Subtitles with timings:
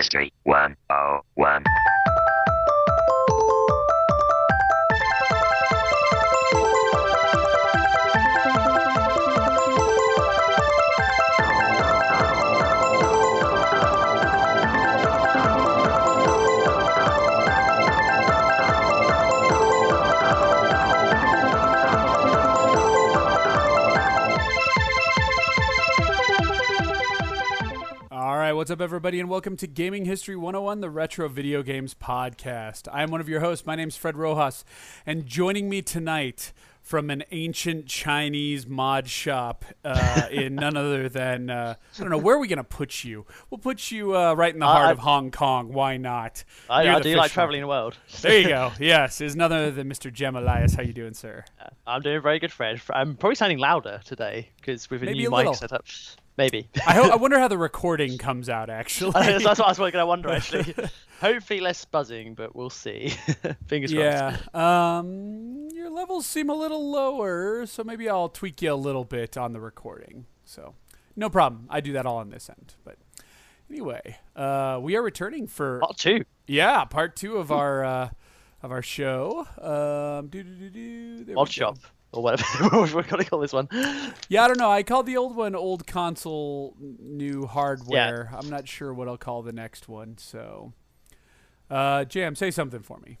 [0.00, 1.62] History 101.
[28.60, 32.88] What's up, everybody, and welcome to Gaming History 101, the Retro Video Games Podcast.
[32.92, 33.64] I'm one of your hosts.
[33.64, 34.66] My name's Fred Rojas,
[35.06, 36.52] and joining me tonight
[36.82, 42.18] from an ancient Chinese mod shop uh, in none other than, uh, I don't know,
[42.18, 43.24] where are we going to put you?
[43.48, 45.72] We'll put you uh, right in the Uh, heart I- of Hong Kong.
[45.72, 46.44] Why not?
[46.68, 47.96] I, I do like traveling the world.
[48.20, 48.72] There you go.
[48.78, 50.12] Yes, is none other than Mr.
[50.12, 50.74] Jam Elias.
[50.74, 51.46] How you doing, sir?
[51.86, 52.78] I'm doing very good, Fred.
[52.90, 55.54] I'm probably sounding louder today because with a Maybe new a mic little.
[55.54, 55.86] setup.
[56.40, 56.68] Maybe.
[56.86, 59.10] I, ho- I wonder how the recording comes out, actually.
[59.12, 60.74] that's, that's what I was going to wonder actually.
[61.20, 63.10] Hopefully less buzzing, but we'll see.
[63.66, 64.36] Fingers Yeah.
[64.52, 64.54] crossed.
[64.54, 69.36] Um, your levels seem a little lower, so maybe I'll tweak you a little bit
[69.36, 70.24] on the recording.
[70.46, 70.74] So,
[71.16, 71.66] no problem.
[71.68, 72.74] I do that all on this end.
[72.84, 72.96] But
[73.70, 76.24] anyway, uh, we are returning for Part two.
[76.46, 78.10] yeah part two of our uh,
[78.62, 79.46] of our show.
[79.60, 81.24] Um, doo doo.
[81.24, 81.44] There we go.
[81.44, 81.76] shop.
[82.12, 83.68] Or whatever we're going to call this one.
[84.28, 84.70] Yeah, I don't know.
[84.70, 88.30] I called the old one old console, new hardware.
[88.36, 90.18] I'm not sure what I'll call the next one.
[90.18, 90.72] So,
[91.70, 93.18] uh, Jam, say something for me.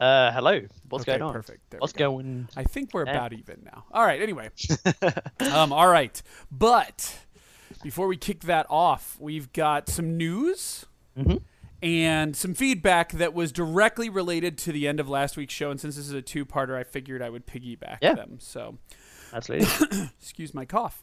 [0.00, 0.60] Uh, hello.
[0.88, 1.32] What's Okay, going on?
[1.34, 1.70] perfect.
[1.70, 2.10] There What's go.
[2.12, 3.12] going I think we're Yeah.
[3.12, 3.84] about even now.
[3.92, 4.20] All right.
[4.20, 4.48] Anyway,
[5.52, 6.22] um, all right.
[6.50, 7.18] But
[7.82, 10.86] before we kick that off, we've got some news
[11.18, 11.40] Mhm.
[11.82, 15.70] And some feedback that was directly related to the end of last week's show.
[15.70, 18.14] And since this is a two-parter, I figured I would piggyback Yeah.
[18.14, 18.38] them.
[18.40, 18.78] So,
[19.32, 19.68] Absolutely.
[20.20, 21.02] excuse my cough.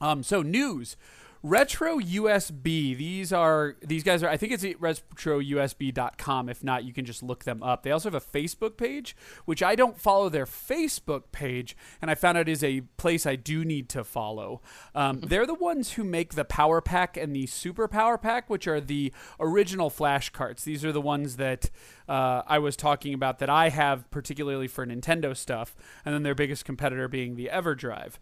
[0.00, 0.96] Um, so news.
[1.44, 2.96] Retro USB.
[2.96, 4.30] These are these guys are.
[4.30, 6.48] I think it's at retrousb.com.
[6.48, 7.82] If not, you can just look them up.
[7.82, 9.14] They also have a Facebook page,
[9.44, 13.36] which I don't follow their Facebook page, and I found out is a place I
[13.36, 14.62] do need to follow.
[14.94, 18.66] Um, they're the ones who make the Power Pack and the Super Power Pack, which
[18.66, 20.64] are the original flash carts.
[20.64, 21.70] These are the ones that
[22.08, 25.76] uh, I was talking about that I have particularly for Nintendo stuff,
[26.06, 28.12] and then their biggest competitor being the EverDrive.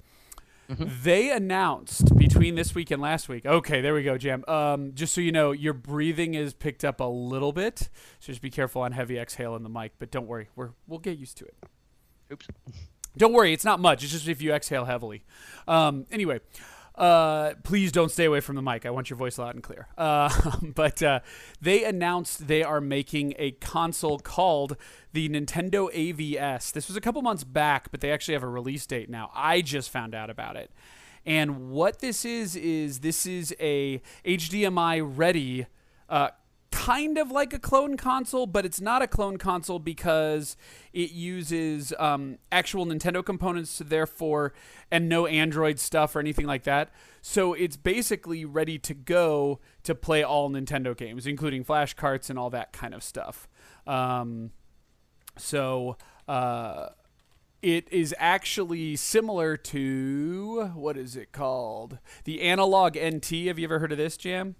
[0.78, 3.46] They announced between this week and last week.
[3.46, 4.44] Okay, there we go, Jam.
[4.48, 7.90] Um, just so you know, your breathing is picked up a little bit,
[8.20, 9.92] so just be careful on heavy exhale in the mic.
[9.98, 11.54] But don't worry, we're we'll get used to it.
[12.32, 12.46] Oops.
[13.16, 14.02] Don't worry, it's not much.
[14.02, 15.22] It's just if you exhale heavily.
[15.68, 16.40] Um, anyway,
[16.94, 18.84] uh, please don't stay away from the mic.
[18.84, 19.88] I want your voice loud and clear.
[19.96, 21.20] Uh, but uh,
[21.60, 24.76] they announced they are making a console called
[25.12, 26.72] the Nintendo AVS.
[26.72, 29.30] This was a couple months back, but they actually have a release date now.
[29.34, 30.70] I just found out about it.
[31.24, 35.66] And what this is is this is a HDMI ready
[36.08, 36.30] uh,
[36.72, 40.56] kind of like a clone console, but it's not a clone console because
[40.92, 44.52] it uses um, actual Nintendo components, therefore,
[44.90, 46.90] and no Android stuff or anything like that.
[47.20, 52.38] So it's basically ready to go to play all Nintendo games, including flash carts and
[52.38, 53.48] all that kind of stuff.
[53.86, 54.50] Um,
[55.38, 55.96] so.
[56.26, 56.88] Uh,
[57.62, 61.98] it is actually similar to what is it called?
[62.24, 63.46] The Analog NT.
[63.46, 64.56] Have you ever heard of this, Jam?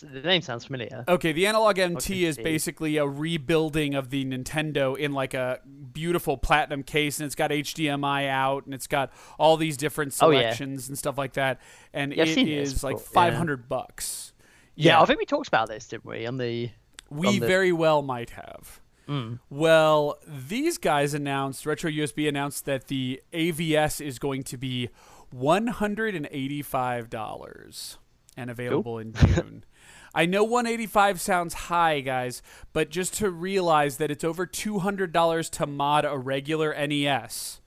[0.00, 1.04] The name sounds familiar.
[1.08, 5.58] Okay, the Analog NT is basically a rebuilding of the Nintendo in like a
[5.92, 10.30] beautiful platinum case, and it's got HDMI out, and it's got all these different Oh,
[10.30, 10.40] yeah.
[10.40, 11.60] selections and stuff like that,
[11.92, 13.56] and Yeah, it this like five yeah.
[13.68, 14.32] bucks.
[14.76, 16.24] Yeah, I think we talked about this, didn't we?
[16.26, 16.70] On the.
[17.10, 18.80] we on the- very well might have.
[19.08, 19.40] Mm.
[19.50, 24.88] Well, these guys announced, Retro USB announced that the AVS is going to be
[25.34, 27.96] $185
[28.36, 29.64] and available in June.
[30.14, 35.66] I know 185 sounds high, guys, but just to realize that it's over $200 to
[35.66, 37.60] mod a regular NES.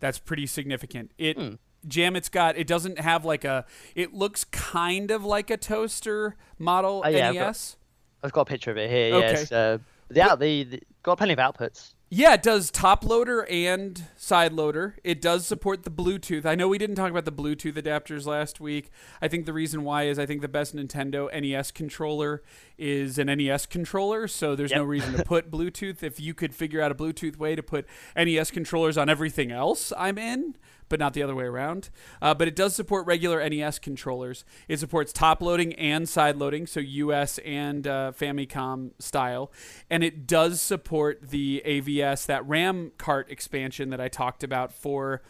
[0.00, 1.12] That's pretty significant.
[1.18, 1.54] It Hmm.
[1.88, 3.66] Jam it's got it doesn't have like a
[3.96, 7.76] it looks kind of like a toaster model Oh, yeah, I've got- NES.
[8.22, 9.14] I've got a picture of it here.
[9.16, 9.26] Okay.
[9.32, 9.50] Yes.
[9.50, 9.78] Uh,
[10.08, 11.94] the, out the, the got plenty of outputs.
[12.14, 14.96] Yeah, it does top loader and side loader.
[15.02, 16.44] It does support the Bluetooth.
[16.44, 18.90] I know we didn't talk about the Bluetooth adapters last week.
[19.22, 22.42] I think the reason why is I think the best Nintendo NES controller
[22.76, 26.02] is an NES controller, so there's no reason to put Bluetooth.
[26.02, 29.90] If you could figure out a Bluetooth way to put NES controllers on everything else,
[29.96, 30.56] I'm in.
[30.92, 31.88] But not the other way around.
[32.20, 34.44] Uh, but it does support regular NES controllers.
[34.68, 39.50] It supports top loading and side loading, so US and uh, Famicom style.
[39.88, 45.22] And it does support the AVS, that RAM cart expansion that I talked about for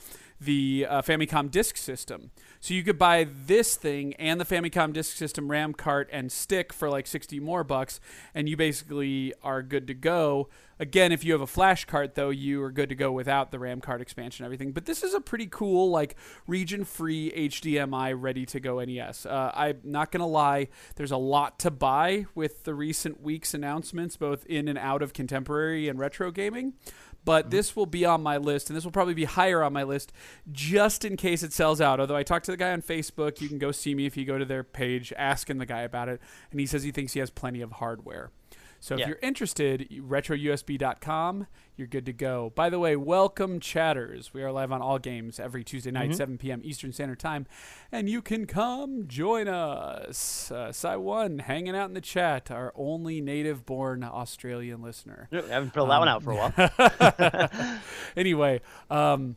[0.45, 2.31] the uh, Famicom Disk System.
[2.61, 6.73] So you could buy this thing and the Famicom Disk System RAM cart and stick
[6.73, 8.01] for like 60 more bucks,
[8.35, 10.49] and you basically are good to go.
[10.79, 13.59] Again, if you have a flash cart, though, you are good to go without the
[13.59, 14.73] RAM card expansion and everything.
[14.73, 16.17] But this is a pretty cool, like,
[16.47, 19.27] region free HDMI ready to go NES.
[19.27, 23.55] Uh, I'm not going to lie, there's a lot to buy with the recent week's
[23.55, 26.73] announcements, both in and out of contemporary and retro gaming
[27.25, 27.51] but mm-hmm.
[27.51, 30.13] this will be on my list, and this will probably be higher on my list
[30.51, 32.01] just in case it sells out.
[32.01, 34.25] Although I talked to the guy on Facebook, you can go see me if you
[34.25, 36.21] go to their page, asking the guy about it,
[36.51, 38.31] and he says he thinks he has plenty of hardware.
[38.83, 41.47] So if you're interested, retrousb.com,
[41.77, 42.51] you're good to go.
[42.53, 44.35] By the way, welcome chatters.
[44.35, 46.61] We are live on all games every Tuesday night, 7 p.m.
[46.65, 47.47] Eastern Standard Time,
[47.93, 50.51] and you can come join us.
[50.51, 55.29] Uh, Cy One hanging out in the chat, our only native-born Australian listener.
[55.33, 57.81] I haven't pulled that one out for a while.
[58.17, 59.37] anyway, um,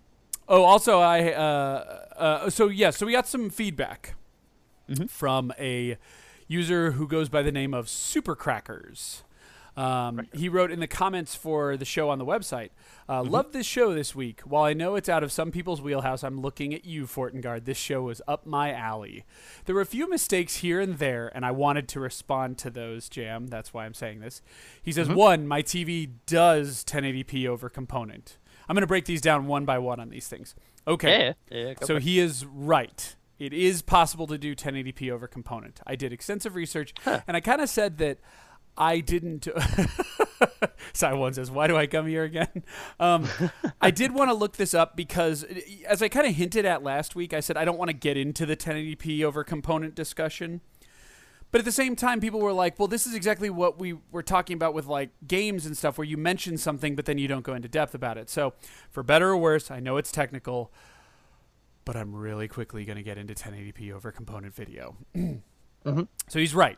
[0.49, 4.15] oh, also I, uh, uh, so yeah, so we got some feedback
[5.07, 5.99] from a
[6.47, 9.21] user who goes by the name of Super Supercrackers.
[9.77, 12.69] Um, he wrote in the comments for the show on the website,
[13.09, 14.41] uh, "Love this show this week.
[14.41, 17.65] While I know it's out of some people's wheelhouse, I'm looking at you, Fortengard.
[17.65, 19.25] This show was up my alley.
[19.65, 23.09] There were a few mistakes here and there, and I wanted to respond to those.
[23.09, 23.47] Jam.
[23.47, 24.41] That's why I'm saying this.
[24.81, 28.37] He says, one, my TV does 1080p over component.
[28.67, 30.55] I'm going to break these down one by one on these things.
[30.87, 31.33] Okay.
[31.51, 31.73] yeah, yeah.
[31.83, 33.15] So he is right.
[33.37, 35.81] It is possible to do 1080p over component.
[35.85, 38.19] I did extensive research, and I kind of said that
[38.77, 39.47] I didn't.
[40.93, 42.63] Side one says, "Why do I come here again?"
[42.99, 43.27] Um,
[43.81, 45.45] I did want to look this up because,
[45.87, 48.17] as I kind of hinted at last week, I said I don't want to get
[48.17, 50.61] into the 1080p over component discussion.
[51.51, 54.23] But at the same time, people were like, well, this is exactly what we were
[54.23, 57.43] talking about with like games and stuff where you mention something, but then you don't
[57.43, 58.29] go into depth about it.
[58.29, 58.53] So,
[58.89, 60.73] for better or worse, I know it's technical,
[61.85, 64.97] but I'm really quickly going to get into 1080p over component video.
[66.27, 66.77] So he's right.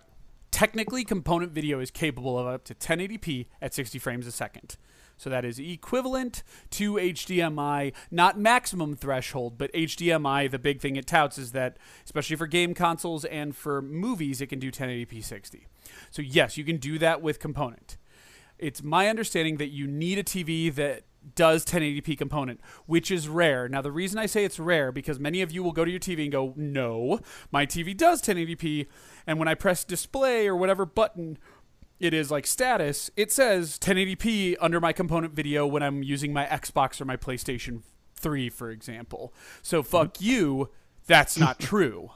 [0.57, 4.75] Technically, component video is capable of up to 1080p at 60 frames a second.
[5.15, 10.50] So that is equivalent to HDMI, not maximum threshold, but HDMI.
[10.50, 14.48] The big thing it touts is that, especially for game consoles and for movies, it
[14.48, 15.68] can do 1080p 60.
[16.09, 17.98] So, yes, you can do that with component.
[18.57, 21.03] It's my understanding that you need a TV that
[21.35, 23.68] does 1080p component, which is rare.
[23.68, 26.00] Now, the reason I say it's rare because many of you will go to your
[26.00, 27.19] TV and go, "No,
[27.51, 28.88] my TV does 1080p,"
[29.25, 31.38] and when I press display or whatever button
[32.00, 36.45] it is like status, it says 1080p under my component video when I'm using my
[36.45, 37.81] Xbox or my PlayStation
[38.15, 39.33] 3, for example.
[39.62, 40.21] So fuck mm.
[40.21, 40.69] you,
[41.07, 42.12] that's not true.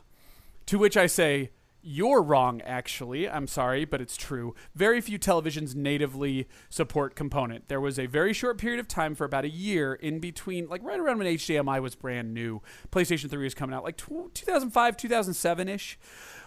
[0.68, 1.52] To which I say,
[1.84, 3.28] you're wrong, actually.
[3.30, 4.54] I'm sorry, but it's true.
[4.76, 7.68] Very few televisions natively support component.
[7.70, 10.84] There was a very short period of time for about a year in between, like
[10.84, 12.62] right around when HDMI was brand new.
[12.92, 15.98] PlayStation 3 was coming out, like 2005, 2007 ish,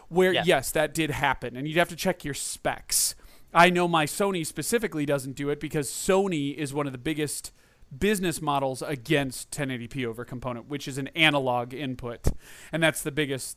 [0.09, 0.43] where, Yeah.
[0.45, 1.57] yes, that did happen.
[1.57, 3.15] And you'd have to check your specs.
[3.53, 7.53] I know my Sony specifically doesn't do it because Sony is one of the biggest
[7.97, 12.27] business models against 1080p over component, which is an analog input.
[12.73, 13.57] And that's the biggest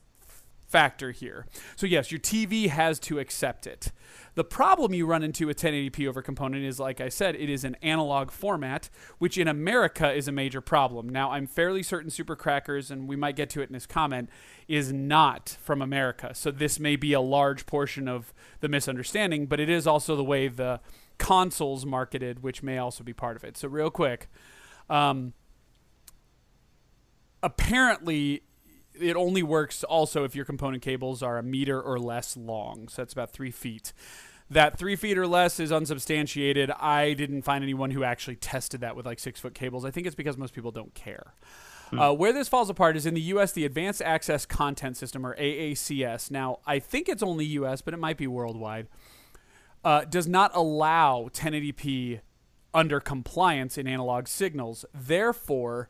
[0.68, 1.46] factor here.
[1.76, 3.92] So yes, your TV has to accept it.
[4.36, 7.64] The problem you run into with 1080p over component is like I said, it is
[7.64, 11.10] an analog format, which in America is a major problem.
[11.10, 14.30] Now, I'm fairly certain Supercrackers and we might get to it in his comment
[14.68, 16.36] is not from America.
[16.36, 20.24] So this may be a large portion of the misunderstanding, but it is also the
[20.24, 20.82] way the
[21.18, 23.58] consoles marketed, which may also be part of it.
[23.58, 24.30] So real quick,
[24.90, 25.34] um,
[27.42, 28.44] apparently
[29.02, 32.88] it only works also if your component cables are a meter or less long.
[32.88, 33.94] So that's about three feet.
[34.50, 36.72] That three feet or less is unsubstantiated.
[36.72, 39.84] I didn't find anyone who actually tested that with like six foot cables.
[39.84, 41.34] I think it's because most people don't care.
[41.92, 45.36] Uh, where this falls apart is in the U.S., the Advanced Access Content System, or
[45.38, 46.30] AACS.
[46.30, 48.88] Now, I think it's only U.S., but it might be worldwide.
[49.84, 52.20] Uh, does not allow 1080p
[52.74, 54.86] under compliance in analog signals.
[54.94, 55.90] Therefore,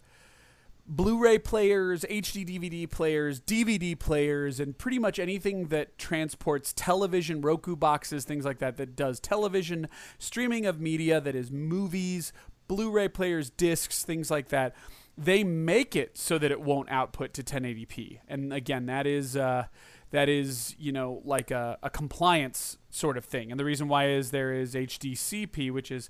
[0.88, 7.75] Blu-ray players, HD DVD players, DVD players, and pretty much anything that transports television, Roku
[7.75, 12.32] boxes, things like that, that does television, streaming of media, that is movies,
[12.67, 14.75] Blu-ray players, discs, things like that.
[15.17, 19.65] They make it so that it won't output to 1080p, and again, that is uh,
[20.12, 23.51] that is you know like a, a compliance sort of thing.
[23.51, 26.10] And the reason why is there is HDCP, which is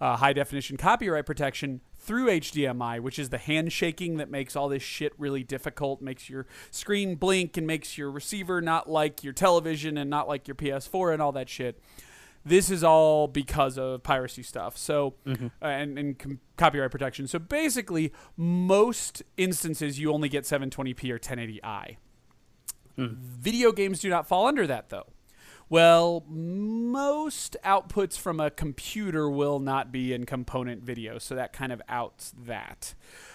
[0.00, 4.82] uh, high definition copyright protection through HDMI, which is the handshaking that makes all this
[4.82, 9.98] shit really difficult, makes your screen blink and makes your receiver not like your television
[9.98, 11.80] and not like your PS4 and all that shit.
[12.44, 14.76] This is all because of piracy stuff.
[14.76, 15.46] So Mm-hmm.
[15.60, 17.26] uh, and and com- copyright protection.
[17.26, 21.96] So basically, most instances you only get 720p or 1080i.
[22.98, 25.06] Video games do not fall under that though.
[25.68, 31.72] Well, most outputs from a computer will not be in component video, so that kind
[31.72, 32.94] of outs that.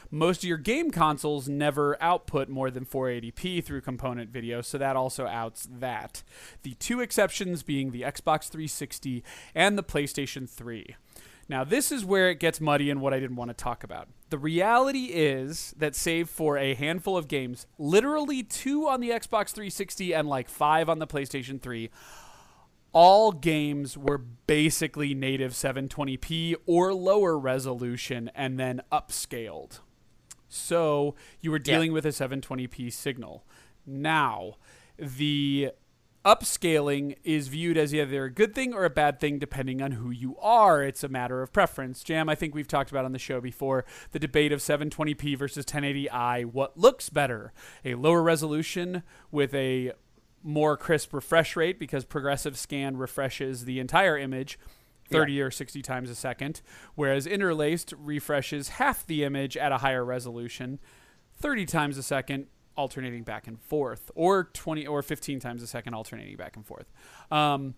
[0.09, 4.95] Most of your game consoles never output more than 480p through component video, so that
[4.95, 6.23] also outs that.
[6.63, 10.95] The two exceptions being the Xbox 360 and the PlayStation 3.
[11.49, 14.07] Now, this is where it gets muddy and what I didn't want to talk about.
[14.29, 19.49] The reality is that, save for a handful of games, literally two on the Xbox
[19.49, 21.89] 360 and like five on the PlayStation 3,
[22.93, 29.79] all games were basically native 720p or lower resolution and then upscaled.
[30.49, 33.45] So you were dealing with a 720p signal.
[33.85, 34.55] Now,
[34.97, 35.71] the
[36.23, 40.11] upscaling is viewed as either a good thing or a bad thing depending on who
[40.11, 40.83] you are.
[40.83, 42.03] It's a matter of preference.
[42.03, 45.65] Jam, I think we've talked about on the show before the debate of 720p versus
[45.65, 46.45] 1080i.
[46.45, 47.53] What looks better?
[47.83, 49.93] A lower resolution with a
[50.43, 54.57] more crisp refresh rate because progressive scan refreshes the entire image
[55.09, 56.61] 30 or 60 times a second,
[56.95, 60.79] whereas interlaced refreshes half the image at a higher resolution
[61.37, 65.93] 30 times a second alternating back and forth or 20 or 15 times a second
[65.93, 66.91] alternating back and forth.
[67.29, 67.75] Um,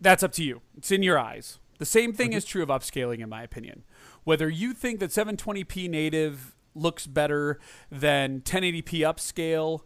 [0.00, 0.60] that's up to you.
[0.76, 1.58] It's in your eyes.
[1.78, 3.84] The same thing is true of upscaling, in my opinion.
[4.24, 7.58] Whether you think that 720p native looks better
[7.90, 9.82] than 1080p upscale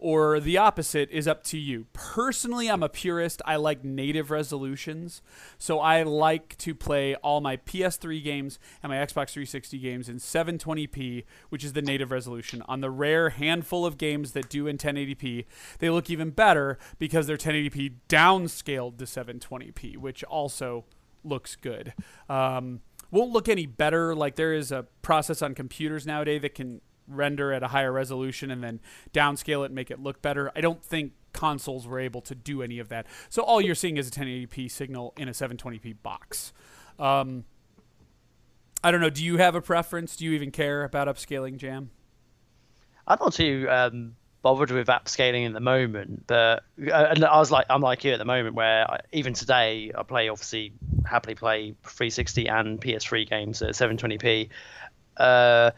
[0.00, 1.86] or the opposite is up to you.
[1.92, 3.42] Personally, I'm a purist.
[3.44, 5.22] I like native resolutions.
[5.58, 10.16] So I like to play all my PS3 games and my Xbox 360 games in
[10.16, 12.62] 720p, which is the native resolution.
[12.66, 15.44] On the rare handful of games that do in 1080p,
[15.78, 20.84] they look even better because they're 1080p downscaled to 720p, which also
[21.22, 21.92] looks good.
[22.28, 22.80] Um,
[23.10, 24.14] won't look any better.
[24.14, 26.80] Like there is a process on computers nowadays that can
[27.10, 28.80] render at a higher resolution and then
[29.12, 30.50] downscale it and make it look better.
[30.54, 33.06] I don't think consoles were able to do any of that.
[33.28, 36.52] So all you're seeing is a 1080p signal in a 720p box.
[36.98, 37.44] Um,
[38.82, 39.10] I don't know.
[39.10, 40.16] Do you have a preference?
[40.16, 41.90] Do you even care about upscaling, Jam?
[43.06, 47.50] I'm not too um, bothered with upscaling at the moment, but uh, and I was
[47.50, 50.72] like, I'm like you at the moment, where I, even today I play obviously
[51.04, 54.48] happily play 360 and PS3 games at 720p.
[55.16, 55.72] Uh,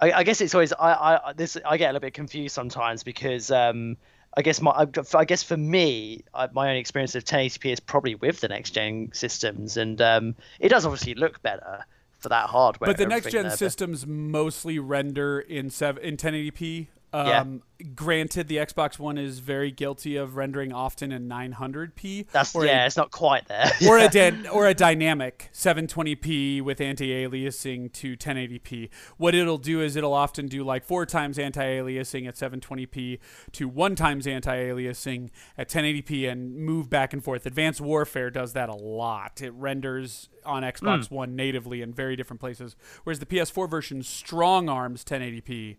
[0.00, 3.02] I, I guess it's always I, I this I get a little bit confused sometimes
[3.02, 3.96] because um,
[4.36, 8.14] I guess my I, guess for me I, my own experience of 1080p is probably
[8.14, 11.84] with the next gen systems, and um, it does obviously look better
[12.18, 12.88] for that hardware.
[12.88, 16.88] But the next gen there, systems mostly render in seven in 1080p.
[17.12, 17.40] Yeah.
[17.40, 17.62] Um,
[17.94, 22.26] Granted, the Xbox One is very guilty of rendering often in 900p.
[22.32, 23.70] That's or a yeah, it's not quite there.
[23.88, 28.88] or a or a dynamic 720p with anti-aliasing to 1080p.
[29.16, 33.20] What it'll do is it'll often do like four times anti-aliasing at 720p
[33.52, 37.46] to one times anti-aliasing at 1080p and move back and forth.
[37.46, 39.40] Advanced Warfare does that a lot.
[39.40, 42.74] It renders on Xbox One natively in very different places,
[43.04, 45.76] whereas the PS4 version strong arms 1080p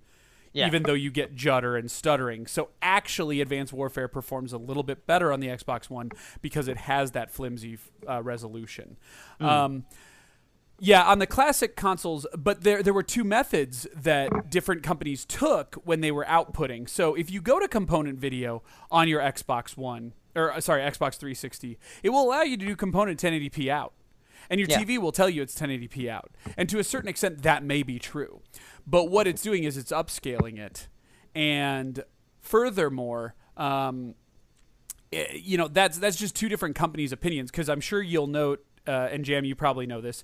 [0.60, 0.68] Yeah.
[0.68, 2.48] even though you get judder and stuttering.
[2.48, 6.12] So actually, Advanced Warfare performs a little bit better on the Xbox One
[6.42, 8.98] because it has that flimsy uh, resolution.
[9.40, 9.86] Um,
[10.82, 15.76] yeah, on the classic consoles, but there there were two methods that different companies took
[15.84, 16.88] when they were outputting.
[16.88, 21.16] So if you go to component video on your Xbox One or uh, sorry, Xbox
[21.18, 23.94] 360, it will allow you to do component 1080p out.
[24.50, 24.80] And your Yeah.
[24.82, 26.32] TV will tell you it's 1080p out.
[26.58, 28.42] And to a certain extent that may be true.
[28.90, 30.88] But what it's doing is it's upscaling it.
[31.36, 32.04] And
[32.40, 34.16] furthermore, um,
[35.14, 38.66] eh, you know that's that's just two different companies' opinions because I'm sure you'll note.
[38.88, 40.24] Uh, and Jam, you probably know this.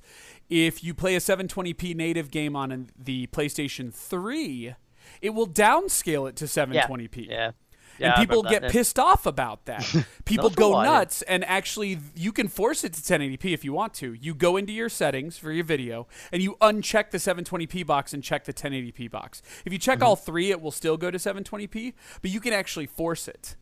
[0.50, 4.74] If you play a 720p native game on the PlayStation 3,
[5.22, 7.28] it will downscale it to 720p.
[7.30, 7.46] Yeah.
[7.48, 7.54] and
[8.00, 9.84] Yeah, I people remember that, get pissed off about that.
[10.26, 10.90] People Not for a go yeah.
[10.90, 14.14] nuts, and actually, you can force it to 1080p if you want to.
[14.14, 18.24] You go into your settings for your video, and you uncheck the 720p box and
[18.24, 19.42] check the 1080p box.
[19.66, 19.84] If you Mm-hmm.
[19.92, 23.56] check all three, it will still go to 720p, but you can actually force it.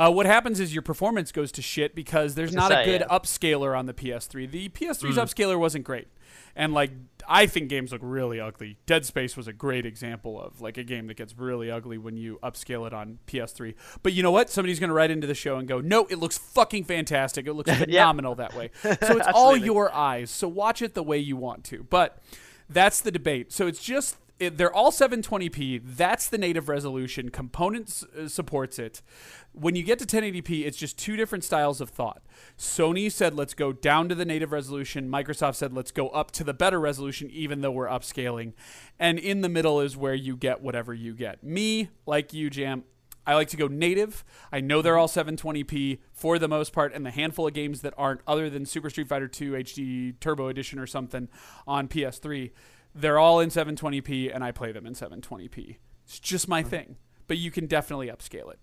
[0.00, 3.18] Uh, what happens is your performance goes to shit because there's not a good yeah.
[3.18, 4.50] upscaler on the PS3.
[4.50, 5.22] The PS3's Mm.
[5.22, 6.08] upscaler wasn't great.
[6.56, 6.92] And like
[7.28, 8.78] I think games look really ugly.
[8.86, 12.16] Dead Space was a great example of like a game that gets really ugly when
[12.16, 13.74] you upscale it on PS3.
[14.02, 14.48] But you know what?
[14.48, 17.46] Somebody's going to write into the show and go, "No, it looks fucking fantastic.
[17.46, 20.30] It looks phenomenal that way." So it's all your eyes.
[20.30, 21.84] So watch it the way you want to.
[21.84, 22.18] But
[22.68, 23.52] that's the debate.
[23.52, 25.82] So it's just it, they're all 720p.
[25.84, 27.28] That's the native resolution.
[27.28, 29.02] Components uh, supports it.
[29.52, 32.22] When you get to 1080p, it's just two different styles of thought.
[32.58, 35.10] Sony said, let's go down to the native resolution.
[35.10, 38.54] Microsoft said, let's go up to the better resolution, even though we're upscaling.
[38.98, 41.44] And in the middle is where you get whatever you get.
[41.44, 42.84] Me, like you, Jam,
[43.26, 44.24] I like to go native.
[44.50, 47.92] I know they're all 720p for the most part, and the handful of games that
[47.98, 51.28] aren't, other than Super Street Fighter 2 HD Turbo Edition or something
[51.66, 52.50] on PS3,
[52.94, 55.76] they're all in 720p, and I play them in 720p.
[56.04, 56.70] It's just my mm-hmm.
[56.70, 58.58] thing, but you can definitely upscale it.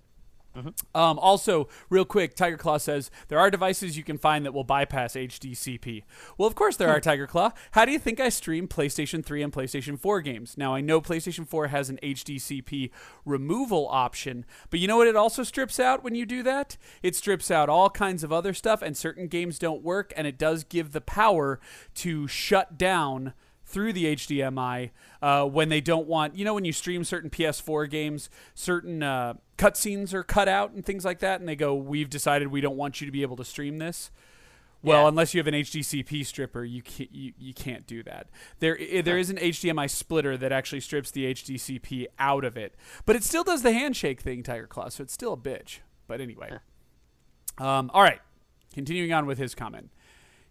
[0.58, 1.00] Mm-hmm.
[1.00, 4.64] Um, also, real quick, Tiger Claw says there are devices you can find that will
[4.64, 6.04] bypass HDCP.
[6.38, 7.02] Well, of course there are, hmm.
[7.02, 7.52] Tiger Claw.
[7.72, 10.58] How do you think I stream PlayStation 3 and PlayStation 4 games?
[10.58, 12.90] Now, I know PlayStation 4 has an HDCP
[13.24, 16.78] removal option, but you know what it also strips out when you do that?
[17.04, 20.40] It strips out all kinds of other stuff, and certain games don't work, and it
[20.40, 21.60] does give the power
[21.96, 23.34] to shut down
[23.68, 27.88] through the HDMI uh, when they don't want, you know, when you stream certain PS4
[27.90, 32.10] games, certain uh, cutscenes are cut out and things like that, and they go, "We've
[32.10, 34.10] decided we don't want you to be able to stream this."
[34.84, 35.08] Well, Yeah.
[35.10, 38.28] unless you have an HDCP stripper, you can't you, you can't do that.
[38.60, 42.74] There there is an HDMI splitter that actually strips the HDCP out of it,
[43.06, 44.90] but it still does the handshake thing, Tiger Claw.
[44.90, 45.80] So it's still a bitch.
[46.08, 46.60] But anyway,
[47.58, 48.20] um, all right.
[48.74, 49.90] Continuing on with his comment.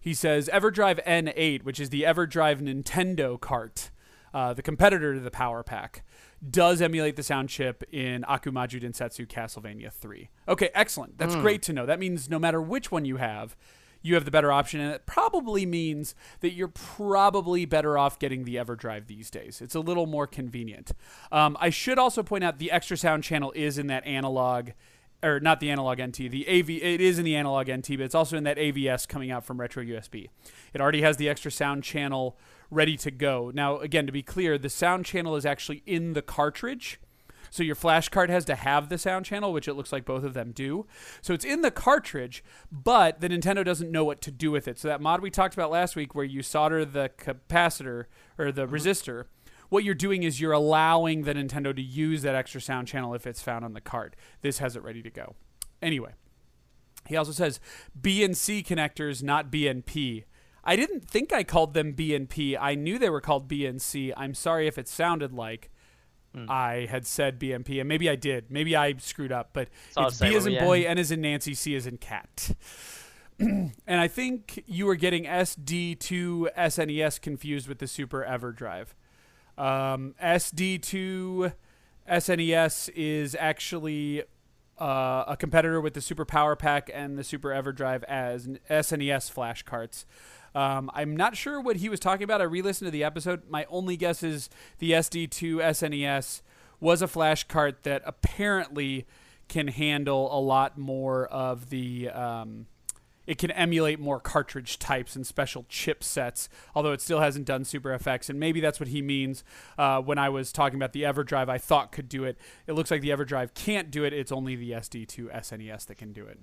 [0.07, 3.91] He says EverDrive N8, which is the EverDrive Nintendo cart,
[4.33, 6.05] uh, the competitor to the Power Pack,
[6.49, 10.31] does emulate the sound chip in Akumajo Densetsu Castlevania 3.
[10.47, 11.19] Okay, excellent.
[11.19, 11.87] That's great to know.
[11.87, 13.57] That means no matter which one you have,
[14.01, 18.45] you have the better option, and it probably means that you're probably better off getting
[18.45, 19.61] the EverDrive these days.
[19.61, 20.93] It's a little more convenient.
[21.33, 24.71] Um, I should also point out the extra sound channel is in that analog
[25.27, 26.71] or not the analog NT, the AV.
[26.71, 29.61] It is in the analog NT, but it's also in that AVS coming out from
[29.61, 30.29] Retro USB.
[30.73, 32.39] It already has the extra sound channel
[32.71, 33.51] ready to go.
[33.55, 37.01] Now, again, to be clear, the sound channel is actually in the cartridge.
[37.51, 40.25] So your flash card has to have the sound channel, which it looks like both
[40.25, 40.87] of them do.
[41.23, 44.79] So it's in the cartridge, but the Nintendo doesn't know what to do with it.
[44.79, 48.07] So that mod we talked about last week, where you solder the capacitor
[48.39, 48.75] or the mm-hmm.
[48.75, 49.25] resistor,
[49.69, 53.27] what you're doing is you're allowing the Nintendo to use that extra sound channel if
[53.27, 54.17] it's found on the card.
[54.43, 55.35] This has it ready to go.
[55.83, 56.13] Anyway,
[57.07, 57.61] he also says
[58.01, 60.25] BNC connectors, not BNP.
[60.65, 62.57] I didn't think I called them BNP.
[62.61, 64.13] I knew they were called BNC.
[64.17, 65.71] I'm sorry if it sounded like
[66.49, 68.51] I had said BMP, and maybe I did.
[68.51, 71.55] Maybe I screwed up, but all it's B as in boy, N as in Nancy,
[71.55, 72.51] C as in cat.
[73.39, 78.89] and I think you were getting SD2 SNES confused with the Super EverDrive.
[79.59, 81.53] Um, SD2
[82.09, 84.23] SNES is actually
[84.79, 89.63] uh, a competitor with the Super Power Pack and the Super EverDrive as SNES flash
[89.63, 90.05] carts.
[90.55, 92.41] Um, I'm not sure what he was talking about.
[92.41, 93.49] I re-listened to the episode.
[93.49, 96.43] My only guess is the SD2 SNES
[96.81, 99.07] was a flash cart that apparently
[99.49, 102.11] can handle a lot more of the.
[102.11, 102.67] Um,
[103.27, 107.91] it can emulate more cartridge types and special chipsets, although it still hasn't done Super
[107.99, 108.29] FX.
[108.29, 109.45] And maybe that's what he means
[109.79, 111.49] uh, when I was talking about the EverDrive.
[111.49, 112.39] I thought could do it.
[112.67, 114.13] It looks like the EverDrive can't do it.
[114.13, 116.39] It's only the SD2 SNES that can do it.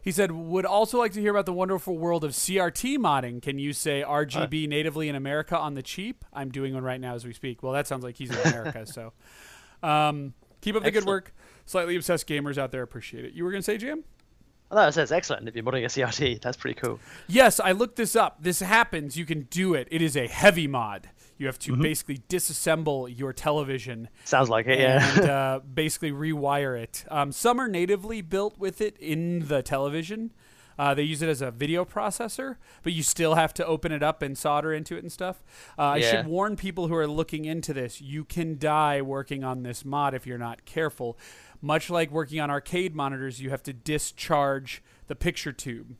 [0.00, 3.42] He said, would also like to hear about the wonderful world of CRT modding.
[3.42, 6.24] Can you say RGB natively in America on the cheap?
[6.32, 7.62] I'm doing one right now as we speak.
[7.62, 8.86] Well, that sounds like he's in America.
[8.86, 9.12] so
[9.82, 11.34] um, keep up the good work.
[11.66, 13.34] Slightly obsessed gamers out there appreciate it.
[13.34, 14.04] You were going to say, Jim?
[14.70, 15.48] Oh, it says excellent.
[15.48, 17.00] If you're modding a CRT, that's pretty cool.
[17.26, 18.42] Yes, I looked this up.
[18.42, 19.16] This happens.
[19.16, 19.88] You can do it.
[19.90, 21.08] It is a heavy mod.
[21.38, 25.18] You have to basically disassemble your television Sounds like it, yeah.
[25.18, 27.04] and uh, basically rewire it.
[27.10, 30.32] Um, some are natively built with it in the television.
[30.78, 34.02] Uh, they use it as a video processor, but you still have to open it
[34.02, 35.42] up and solder into it and stuff.
[35.76, 39.64] Uh, I should warn people who are looking into this: you can die working on
[39.64, 41.18] this mod if you're not careful.
[41.60, 45.96] Much like working on arcade monitors, you have to discharge the picture tube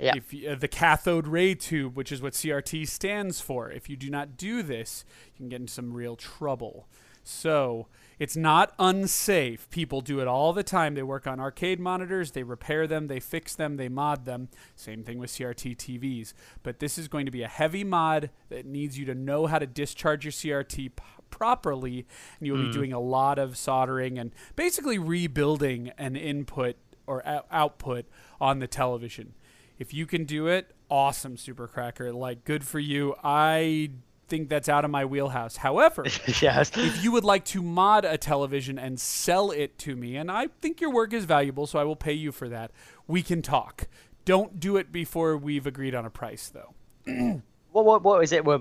[0.00, 0.16] yeah.
[0.16, 3.70] if you, uh, the cathode ray tube, which is what CRT stands for.
[3.70, 6.88] If you do not do this, you can get into some real trouble.
[7.22, 7.86] So
[8.18, 9.68] it's not unsafe.
[9.70, 10.94] People do it all the time.
[10.94, 14.48] They work on arcade monitors, they repair them, they fix them, they mod them.
[14.74, 16.32] Same thing with CRT TVs.
[16.62, 19.58] But this is going to be a heavy mod that needs you to know how
[19.58, 20.92] to discharge your CRT
[21.30, 22.06] properly,
[22.38, 22.72] and you will be mm.
[22.72, 28.06] doing a lot of soldering and basically rebuilding an input or ou- output
[28.40, 29.34] on the television.
[29.78, 32.12] If you can do it, awesome, Super Cracker.
[32.12, 33.14] Like, good for you.
[33.24, 33.90] I
[34.28, 35.56] think that's out of my wheelhouse.
[35.56, 36.04] However,
[36.40, 36.70] yes.
[36.76, 40.48] if you would like to mod a television and sell it to me, and I
[40.60, 42.70] think your work is valuable, so I will pay you for that,
[43.06, 43.88] we can talk.
[44.24, 47.42] Don't do it before we've agreed on a price, though.
[47.72, 48.44] What what what is it?
[48.44, 48.60] Where,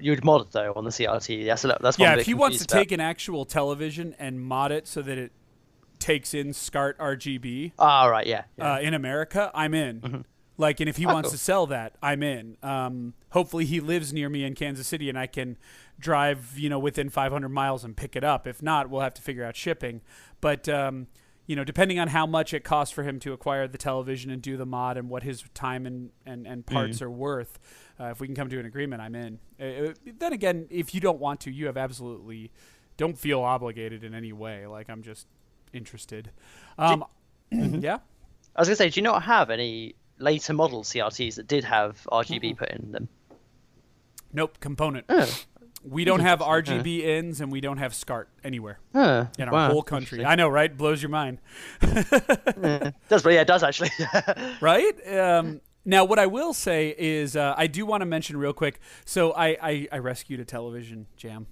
[0.00, 1.46] you'd mod it though on the CRT.
[1.46, 2.78] That's that's Yeah, if he wants to about.
[2.80, 5.32] take an actual television and mod it so that it
[5.98, 8.44] takes in SCART RGB Ah, right, yeah.
[8.58, 8.74] yeah.
[8.74, 10.24] uh, in America, I'm in.
[10.56, 11.32] Like, and if he Oh, wants cool.
[11.32, 12.56] to sell that, I'm in.
[12.62, 15.56] Um, hopefully, he lives near me in Kansas City, and I can
[15.98, 18.46] drive, you know, within 500 miles and pick it up.
[18.46, 20.00] If not, we'll have to figure out shipping.
[20.40, 21.08] But um,
[21.46, 24.40] you know, depending on how much it costs for him to acquire the television and
[24.40, 27.04] do the mod, and what his time and and, and parts Mm-hmm.
[27.06, 27.58] are worth,
[28.00, 29.38] uh, if we can come to an agreement, I'm in.
[29.60, 32.50] Uh, uh, then again, if you don't want to, you have absolutely
[32.96, 34.66] don't feel obligated in any way.
[34.66, 35.26] Like I'm just
[35.72, 36.30] interested.
[36.78, 37.04] Um,
[37.50, 37.98] yeah.
[38.56, 42.06] I was gonna say, do you not have any later model CRTs that did have
[42.10, 43.08] RGB put in them?
[44.32, 45.06] Nope, component.
[45.08, 45.32] Oh.
[45.84, 49.82] We don't have RGB ins and we don't have SCART anywhere in our wow, whole
[49.82, 50.24] country.
[50.24, 50.74] I know, right?
[50.74, 51.40] Blows your mind,
[51.82, 53.90] does, but yeah, it does actually.
[54.62, 54.94] right?
[55.18, 58.80] Um, now, what I will say is, uh, I do want to mention real quick.
[59.04, 61.46] So, I, I, I rescued a television jam.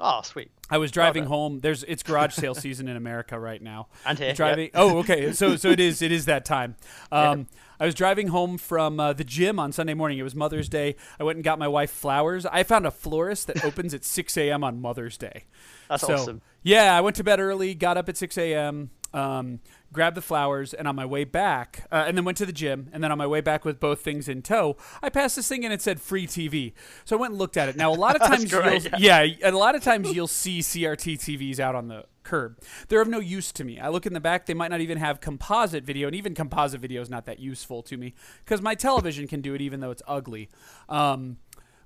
[0.00, 0.50] oh, sweet.
[0.68, 1.60] I was driving home.
[1.60, 3.86] There's it's garage sale season in America right now.
[4.06, 4.70] And here, driving.
[4.74, 5.32] Oh, okay.
[5.32, 6.76] So so it is it is that time.
[7.12, 7.46] Um,
[7.78, 10.18] I was driving home from uh, the gym on Sunday morning.
[10.18, 10.96] It was Mother's Day.
[11.20, 12.46] I went and got my wife flowers.
[12.46, 14.64] I found a florist that opens at 6 a.m.
[14.64, 15.44] on Mother's Day.
[15.88, 16.42] That's so, awesome.
[16.62, 19.60] Yeah, I went to bed early, got up at 6 a.m., um,
[19.96, 22.88] grabbed the flowers, and on my way back, uh, and then went to the gym.
[22.92, 25.64] And then on my way back with both things in tow, I passed this thing
[25.64, 26.74] and it said free TV.
[27.04, 27.76] So I went and looked at it.
[27.76, 31.18] Now, a lot of times, great, you'll, yeah, a lot of times you'll see CRT
[31.18, 32.58] TVs out on the curb.
[32.88, 33.80] They're of no use to me.
[33.80, 36.80] I look in the back, they might not even have composite video, and even composite
[36.80, 39.90] video is not that useful to me because my television can do it even though
[39.90, 40.50] it's ugly.
[40.88, 41.38] Um,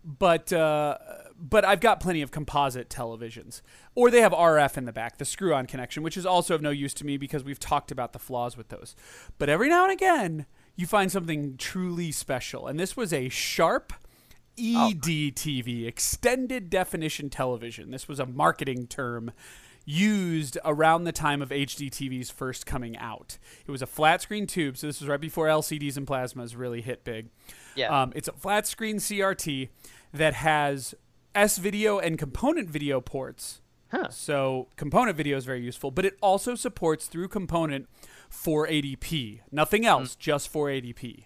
[0.05, 0.99] but uh,
[1.39, 3.63] but I've got plenty of composite televisions,
[3.95, 6.71] or they have RF in the back, the screw-on connection, which is also of no
[6.71, 8.95] use to me because we've talked about the flaws with those.
[9.39, 13.93] But every now and again, you find something truly special, and this was a sharp.
[14.59, 17.93] EDTV, extended definition television.
[17.93, 19.33] This was a marketing term
[19.87, 23.39] used around the time of HD TVs first coming out.
[23.67, 26.83] It was a flat screen tube, so this was right before LCDs and plasmas really
[26.83, 27.29] hit big.
[27.75, 28.03] Yeah.
[28.03, 29.69] Um, it's a flat screen CRT
[30.13, 30.95] that has
[31.35, 33.61] S video and component video ports.
[33.91, 34.09] Huh.
[34.11, 37.89] So component video is very useful, but it also supports through component
[38.31, 39.41] 480p.
[39.51, 41.25] Nothing else, just 480p.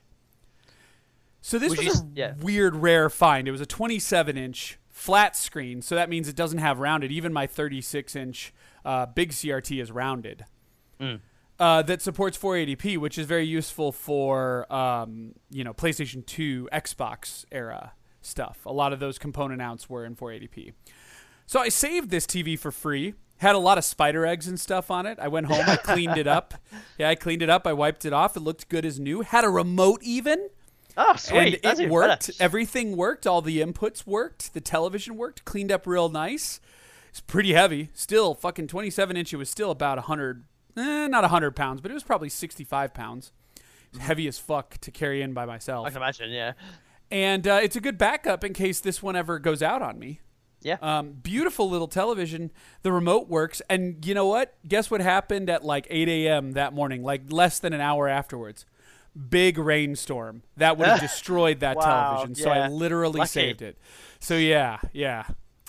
[1.42, 2.34] So this Would was you a yeah.
[2.40, 3.46] weird, rare find.
[3.46, 7.12] It was a 27 inch flat screen, so that means it doesn't have rounded.
[7.12, 10.46] Even my 36 inch uh, big CRT is rounded.
[11.58, 17.44] Uh, that supports 480p, which is very useful for um, you know PlayStation 2, Xbox
[17.52, 18.66] era stuff.
[18.66, 20.72] A lot of those component outs were in 480p.
[21.46, 23.14] So I saved this TV for free.
[23.38, 25.18] Had a lot of spider eggs and stuff on it.
[25.20, 26.54] I went home, I cleaned it up.
[26.98, 27.66] Yeah, I cleaned it up.
[27.66, 28.36] I wiped it off.
[28.36, 29.22] It looked good as new.
[29.22, 30.48] Had a remote even.
[30.96, 31.54] Oh, sweet.
[31.54, 32.28] And That's it worked.
[32.28, 32.32] better.
[32.42, 33.26] Everything worked.
[33.26, 34.54] All the inputs worked.
[34.54, 35.44] The television worked.
[35.44, 36.60] Cleaned up real nice.
[37.10, 37.90] It's pretty heavy.
[37.94, 39.32] Still, fucking 27 inch.
[39.32, 40.44] It was still about 100,
[40.76, 43.32] eh, not 100 pounds, but it was probably 65 pounds.
[43.90, 45.86] It's heavy as fuck to carry in by myself.
[45.86, 46.30] I can imagine.
[46.30, 46.52] Yeah.
[47.10, 50.20] And uh, it's a good backup in case this one ever goes out on me.
[50.62, 50.78] Yeah.
[50.80, 52.50] Um, beautiful little television.
[52.82, 53.60] The remote works.
[53.68, 54.54] And you know what?
[54.66, 56.52] Guess what happened at like 8 a.m.
[56.52, 58.64] that morning, like less than an hour afterwards?
[59.28, 60.42] Big rainstorm.
[60.56, 62.34] That would have destroyed that Wow, television.
[62.34, 63.28] So I literally Lucky.
[63.28, 63.78] saved it.
[64.18, 65.24] So yeah, yeah.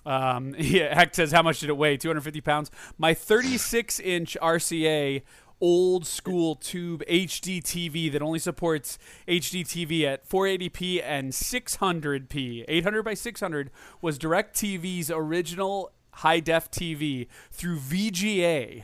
[0.06, 1.98] Um, yeah, Heck says, how much did it weigh?
[1.98, 2.72] 250 pounds.
[2.98, 5.22] My 36 inch RCA
[5.62, 13.04] old school tube HD TV that only supports HD TV at 480p and 600p, 800
[13.04, 18.84] by 600, was DirecTV's original high def TV through VGA.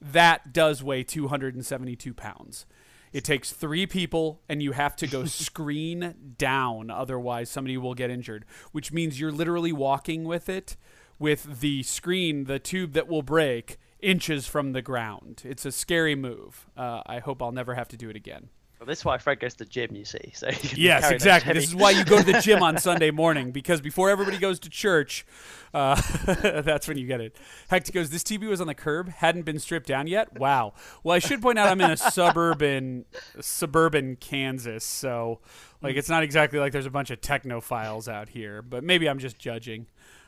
[0.00, 2.66] That does weigh 272 pounds.
[3.14, 6.90] It takes three people, and you have to go screen down.
[6.90, 10.76] Otherwise, somebody will get injured, which means you're literally walking with it
[11.16, 15.42] with the screen, the tube that will break, inches from the ground.
[15.44, 16.66] It's a scary move.
[16.76, 18.48] Uh, I hope I'll never have to do it again.
[18.84, 19.96] Well, this is why Fred goes to the gym.
[19.96, 20.32] You see.
[20.34, 21.54] So can Yes, exactly.
[21.54, 24.58] This is why you go to the gym on Sunday morning because before everybody goes
[24.60, 25.24] to church,
[25.72, 25.98] uh,
[26.60, 27.34] that's when you get it.
[27.68, 30.74] Hector goes, "This TV was on the curb, hadn't been stripped down yet." Wow.
[31.02, 33.06] Well, I should point out I'm in a suburban,
[33.40, 35.40] suburban Kansas, so
[35.80, 39.18] like it's not exactly like there's a bunch of technophiles out here, but maybe I'm
[39.18, 39.86] just judging.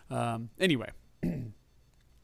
[0.09, 0.93] Um, anyway,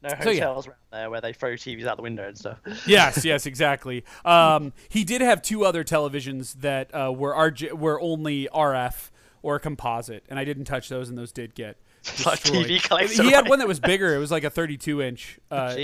[0.03, 0.41] no So, yeah.
[0.45, 2.59] hotels around there where they throw TVs out the window and stuff.
[2.87, 4.03] yes, yes, exactly.
[4.25, 9.09] Um, he did have two other televisions that uh, were RG- were only RF
[9.41, 12.37] or composite, and I didn't touch those, and those did get destroyed.
[12.65, 14.13] TV collector, He had one that was bigger.
[14.13, 15.39] It was like a 32 inch.
[15.49, 15.75] Uh,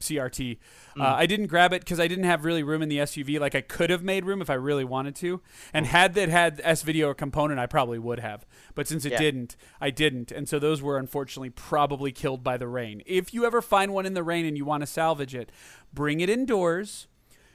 [0.00, 0.58] CRT.
[0.98, 3.38] Uh, I didn't grab it because I didn't have really room in the SUV.
[3.40, 5.40] Like I could have made room if I really wanted to,
[5.72, 8.46] and had that had S video or component, I probably would have.
[8.74, 9.18] But since it Yeah.
[9.18, 13.02] didn't, I didn't, and so those were unfortunately probably killed by the rain.
[13.06, 15.50] If you ever find one in the rain and you want to salvage it,
[15.92, 17.06] bring it indoors.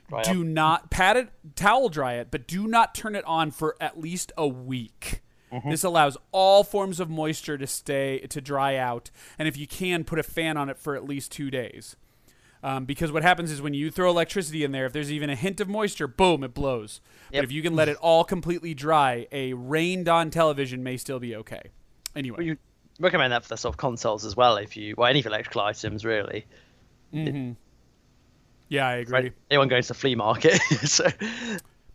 [0.10, 3.76] Dry do not pat it, towel dry it, but do not turn it on for
[3.80, 5.22] at least a week.
[5.70, 10.04] This allows all forms of moisture to stay to dry out, and if you can,
[10.04, 11.96] put a fan on it for at least two days.
[12.64, 15.36] Um, because what happens is when you throw electricity in there, if there's even a
[15.36, 17.02] hint of moisture, boom, it blows.
[17.32, 21.36] But if you can let it all completely dry, a rained-on television may still be
[21.36, 21.72] okay.
[22.16, 22.58] Anyway, Well, you
[23.02, 26.06] recommend that for the sort of consoles as well, if you well any electrical items
[26.06, 26.46] really.
[28.70, 29.32] yeah, I agree.
[29.52, 30.62] Anyone going to the flea market?
[30.86, 31.06] so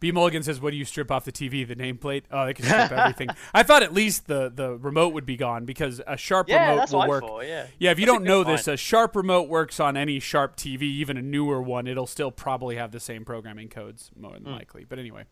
[0.01, 1.67] B Mulligan says, "What do you strip off the TV?
[1.67, 2.23] The nameplate?
[2.31, 5.65] Oh, they can strip everything." I thought at least the the remote would be gone
[5.65, 7.25] because a sharp yeah, remote will work.
[7.25, 7.47] Thought.
[7.47, 7.67] Yeah.
[7.79, 10.83] Yeah, if you That's don't know this, a sharp remote works on any sharp TV,
[10.83, 11.87] even a newer one.
[11.87, 14.85] It'll still probably have the same programming codes, more than likely.
[14.89, 15.25] But anyway,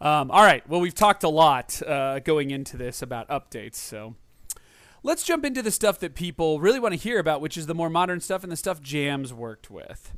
[0.00, 0.68] um, all right.
[0.68, 4.16] Well, we've talked a lot uh, going into this about updates, so
[5.02, 7.74] let's jump into the stuff that people really want to hear about, which is the
[7.74, 10.12] more modern stuff and the stuff Jams worked with.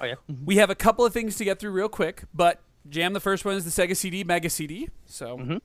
[0.00, 0.14] Oh yeah.
[0.44, 3.44] We have a couple of things to get through real quick, but Jam, the first
[3.44, 4.88] one is the Sega CD Mega CD.
[5.06, 5.56] So Mm-hmm.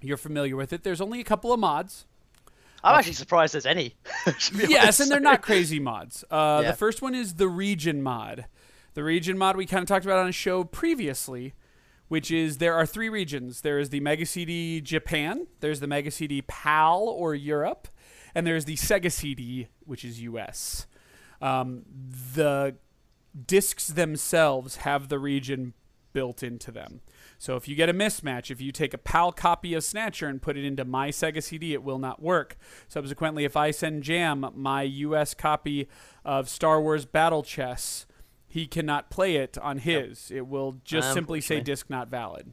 [0.00, 0.82] you're familiar with it.
[0.82, 2.06] There's only a couple of mods.
[2.82, 3.94] I'm actually surprised there's any.
[4.26, 5.00] yes, honest.
[5.00, 6.22] and they're not crazy mods.
[6.30, 6.70] Uh, Yeah.
[6.72, 8.44] The first one is the region mod.
[8.92, 11.54] The region mod we kind of talked about on a show previously,
[12.08, 13.62] which is there are three regions.
[13.62, 17.88] There is the Mega CD Japan, there's the Mega CD PAL or Europe,
[18.34, 20.86] and there's the Sega CD, which is US.
[21.40, 21.82] Um,
[22.34, 22.76] the
[23.46, 25.72] discs themselves have the region
[26.14, 27.02] built into them.
[27.38, 30.40] So if you get a mismatch, if you take a PAL copy of Snatcher and
[30.40, 32.56] put it into my Sega CD, it will not work.
[32.88, 35.88] Subsequently, if I send Jam my US copy
[36.24, 38.06] of Star Wars Battle Chess,
[38.46, 40.30] he cannot play it on his.
[40.30, 42.52] It will just simply say disc not valid.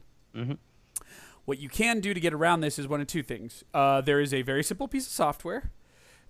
[1.44, 3.64] What you can do to get around this is one of two things.
[3.72, 5.70] Uh, there is a very simple piece of software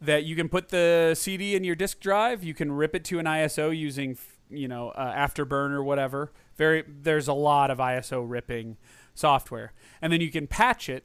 [0.01, 2.43] that you can put the CD in your disk drive.
[2.43, 4.19] You can rip it to an ISO using,
[4.51, 6.33] you know, uh, Afterburn or whatever.
[6.57, 8.77] Very, there's a lot of ISO ripping
[9.15, 11.05] software, and then you can patch it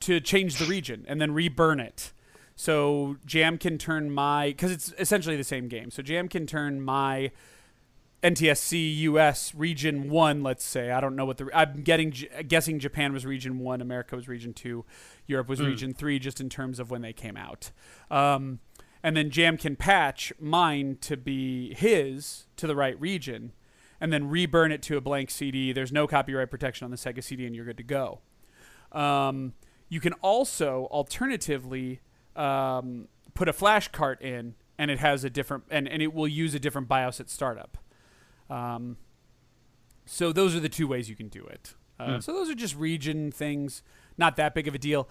[0.00, 2.12] to change the region and then reburn it.
[2.54, 5.90] So Jam can turn my because it's essentially the same game.
[5.90, 7.30] So Jam can turn my
[8.22, 10.90] NTSC US region one, let's say.
[10.90, 12.14] I don't know what the I'm getting
[12.46, 14.84] guessing Japan was region one, America was region two,
[15.26, 17.72] Europe was region three, just in terms of when they came out.
[18.10, 18.60] Um,
[19.02, 23.52] and then Jam can patch mine to be his to the right region,
[24.02, 25.72] and then reburn it to a blank CD.
[25.72, 28.18] There's no copyright protection on the Sega CD, and you're good to go.
[28.90, 29.54] Um,
[29.88, 32.00] you can also alternatively
[32.34, 36.26] um, put a flash cart in, and it has a different and, and it will
[36.26, 37.78] use a different BIOS at startup.
[38.50, 38.96] Um,
[40.04, 41.74] so those are the two ways you can do it.
[42.00, 43.84] Uh, So those are just region things,
[44.18, 45.08] not that big of a deal.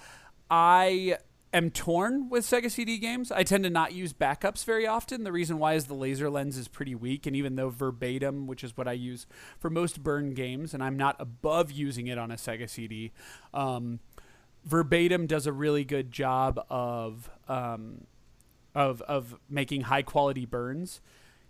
[0.49, 1.17] I
[1.53, 3.31] am torn with Sega CD games.
[3.31, 5.23] I tend to not use backups very often.
[5.23, 8.63] The reason why is the laser lens is pretty weak, and even though verbatim, which
[8.63, 9.27] is what I use
[9.59, 13.11] for most burn games, and I'm not above using it on a Sega CD,
[13.53, 13.99] um,
[14.63, 18.05] verbatim does a really good job of um,
[18.73, 21.01] of of making high quality burns.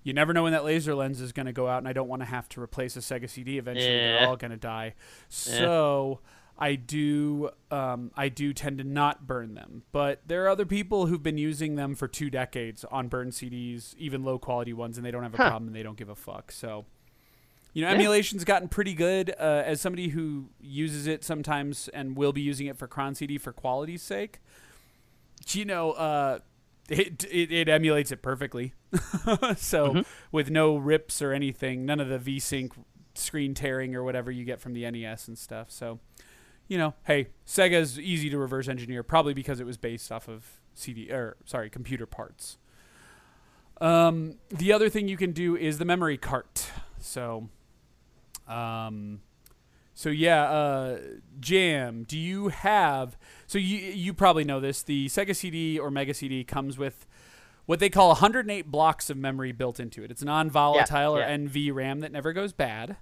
[0.03, 2.07] You never know when that laser lens is going to go out, and I don't
[2.07, 3.59] want to have to replace a Sega CD.
[3.59, 4.95] Eventually, they're all going to die.
[5.29, 6.21] So
[6.57, 11.07] I do um, I do tend to not burn them, but there are other people
[11.07, 15.05] who've been using them for two decades on burn CDs, even low quality ones, and
[15.05, 15.49] they don't have a Huh.
[15.49, 16.51] problem and they don't give a fuck.
[16.51, 16.85] So.
[17.73, 19.33] You know, emulation's gotten pretty good.
[19.39, 23.37] Uh, as somebody who uses it sometimes and will be using it for Cron CD
[23.37, 24.39] for quality's sake,
[25.51, 26.39] you know, uh,
[26.89, 28.73] it, it it emulates it perfectly.
[29.55, 32.71] so with no rips or anything, none of the VSync
[33.15, 35.71] screen tearing or whatever you get from the NES and stuff.
[35.71, 35.99] So,
[36.71, 40.61] you know, hey, Sega's easy to reverse engineer, probably because it was based off of
[40.73, 42.57] CD or sorry, computer parts.
[43.81, 46.69] Um, the other thing you can do is the memory cart.
[46.97, 47.49] So,
[48.47, 49.19] um,
[49.93, 50.99] so yeah, uh,
[51.41, 53.17] Jam, do you have?
[53.47, 54.81] So you you probably know this.
[54.81, 57.05] The Sega CD or Mega CD comes with
[57.65, 60.11] what they call 108 blocks of memory built into it.
[60.11, 61.37] It's non-volatile Yeah, or yeah.
[61.37, 62.95] NV RAM that never goes bad.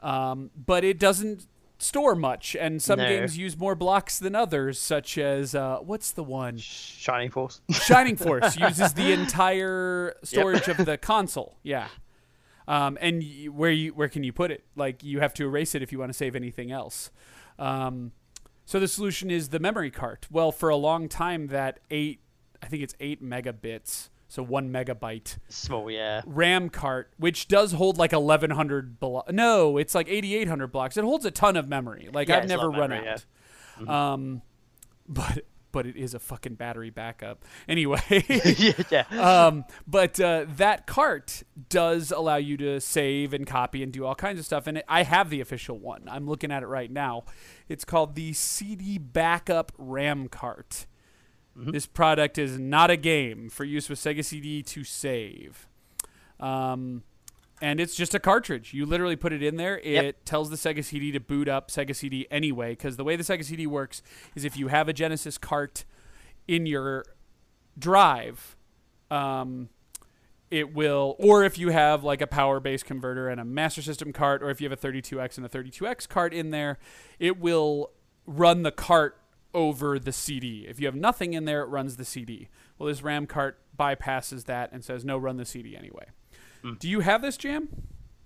[0.00, 1.46] Um, but it doesn't
[1.82, 3.08] store much, and some No.
[3.08, 6.56] games use more blocks than others, such as uh, what's the one?
[6.58, 7.60] Shining Force.
[7.70, 11.58] Shining Force uses the entire storage of the console.
[11.62, 11.88] Yeah.
[12.68, 14.64] Um, and y- where you where can you put it?
[14.76, 17.10] Like you have to erase it if you want to save anything else.
[17.58, 18.12] Um,
[18.64, 20.28] so the solution is the memory cart.
[20.30, 22.20] Well, for a long time, that eight,
[22.62, 25.36] I think it's eight megabits so one megabyte.
[25.50, 26.22] Small, yeah.
[26.24, 30.96] RAM cart, which does hold like 1100 blo- No, it's like 8800 blocks.
[30.96, 32.08] It holds a ton of memory.
[32.10, 34.12] Like Yeah, I've it's a lot never run memory, out.
[34.14, 34.40] Um,
[35.06, 37.44] but but it is a fucking battery backup.
[37.68, 38.00] Anyway,
[38.56, 39.44] yeah, yeah.
[39.46, 44.14] um, but uh, that cart does allow you to save and copy and do all
[44.14, 44.66] kinds of stuff.
[44.66, 46.04] And it, I have the official one.
[46.10, 47.24] I'm looking at it right now.
[47.68, 50.86] It's called the CD Backup RAM Cart.
[51.54, 55.68] This product is not a game for use with Sega CD to save.
[56.40, 57.02] Um,
[57.60, 58.72] and it's just a cartridge.
[58.74, 59.78] You literally put it in there.
[59.80, 60.16] It Yep.
[60.24, 62.70] tells the Sega CD to boot up Sega CD anyway.
[62.70, 64.02] Because the way the Sega CD works
[64.34, 65.84] is if you have a Genesis cart
[66.48, 67.04] in your
[67.78, 68.56] drive,
[69.10, 69.68] um,
[70.50, 74.12] it will, or if you have like a power base converter and a Master System
[74.12, 76.78] cart, or if you have a 32X and a 32X cart in there,
[77.18, 77.92] it will
[78.26, 79.18] run the cart
[79.54, 80.66] over the CD.
[80.68, 82.48] If you have nothing in there, it runs the CD.
[82.78, 86.06] Well, this RAM cart bypasses that and says, no, run the CD anyway.
[86.62, 86.74] Hmm.
[86.78, 87.68] Do you have this jam?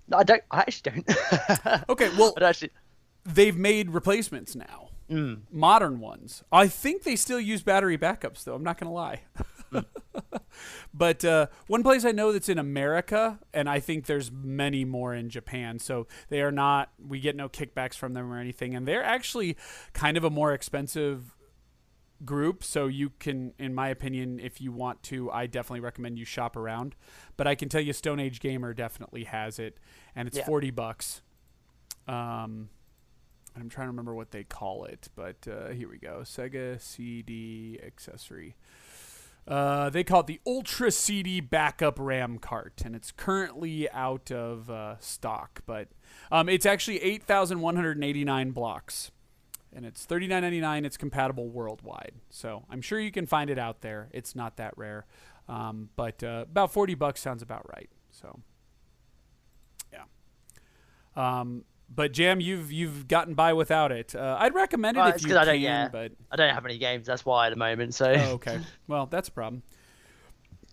[0.07, 0.43] No, I don't.
[0.51, 1.89] I actually don't.
[1.89, 2.71] Okay, well, I actually.
[3.25, 5.35] they've made replacements now, hmm.
[5.51, 6.43] modern ones.
[6.51, 8.55] I think they still use battery backups, though.
[8.55, 9.21] I'm not going to lie.
[10.93, 15.13] but uh, one place I know that's in America, and I think there's many more
[15.13, 15.79] in Japan.
[15.79, 16.91] So they are not.
[16.99, 19.57] We get no kickbacks from them or anything, and they're actually
[19.93, 21.33] kind of a more expensive
[22.25, 26.25] group so you can in my opinion if you want to i definitely recommend you
[26.25, 26.95] shop around
[27.37, 29.77] but i can tell you stone age gamer definitely has it
[30.15, 30.45] and it's Yeah.
[30.45, 31.21] 40 bucks
[32.07, 32.69] um
[33.55, 37.79] i'm trying to remember what they call it but uh, here we go sega cd
[37.85, 38.55] accessory
[39.47, 44.69] uh, they call it the Ultra CD Backup RAM Cart, and it's currently out of
[44.69, 45.61] uh, stock.
[45.65, 45.87] But
[46.31, 49.11] um, it's actually 8,189 blocks,
[49.73, 50.85] and it's 39.99.
[50.85, 54.09] It's compatible worldwide, so I'm sure you can find it out there.
[54.11, 55.05] It's not that rare,
[55.47, 57.89] um, but uh, about 40 bucks sounds about right.
[58.11, 58.41] So,
[59.93, 60.03] yeah.
[61.15, 64.13] Um, but Jam, you've you've gotten by without it.
[64.15, 65.61] Uh, I'd recommend it Well, if you I can, don't.
[65.61, 65.87] Yeah.
[65.89, 67.07] but I don't have any games.
[67.07, 67.93] That's why at the moment.
[67.95, 68.11] So.
[68.11, 68.59] oh, okay.
[68.87, 69.63] Well, that's a problem.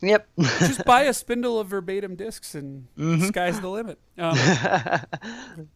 [0.03, 0.29] Yep.
[0.39, 3.27] just buy a spindle of verbatim discs and Mm-hmm.
[3.27, 3.99] sky's the limit.
[4.19, 4.37] Um,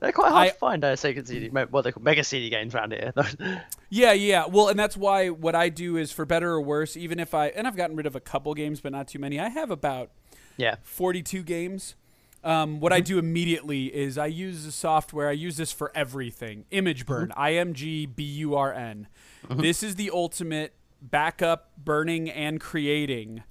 [0.00, 0.84] They're quite hard I- to find.
[0.84, 1.48] Uh, Sega CD.
[1.48, 3.12] What they call mega CD games around here.
[3.90, 4.44] yeah, yeah.
[4.46, 7.48] Well, and that's why what I do is for better or worse, even if I
[7.48, 9.40] and I've gotten rid of a couple games, but not too many.
[9.40, 10.10] I have about
[10.56, 10.76] yeah.
[10.82, 11.94] 42 games.
[12.44, 15.28] Um, what I do immediately is I use the software.
[15.28, 16.64] I use this for everything.
[16.70, 19.08] ImgBurn, I M G B U R N.
[19.50, 23.42] This is the ultimate backup, burning, and creating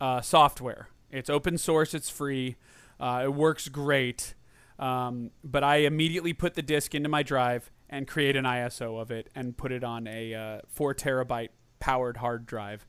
[0.00, 0.88] uh, software.
[1.10, 1.94] It's open source.
[1.94, 2.56] It's free.
[3.00, 4.34] Uh, it works great.
[4.78, 9.10] Um, but I immediately put the disk into my drive and create an ISO of
[9.10, 12.86] it and put it on a uh, four terabyte powered hard drive.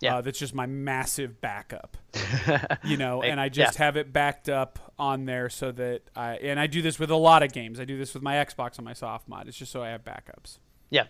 [0.00, 0.16] Yeah.
[0.16, 1.96] Uh, that's just my massive backup
[2.84, 3.84] you know, and I just yeah.
[3.84, 7.16] have it backed up on there so that I and I do this with a
[7.16, 7.80] lot of games.
[7.80, 9.48] I do this with my Xbox on my soft mod.
[9.48, 10.58] It's just so I have backups.
[10.90, 11.04] Yeah.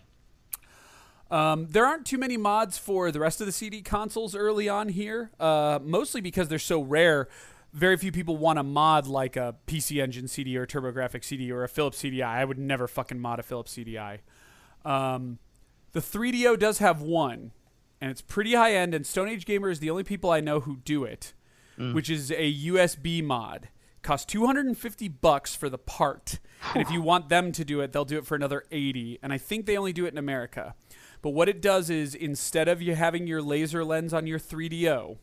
[1.29, 4.89] Um, there aren't too many mods for the rest of the CD consoles early on
[4.89, 7.27] here, uh, mostly because they're so rare.
[7.73, 11.51] Very few people want to mod like a PC Engine CD or a TurboGrafx CD
[11.51, 12.23] or a Philips CDI.
[12.23, 14.19] I would never fucking mod a Philips CDI.
[14.85, 15.39] Um,
[15.91, 17.51] the 3DO does have one,
[18.01, 18.93] and it's pretty high end.
[18.93, 21.33] And Stone Age Gamer is the only people I know who do it,
[21.77, 21.93] mm.
[21.93, 23.69] which is a USB mod.
[24.03, 26.39] Costs 250 bucks for the part,
[26.73, 29.19] and if you want them to do it, they'll do it for another 80.
[29.21, 30.75] And I think they only do it in America.
[31.21, 35.17] But what it does is instead of you having your laser lens on your 3DO,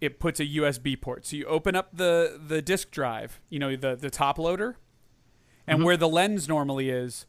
[0.00, 1.26] it puts a USB port.
[1.26, 4.76] So you open up the the disk drive, you know, the the top loader,
[5.66, 5.84] and mm-hmm.
[5.86, 7.26] where the lens normally is,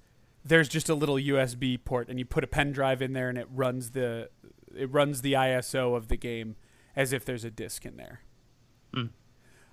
[0.50, 3.38] there's just a little USB port, and you put a pen drive in there, and
[3.38, 4.30] it runs the
[4.76, 6.56] it runs the ISO of the game
[6.96, 8.22] as if there's a disk in there.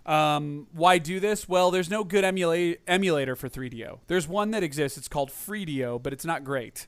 [0.06, 1.48] Um, why do this?
[1.48, 3.98] Well, there's no good emula- emulator for 3DO.
[4.06, 4.96] There's one that exists.
[4.96, 6.86] It's called FreeDO, but it's not great.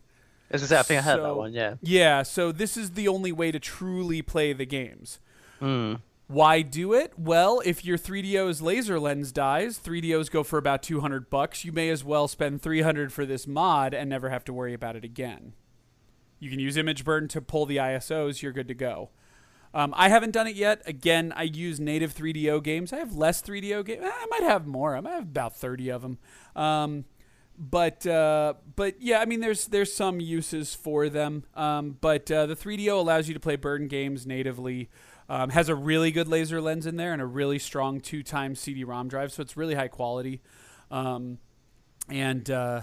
[0.51, 1.53] I was gonna say, I heard that one.
[1.53, 1.75] Yeah.
[1.83, 5.19] Yeah, so this is the only way to truly play the games.
[6.29, 7.19] Why do it?
[7.19, 11.65] Well, if your 3DO's laser lens dies, 3DOs go for about 200 bucks.
[11.65, 14.95] You may as well spend 300 for this mod and never have to worry about
[14.95, 15.55] it again.
[16.39, 18.43] You can use ImgBurn to pull the ISOs.
[18.43, 19.09] You're good to go.
[19.73, 20.83] Um, I haven't done it yet.
[20.85, 22.93] Again, I use native 3DO games.
[22.93, 24.03] I have less 3DO games.
[24.05, 24.97] I might have more.
[24.97, 26.19] I might have about 30 of them.
[26.55, 27.07] Um,
[27.59, 31.45] but uh, but yeah, I mean, there's there's some uses for them.
[31.55, 34.91] Um, but uh, the 3DO allows you to play burn games natively.
[35.31, 38.61] Um, has a really good laser lens in there and a really strong two times
[38.61, 40.41] CD-ROM drive, so it's really high quality.
[40.91, 41.39] Um,
[42.09, 42.83] and uh,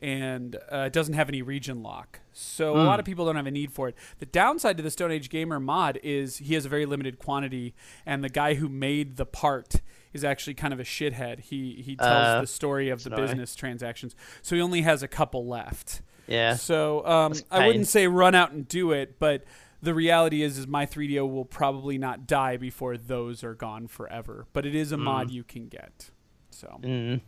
[0.00, 2.20] and uh, it doesn't have any region lock.
[2.34, 3.94] So a lot of people don't have a need for it.
[4.18, 7.74] The downside to the Stone Age Gamer mod is he has a very limited quantity,
[8.04, 9.80] and the guy who made the part
[10.12, 11.40] is actually kind of a shithead.
[11.40, 15.08] He he tells Uh, the story of the business transactions, so he only has a
[15.08, 16.02] couple left.
[16.26, 16.56] Yeah.
[16.56, 19.44] So um, I wouldn't say run out and do it, but
[19.82, 24.46] the reality is, is my 3DO will probably not die before those are gone forever.
[24.52, 26.10] But it is a mod you can get.
[26.50, 27.20] So Mm.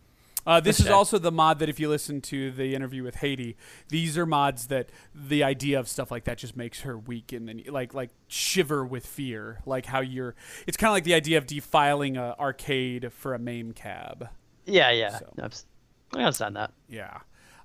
[0.46, 3.56] uh, this is also the mod that if you listen to the interview with Haiti,
[3.90, 7.46] these are mods that the idea of stuff like that just makes her weak and
[7.48, 10.34] then like like shiver with fear, like how you're.
[10.66, 14.28] It's kind of like the idea of defiling a arcade for a MAME cab.
[14.64, 15.18] Yeah, yeah.
[15.18, 15.32] So.
[16.14, 16.72] I understand that.
[16.88, 17.18] Yeah.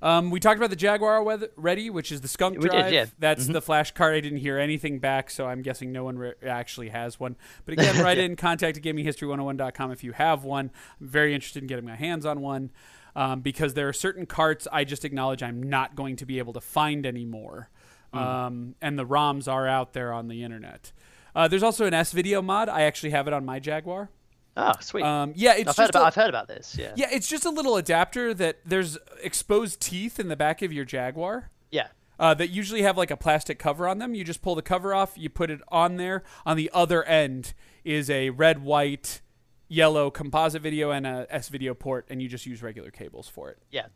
[0.03, 2.93] Um, we talked about the Jaguar weather, Ready, which is the skunk We did, drive.
[2.93, 3.05] yeah.
[3.05, 3.15] Mm-hmm.
[3.19, 4.15] That's the flash card.
[4.15, 7.37] I didn't hear anything back, so I'm guessing no one re- actually has one.
[7.65, 10.71] But again, write in contact at gaminghistory101.com if you have one.
[10.99, 12.71] I'm very interested in getting my hands on one
[13.15, 16.51] um, because there are certain carts I just acknowledge I'm not going to be able
[16.51, 17.69] to find anymore.
[18.13, 18.19] Mm.
[18.19, 20.91] Um, and the ROMs are out there on the internet.
[21.33, 22.67] Uh, there's also an S video mod.
[22.67, 24.09] I actually have it on my Jaguar.
[24.55, 25.03] Oh, sweet.
[25.03, 26.75] Um, yeah, it's I've heard just about a- I've heard about this.
[26.77, 26.93] Yeah.
[26.95, 30.85] yeah, it's just a little adapter that there's exposed teeth in the back of your
[30.85, 31.87] Jaguar Yeah.
[32.19, 34.13] uh, that usually have like a plastic cover on them.
[34.13, 36.23] You just pull the cover off, you put it on there.
[36.45, 39.21] On the other end is a red, white,
[39.67, 43.49] yellow composite video and a S video port, and you just use regular cables for
[43.49, 43.57] it.
[43.71, 43.87] Yeah.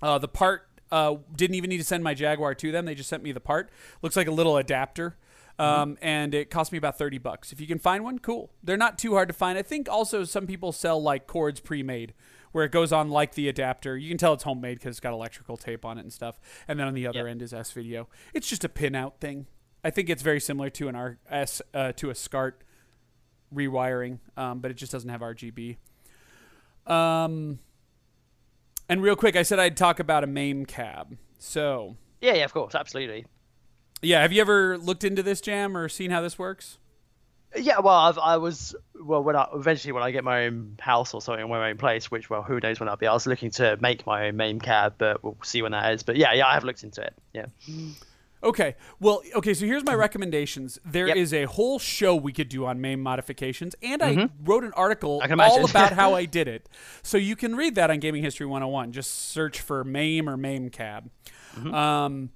[0.00, 2.86] Uh, the part uh, didn't even need to send my Jaguar to them.
[2.86, 3.70] They just sent me the part.
[4.02, 5.16] Looks like a little adapter.
[5.60, 7.52] Um, and it cost me about 30 bucks.
[7.52, 8.50] If you can find one, cool.
[8.62, 9.58] They're not too hard to find.
[9.58, 12.14] I think also some people sell like cords pre-made
[12.52, 13.96] where it goes on like the adapter.
[13.96, 16.40] You can tell it's homemade because it's got electrical tape on it and stuff.
[16.66, 17.30] And then on the other Yeah.
[17.30, 18.08] end is S video.
[18.34, 19.46] It's just a pin out thing.
[19.84, 22.62] I think it's very similar to an R S uh, to a SCART
[23.54, 25.76] rewiring, um, but it just doesn't have RGB.
[26.86, 27.58] Um,
[28.88, 31.16] and real quick, I said I'd talk about a MAME cab.
[31.38, 33.26] So, Yeah, yeah, of course, absolutely.
[34.02, 36.78] Yeah, have you ever looked into this jam or seen how this works?
[37.56, 41.12] Yeah, well, I've, I was well when I eventually when I get my own house
[41.14, 43.08] or something, my own place, which well, who knows when I'll be.
[43.08, 46.04] I was looking to make my own MAME cab, but we'll see when that is.
[46.04, 47.14] But yeah, yeah, I have looked into it.
[47.34, 47.46] Yeah.
[48.42, 48.76] Okay.
[49.00, 50.78] Well, okay, so here's my recommendations.
[50.84, 51.44] There is Yep.
[51.44, 55.40] a whole show we could do on MAME modifications, and I wrote an article Mm-hmm.
[55.40, 56.68] All about how I did it.
[57.02, 58.92] So you can read that on Gaming History 101.
[58.92, 61.10] Just search for MAME or MAME cab.
[61.56, 61.74] Mm-hmm.
[61.74, 62.30] Um,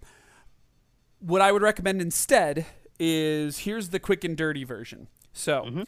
[1.25, 2.66] what I would recommend instead
[2.99, 5.09] is here's the quick and dirty version.
[5.33, 5.83] So, Mm-hmm.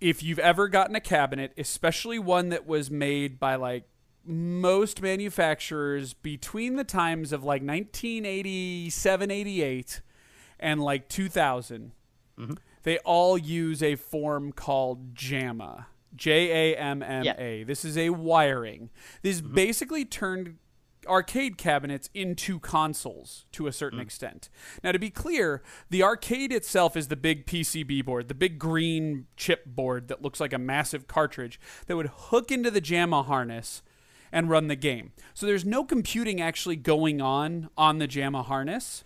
[0.00, 3.84] if you've ever gotten a cabinet, especially one that was made by like
[4.24, 10.00] most manufacturers between the times of like 1987, 88
[10.60, 11.92] and like 2000,
[12.84, 15.86] they all use a form called JAMMA.
[16.16, 17.64] J A M M A.
[17.64, 18.90] This is a wiring.
[19.22, 20.58] This basically turned
[21.06, 24.04] arcade cabinets into consoles to a certain hmm.
[24.04, 24.48] extent.
[24.82, 29.26] Now, to be clear, the arcade itself is the big PCB board, the big green
[29.36, 33.82] chip board that looks like a massive cartridge that would hook into the JAMMA harness
[34.32, 35.12] and run the game.
[35.32, 39.04] So there's no computing actually going on on the JAMMA harness.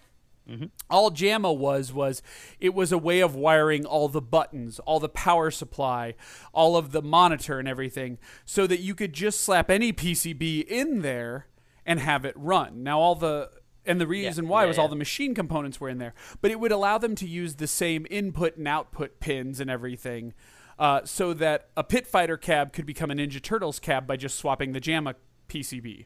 [0.48, 0.66] Mm-hmm.
[0.88, 2.22] All JAMMA was was
[2.58, 6.14] it was a way of wiring all the buttons, all the power supply,
[6.54, 11.02] all of the monitor and everything so that you could just slap any PCB in
[11.02, 11.46] there
[11.88, 12.84] and have it run.
[12.84, 13.50] Now all the
[13.86, 16.12] and the reason why yeah, was all the machine components were in there,
[16.42, 20.34] but it would allow them to use the same input and output pins and everything,
[20.78, 24.36] uh, so that a Pit Fighter cab could become a Ninja Turtles cab by just
[24.36, 25.14] swapping the JAMMA
[25.48, 26.04] PCB.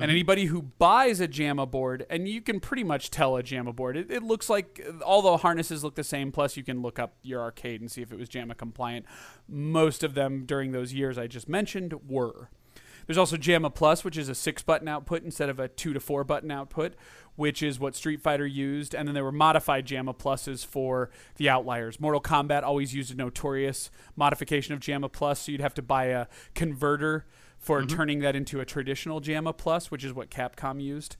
[0.00, 3.76] And anybody who buys a JAMMA board, and you can pretty much tell a JAMMA
[3.76, 6.32] board, it, it looks like all the harnesses look the same.
[6.32, 9.04] Plus, you can look up your arcade and see if it was JAMMA compliant.
[9.46, 12.48] Most of them during those years I just mentioned were.
[13.06, 16.00] There's also JAMMA Plus, which is a six button output instead of a two to
[16.00, 16.94] four button output,
[17.36, 18.94] which is what Street Fighter used.
[18.94, 22.00] And then there were modified JAMMA Pluses for the outliers.
[22.00, 26.04] Mortal Kombat always used a notorious modification of JAMMA Plus, so you'd have to buy
[26.06, 27.26] a converter
[27.58, 31.16] for turning that into a traditional JAMMA Plus, which is what Capcom used.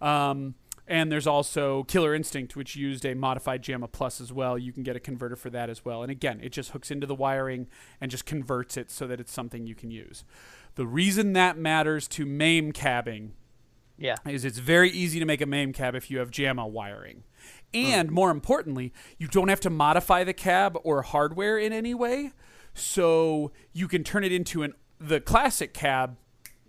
[0.00, 0.56] Um,
[0.86, 4.58] and there's also Killer Instinct, which used a modified JAMMA Plus as well.
[4.58, 6.02] You can get a converter for that as well.
[6.02, 7.68] And again, it just hooks into the wiring
[8.00, 10.24] and just converts it so that it's something you can use.
[10.76, 13.34] The reason that matters to MAME cabbing
[13.96, 14.16] Yeah.
[14.26, 17.22] is it's very easy to make a MAME cab if you have JAMMA wiring.
[17.72, 17.80] Hmm.
[17.80, 22.32] And more importantly, you don't have to modify the cab or hardware in any way.
[22.74, 26.16] So you can turn it into an the classic cab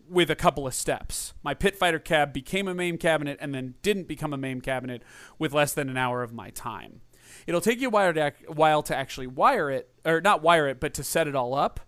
[0.09, 1.33] with a couple of steps.
[1.41, 5.03] My Pit Fighter cab became a MAME cabinet and then didn't become a MAME cabinet
[5.39, 7.01] with less than an hour of my time.
[7.47, 10.79] It'll take you a while to, while to actually wire it, or not wire it,
[10.79, 11.79] but to set it all up,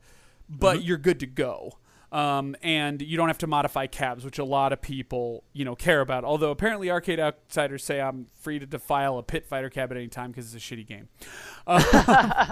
[0.49, 0.87] but mm-hmm.
[0.87, 1.73] you're good to go.
[2.09, 5.75] Um, and you don't have to modify cabs, which a lot of people, you know,
[5.75, 6.23] care about.
[6.23, 10.07] Although apparently Arcade Outsiders say I'm free to defile a Pit Fighter cab at any
[10.07, 11.09] time because it's a shitty game.
[11.67, 12.49] oh,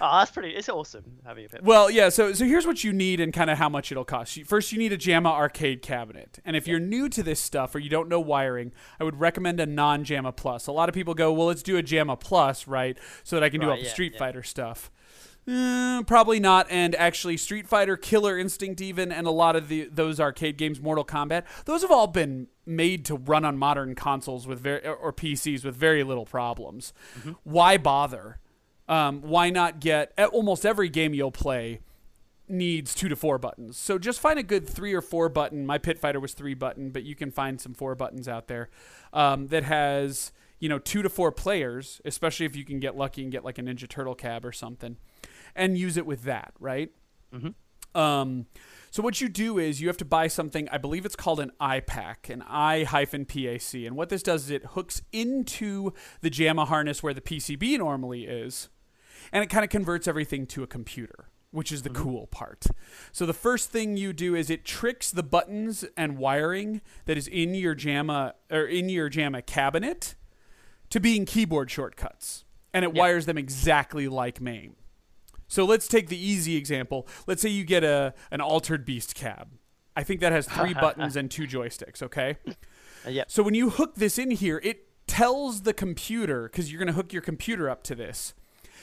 [0.00, 0.50] that's pretty.
[0.50, 1.62] It's awesome having a pit.
[1.62, 2.08] Well, yeah.
[2.08, 4.42] So, so here's what you need and kind of how much it'll cost.
[4.44, 7.78] First, you need a JAMMA arcade cabinet, and if you're new to this stuff or
[7.78, 10.66] you don't know wiring, I would recommend a non-JAMMA Plus.
[10.66, 13.50] A lot of people go, well, let's do a JAMMA Plus, right, so that I
[13.50, 14.18] can do all the yeah, Street yeah.
[14.18, 14.90] Fighter stuff.
[15.48, 16.66] Eh, probably not.
[16.70, 20.80] And actually, Street Fighter, Killer Instinct, even, and a lot of the those arcade games,
[20.80, 25.12] Mortal Kombat, those have all been made to run on modern consoles with very or
[25.12, 26.92] PCs with very little problems.
[27.18, 27.32] Mm-hmm.
[27.44, 28.38] Why bother?
[28.88, 31.80] Um, why not get almost every game you'll play
[32.48, 33.76] needs two to four buttons.
[33.76, 35.66] So just find a good three or four button.
[35.66, 38.68] My Pit Fighter was three button, but you can find some four buttons out there
[39.12, 43.22] um, that has you know two to four players, especially if you can get lucky
[43.22, 44.96] and get like a Ninja Turtle cab or something,
[45.56, 46.90] and use it with that, right?
[47.94, 48.46] Um,
[48.90, 50.68] so what you do is you have to buy something.
[50.70, 54.50] I believe it's called an I-PAC, an i hyphen PAC, and what this does is
[54.50, 58.68] it hooks into the JAMMA harness where the PCB normally is,
[59.32, 62.66] and it kind of converts everything to a computer, which is the cool part.
[63.12, 67.28] So the first thing you do is it tricks the buttons and wiring that is
[67.28, 70.14] in your JAMMA or in your JAMMA cabinet
[70.90, 74.76] to being keyboard shortcuts, and it wires them exactly like MAME.
[75.48, 77.06] So let's take the easy example.
[77.26, 79.48] Let's say you get a an altered beast cab.
[79.94, 82.36] I think that has three buttons and two joysticks, okay?
[83.06, 83.24] Uh, yeah.
[83.28, 86.92] So when you hook this in here, it tells the computer cuz you're going to
[86.92, 88.34] hook your computer up to this.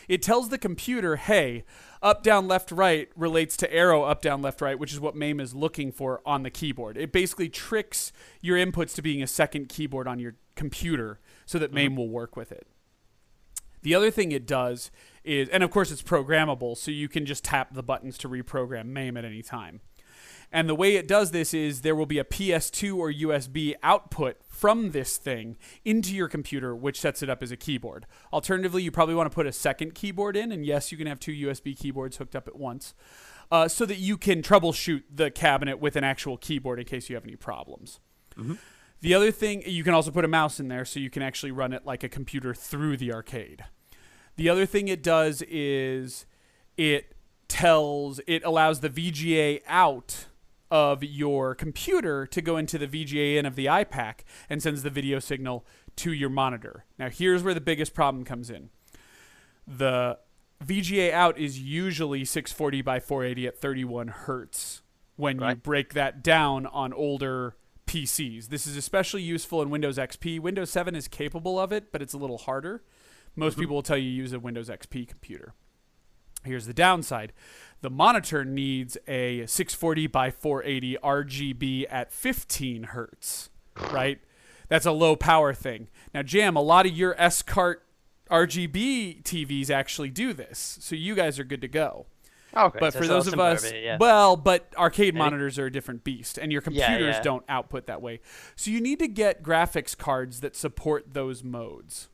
[0.07, 1.63] It tells the computer, "Hey,
[2.01, 5.39] up down left right relates to arrow up down left right, which is what MAME
[5.39, 8.11] is looking for on the keyboard." It basically tricks
[8.41, 12.35] your inputs to being a second keyboard on your computer so that MAME will work
[12.35, 12.67] with it.
[13.81, 14.91] The other thing it does
[15.23, 18.87] is, and of course it's programmable, so you can just tap the buttons to reprogram
[18.87, 19.81] MAME at any time.
[20.51, 24.37] And the way it does this is there will be a PS2 or USB output
[24.47, 28.05] from this thing into your computer, which sets it up as a keyboard.
[28.31, 31.19] Alternatively, you probably want to put a second keyboard in, and yes, you can have
[31.19, 32.93] two USB keyboards hooked up at once,
[33.51, 37.15] uh, so that you can troubleshoot the cabinet with an actual keyboard in case you
[37.15, 37.99] have any problems.
[39.01, 41.51] The other thing, you can also put a mouse in there so you can actually
[41.51, 43.65] run it like a computer through the arcade.
[44.35, 46.25] The other thing it does is
[46.77, 47.15] it
[47.47, 50.25] tells, it allows the VGA out
[50.71, 54.89] of your computer to go into the VGA in of the I-PAC and sends the
[54.89, 55.65] video signal
[55.97, 56.85] to your monitor.
[56.97, 58.69] Now, here's where the biggest problem comes in.
[59.67, 60.17] The
[60.65, 64.81] VGA out is usually 640 by 480 at 31 hertz
[65.15, 67.55] when you break that down on older
[67.85, 68.47] PCs.
[68.47, 70.39] This is especially useful in Windows XP.
[70.39, 72.83] Windows 7 is capable of it, but it's a little harder.
[73.35, 75.53] Most people will tell you use a Windows XP computer.
[76.43, 77.33] Here's the downside.
[77.81, 83.49] The monitor needs a 640 by 480 RGB at 15 hertz,
[83.91, 84.19] right?
[84.67, 85.87] That's a low power thing.
[86.13, 87.83] Now, Jam, a lot of your SCART
[88.29, 92.07] RGB TVs actually do this, so you guys are good to go.
[92.55, 92.79] Oh, okay.
[92.79, 93.97] But so for it's a lot those of us, yeah.
[93.99, 97.21] well, but arcade monitors are a different beast, and your Yeah, computers yeah.
[97.21, 98.19] don't output that way.
[98.55, 102.09] So you need to get graphics cards that support those modes.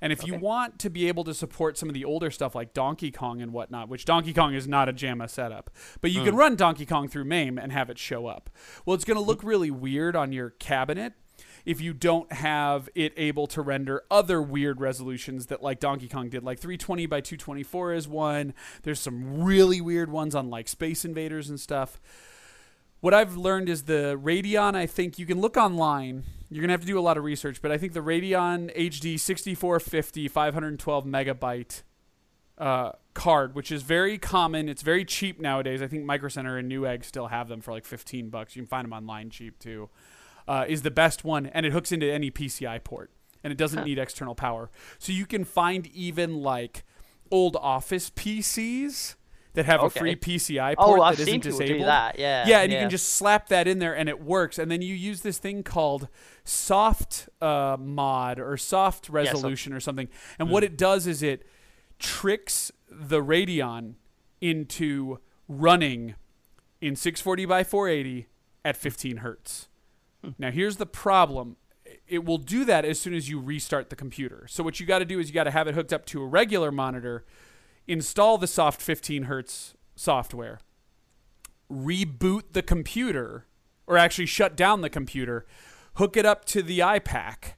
[0.00, 2.74] And if you want to be able to support some of the older stuff like
[2.74, 5.70] Donkey Kong and whatnot, which Donkey Kong is not a JAMMA setup,
[6.00, 6.26] but you Hmm.
[6.26, 8.50] can run Donkey Kong through MAME and have it show up.
[8.84, 11.14] Well, it's going to look really weird on your cabinet
[11.64, 16.28] if you don't have it able to render other weird resolutions that like Donkey Kong
[16.28, 16.44] did.
[16.44, 18.52] Like 320 by 224 is one.
[18.82, 22.00] There's some really weird ones on like Space Invaders and stuff.
[23.04, 26.24] What I've learned is the Radeon, I think you can look online.
[26.48, 28.74] You're going to have to do a lot of research, but I think the Radeon
[28.74, 31.82] HD 6450 512 megabyte
[32.56, 34.70] uh, card, which is very common.
[34.70, 35.82] It's very cheap nowadays.
[35.82, 38.56] I think Micro Center and Newegg still have them for like 15 bucks.
[38.56, 39.90] You can find them online cheap too.
[40.48, 43.10] Uh, is the best one, and it hooks into any PCI port,
[43.42, 44.70] and it doesn't need external power.
[44.98, 46.84] So you can find even like
[47.30, 49.16] old Office PCs
[49.54, 49.86] that have Okay.
[49.86, 51.80] a free PCI port oh, I've that seen isn't people disabled.
[51.80, 52.18] do that.
[52.18, 52.46] Yeah.
[52.46, 54.58] Yeah, and you can just slap that in there and it works.
[54.58, 56.08] And then you use this thing called
[56.44, 60.08] soft uh, mod or soft resolution or something.
[60.38, 60.52] And Mm.
[60.52, 61.46] what it does is it
[61.98, 63.94] tricks the Radeon
[64.40, 66.14] into running
[66.80, 68.26] in 640 by 480
[68.64, 69.68] at 15 hertz.
[70.22, 70.30] Hmm.
[70.38, 71.56] Now, here's the problem.
[72.08, 74.46] It will do that as soon as you restart the computer.
[74.48, 76.22] So, what you got to do is you got to have it hooked up to
[76.22, 77.24] a regular monitor,
[77.86, 80.58] install the soft 15 hertz software,
[81.70, 83.46] reboot the computer,
[83.86, 85.46] or actually shut down the computer,
[85.94, 87.56] hook it up to the I-PAC,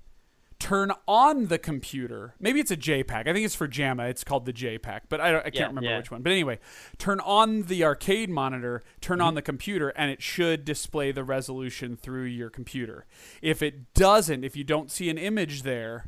[0.59, 2.35] turn on the computer.
[2.41, 3.27] Maybe it's a J-PAC.
[3.29, 4.09] I think it's for JAMMA.
[4.09, 5.97] It's called the J-PAC, but I, don't- I can't Yeah, remember yeah.
[5.99, 6.23] which one.
[6.23, 6.59] But anyway,
[6.99, 9.27] turn on the arcade monitor, turn Mm-hmm.
[9.29, 13.05] on the computer, and it should display the resolution through your computer.
[13.43, 16.07] If it doesn't, if you don't see an image there,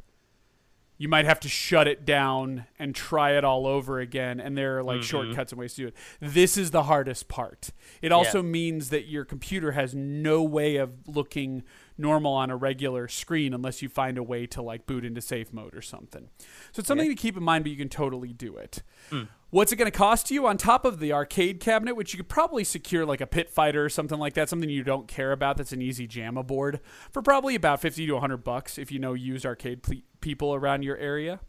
[0.98, 4.78] you might have to shut it down and try it all over again and there
[4.78, 5.06] are like mm-hmm.
[5.06, 5.94] shortcuts and ways to do it.
[6.20, 7.70] This is the hardest part.
[8.02, 11.62] It also means that your computer has no way of looking
[11.98, 15.52] normal on a regular screen unless you find a way to like boot into safe
[15.52, 16.28] mode or something
[16.72, 19.24] so it's something to keep in mind but you can totally do it hmm.
[19.50, 22.28] What's it going to cost you on top of the arcade cabinet, which you could
[22.28, 25.56] probably secure like a pit fighter or something like that, something you don't care about
[25.56, 26.80] that's an easy JAMMA board
[27.10, 30.82] for probably about 50 to 100 bucks if you know used arcade ple- people around
[30.82, 31.40] your area.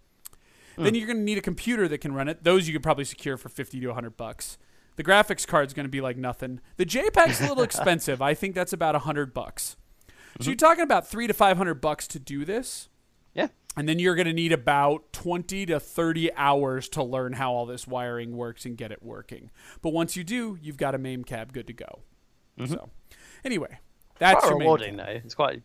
[0.78, 0.86] Hmm.
[0.86, 2.46] Then you're going to need a computer that can run it.
[2.46, 4.58] Those you could probably secure for 50 to 100 bucks.
[4.96, 6.62] The graphics card's going to be like nothing.
[6.78, 8.22] The J-PAC's a little expensive.
[8.22, 9.76] I think that's about 100 bucks.
[10.42, 12.90] So you're talking about 3 to 500 bucks to do this.
[13.34, 13.48] Yeah.
[13.78, 17.66] And then you're going to need about 20 to 30 hours to learn how all
[17.66, 19.52] this wiring works and get it working.
[19.82, 22.00] But once you do, you've got a MAME cab good to go.
[22.66, 22.90] So,
[23.46, 23.80] anyway,
[24.18, 25.04] that's quite rewarding though.
[25.06, 25.62] It's quite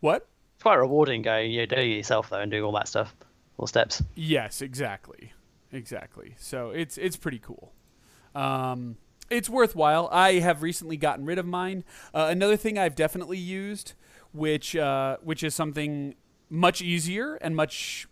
[0.00, 0.26] What?
[0.54, 3.14] it's quite rewarding going you do it yourself though and doing all that stuff,
[3.56, 4.02] all steps.
[4.16, 5.32] Yes, exactly,
[5.70, 6.34] exactly.
[6.38, 7.72] So it's it's pretty cool.
[8.34, 8.96] Um,
[9.30, 10.08] it's worthwhile.
[10.12, 11.84] I have recently gotten rid of mine.
[12.12, 13.94] Uh, another thing I've definitely used,
[14.32, 16.14] which uh, which is something
[16.50, 18.06] much easier and much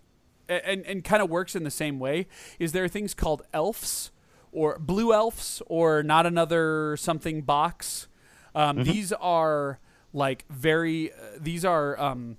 [0.48, 2.26] and and kind of works in the same way,
[2.58, 4.10] is there are things called elves
[4.52, 8.08] or blue elves or not another something box.
[8.54, 9.80] Um, These are
[10.12, 11.12] like very.
[11.12, 11.98] Uh, these are.
[12.00, 12.36] Um,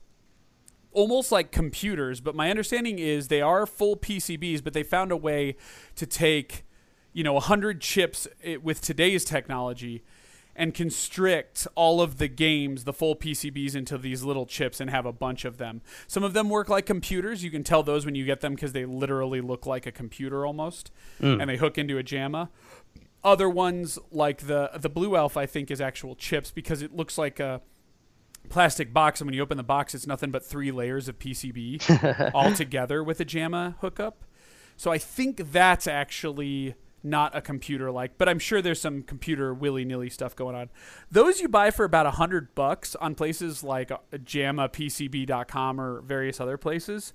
[0.92, 5.18] almost like computers, but my understanding is they are full PCBs, but they found a
[5.18, 5.56] way
[5.96, 6.64] to take,
[7.14, 8.28] you know, 100 chips
[8.62, 10.04] with today's technology
[10.56, 15.06] and constrict all of the games, the full PCBs into these little chips and have
[15.06, 15.82] a bunch of them.
[16.08, 17.44] Some of them work like computers.
[17.44, 20.46] You can tell those when you get them because they literally look like a computer
[20.46, 20.92] almost,
[21.22, 21.42] mm.
[21.42, 22.50] and they hook into a JAMMA.
[23.24, 27.18] Other ones like the the Blue Elf, I think, is actual chips because it looks
[27.18, 27.62] like a
[28.50, 32.32] plastic box, and when you open the box, it's nothing but three layers of PCB
[32.36, 34.26] all together with a JAMMA hookup.
[34.76, 39.54] So I think that's actually not a computer like, but I'm sure there's some computer
[39.54, 40.70] willy nilly stuff going on.
[41.12, 46.40] Those you buy for about a hundred bucks on places like uh, JAMAPCB.com or various
[46.40, 47.14] other places,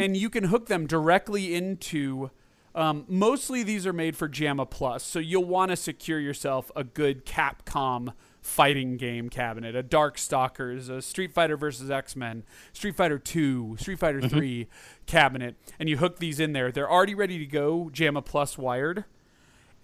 [0.00, 2.30] and you can hook them directly into.
[2.76, 6.82] Um, mostly these are made for JAMMA Plus, so you'll want to secure yourself a
[6.82, 13.18] good Capcom fighting game cabinet, a Darkstalkers, a Street Fighter versus X Men, Street Fighter
[13.18, 14.66] 2, Street Fighter 3
[15.06, 16.70] cabinet, and you hook these in there.
[16.72, 19.04] They're already ready to go, JAMMA Plus wired,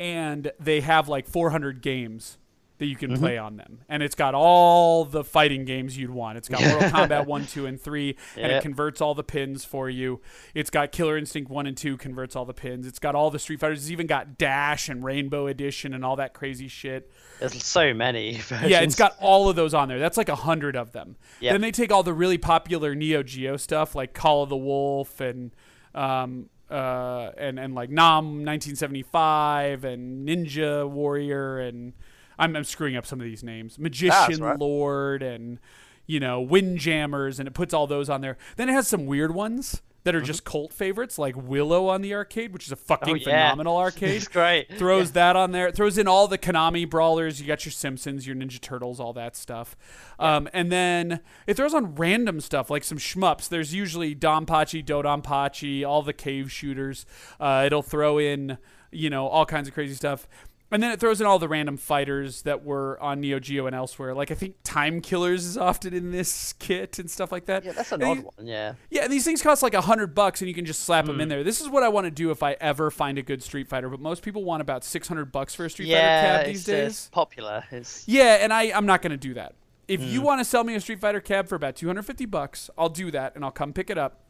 [0.01, 2.38] and they have like 400 games
[2.78, 3.82] that you can play on them.
[3.90, 6.38] And it's got all the fighting games you'd want.
[6.38, 9.90] It's got Mortal Kombat 1, 2, and 3, and it converts all the pins for
[9.90, 10.22] you.
[10.55, 12.86] It's got Killer Instinct 1 and 2, converts all the pins.
[12.86, 13.82] It's got all the Street Fighters.
[13.82, 17.11] It's even got Dash and Rainbow Edition and all that crazy shit.
[17.38, 18.70] There's so many versions.
[18.70, 19.98] Yeah, it's got all of those on there.
[19.98, 21.16] That's like a hundred of them.
[21.40, 21.53] Yep.
[21.53, 25.20] Then they take all the really popular Neo Geo stuff like Call of the Wolf
[25.20, 25.51] and
[25.94, 31.93] um uh and and like Nam 1975 and Ninja Warrior and
[32.39, 33.79] I'm I'm screwing up some of these names.
[33.79, 34.59] Magician right.
[34.59, 35.59] Lord and
[36.07, 38.37] you know Windjammers and it puts all those on there.
[38.57, 42.14] Then it has some weird ones that are just cult favorites like Willow on the
[42.14, 43.28] arcade, which is a fucking Mm-hmm.
[43.28, 43.44] Oh, yeah.
[43.51, 44.72] phenomenal arcade It's great.
[44.78, 45.66] throws that on there.
[45.68, 47.40] It throws in all the Konami brawlers.
[47.40, 49.76] You got your Simpsons, your Ninja Turtles, all that stuff.
[50.18, 53.48] Um, and then it throws on random stuff like some shmups.
[53.48, 57.05] There's usually Donpachi, Dodonpachi, all the cave shooters.
[57.38, 58.59] Uh, it'll throw in,
[58.90, 60.26] you know, all kinds of crazy stuff.
[60.73, 63.75] And then it throws in all the random fighters that were on Neo Geo and
[63.75, 64.14] elsewhere.
[64.14, 67.64] Like I think Time Killers is often in this kit and stuff like that.
[67.64, 68.47] Yeah, that's an And odd you- one.
[68.47, 68.75] Yeah.
[68.89, 71.21] yeah, and these things cost like a hundred bucks, and you can just slap them
[71.21, 71.31] in Mm.
[71.31, 71.45] there.
[71.45, 73.89] This is what I want to do if I ever find a good Street Fighter.
[73.89, 76.68] But most people want about six hundred bucks for a Street yeah, Fighter cab these
[76.68, 76.87] uh, days.
[76.93, 77.64] it's popular.
[77.73, 79.55] It's Yeah, and I I'm not going to do that.
[79.89, 80.12] If Mm.
[80.12, 82.71] you want to sell me a Street Fighter cab for about two hundred fifty bucks,
[82.79, 84.21] I'll do that, and I'll come pick it up.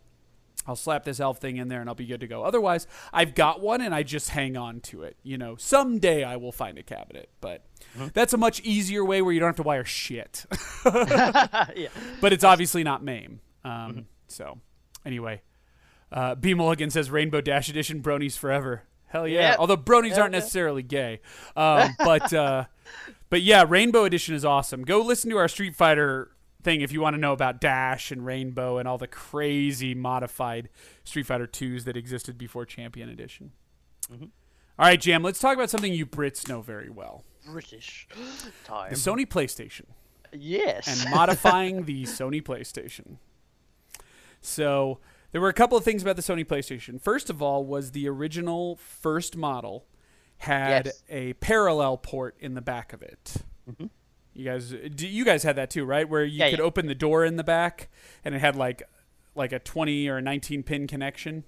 [0.70, 2.44] I'll slap this elf thing in there, and I'll be good to go.
[2.44, 5.16] Otherwise, I've got one, and I just hang on to it.
[5.24, 7.64] You know, someday I will find a cabinet, but
[7.98, 8.08] Mm-hmm.
[8.14, 10.46] that's a much easier way where you don't have to wire shit.
[10.84, 11.88] yeah.
[12.20, 13.40] but it's obviously not MAME.
[13.64, 14.00] Um, Mm-hmm.
[14.28, 14.58] So,
[15.04, 15.42] anyway,
[16.12, 18.84] uh, B Mulligan says Rainbow Dash Edition bronies forever.
[19.06, 19.50] Hell yeah!
[19.50, 19.58] Yep.
[19.58, 20.38] Although bronies Hell aren't yeah.
[20.38, 21.20] necessarily gay,
[21.56, 22.64] um, but uh,
[23.28, 24.84] but yeah, Rainbow Edition is awesome.
[24.84, 26.30] Go listen to our Street Fighter
[26.62, 30.68] thing if you want to know about Dash and Rainbow and all the crazy modified
[31.04, 33.52] Street Fighter twos that existed before Champion Edition.
[34.12, 34.24] Mm-hmm.
[34.24, 35.22] All right, Jam.
[35.22, 38.08] Let's talk about something you Brits know very well: British
[38.64, 38.90] time.
[38.90, 39.84] the Sony PlayStation
[40.32, 41.02] yes.
[41.04, 43.16] and modifying the Sony PlayStation.
[44.40, 44.98] So
[45.32, 47.00] there were a couple of things about the Sony PlayStation.
[47.00, 49.86] First of all, was the original first model
[50.38, 51.02] had Yes.
[51.10, 53.34] a parallel port in the back of it.
[54.32, 56.08] You guys, do you guys had that too, right?
[56.08, 56.38] Where you.
[56.38, 56.64] Yeah, could yeah.
[56.64, 57.88] open the door in the back,
[58.24, 58.82] and it had like
[59.34, 61.44] like a 20 or a 19 pin connection.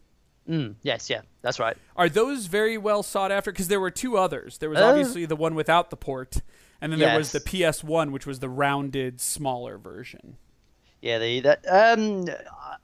[0.48, 1.76] Mm, yes, yeah, that's right.
[1.96, 3.52] Are those very well sought after?
[3.52, 4.58] Because there were two others.
[4.58, 6.38] There was Uh, obviously the one without the port,
[6.80, 10.36] and then there was the PS1, which was the rounded, smaller version.
[11.00, 12.26] Yeah, the that um,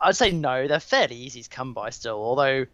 [0.00, 0.68] I'd say no.
[0.68, 2.66] They're fairly easy to come by still, although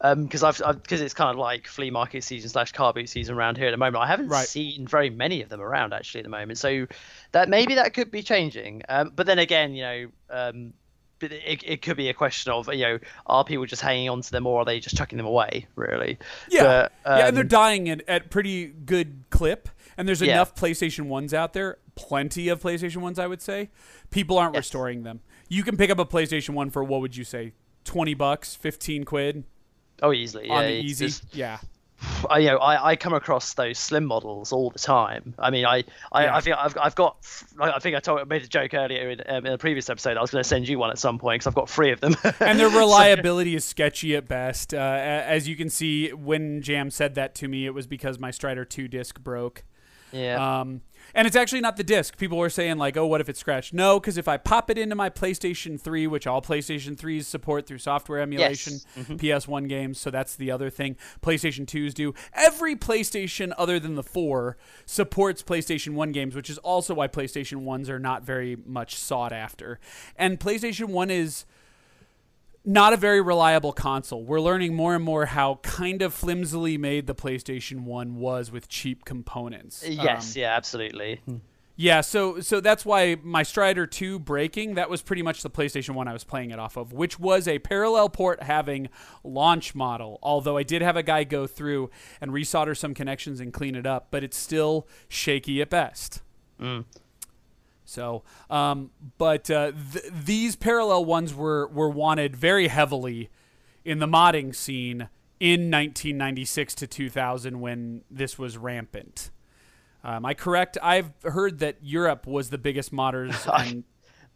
[0.00, 3.56] because I've because it's kind of like flea market season slash car boot season around
[3.56, 4.02] here at the moment.
[4.02, 4.46] I haven't Right.
[4.46, 6.58] seen very many of them around actually at the moment.
[6.58, 6.86] So
[7.32, 8.82] that maybe that could be changing.
[8.88, 10.06] Um, but then again, you know.
[10.30, 10.72] Um,
[11.20, 14.30] it, it could be a question of you know are people just hanging on to
[14.30, 16.18] them or are they just chucking them away really
[16.50, 19.70] Yeah, But, yeah, and they're um, dying at, at pretty good clip.
[19.96, 20.32] And there's Yeah.
[20.34, 23.70] enough PlayStation ones out there, plenty of PlayStation ones, I would say.
[24.10, 24.64] People aren't Yes.
[24.64, 25.20] restoring them.
[25.48, 27.52] You can pick up a PlayStation one for what would you say,
[27.84, 29.44] twenty bucks, fifteen quid
[30.02, 31.06] oh easily yeah on the easy.
[31.06, 31.58] just- yeah,
[32.28, 35.32] I, you know, I, I come across those slim models all the time.
[35.38, 36.36] I mean, I, I, Yeah.
[36.36, 37.16] I think I've, I've got,
[37.58, 40.18] I think I told, I made a joke earlier in, um, in a previous episode.
[40.18, 42.00] I was going to send you one at some point because I've got three of
[42.00, 42.14] them.
[42.40, 44.74] and their So- reliability is sketchy at best.
[44.74, 48.30] Uh, as you can see, when Jam said that to me, it was because my
[48.30, 49.64] Strider two disc broke.
[50.14, 50.60] Yeah.
[50.60, 50.80] Um,
[51.14, 52.16] and it's actually not the disc.
[52.16, 54.78] People were saying like, "Oh, what if it's scratched?" No, because if I pop it
[54.78, 59.16] into my PlayStation 3, which all PlayStation 3s support through software emulation, Mm-hmm.
[59.16, 60.96] PS1 games, so that's the other thing.
[61.22, 62.14] PlayStation 2s do.
[62.32, 64.56] Every PlayStation other than the 4
[64.86, 69.32] supports PlayStation 1 games, which is also why PlayStation 1s are not very much sought
[69.32, 69.78] after.
[70.16, 71.44] And PlayStation 1 is
[72.64, 74.24] not a very reliable console.
[74.24, 78.68] We're learning more and more how kind of flimsily made the PlayStation 1 was with
[78.68, 79.84] cheap components.
[79.86, 81.20] yes, Um, yeah, absolutely.
[81.76, 85.90] yeah, so so that's why my Strider 2 breaking, that was pretty much the PlayStation
[85.90, 88.88] 1 I was playing it off of, which was a parallel port having
[89.22, 90.18] launch model.
[90.22, 91.90] Although I did have a guy go through
[92.20, 96.22] and resolder some connections and clean it up, but it's still shaky at best.
[97.84, 103.30] So, um, but uh, th- these parallel ones were were wanted very heavily
[103.84, 105.08] in the modding scene
[105.40, 109.30] in 1996 to 2000 when this was rampant.
[110.02, 110.76] Am I correct?
[110.82, 113.84] I've heard that Europe was the biggest modders and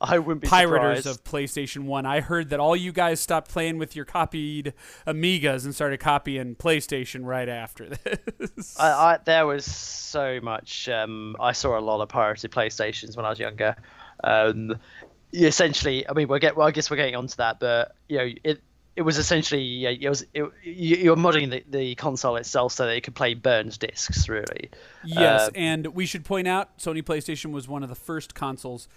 [0.00, 1.06] I wouldn't be pirators surprised.
[1.06, 2.06] of PlayStation 1.
[2.06, 4.74] I heard that all you guys stopped playing with your copied
[5.06, 7.88] Amigas and started copying PlayStation right after
[8.38, 8.78] this.
[8.78, 10.88] I, I, there was so much.
[10.88, 13.74] Um, I saw a lot of pirated PlayStations when I was younger.
[14.22, 14.78] Um,
[15.32, 16.56] essentially, I mean, we'll get.
[16.56, 18.62] Well, I guess we're getting onto that, but you know, it
[18.96, 22.84] it was essentially it was it, you, you were modding the, the console itself so
[22.86, 24.70] that it could play burned discs, really.
[25.04, 28.88] Yes, Uh, and we should point out Sony PlayStation was one of the first consoles,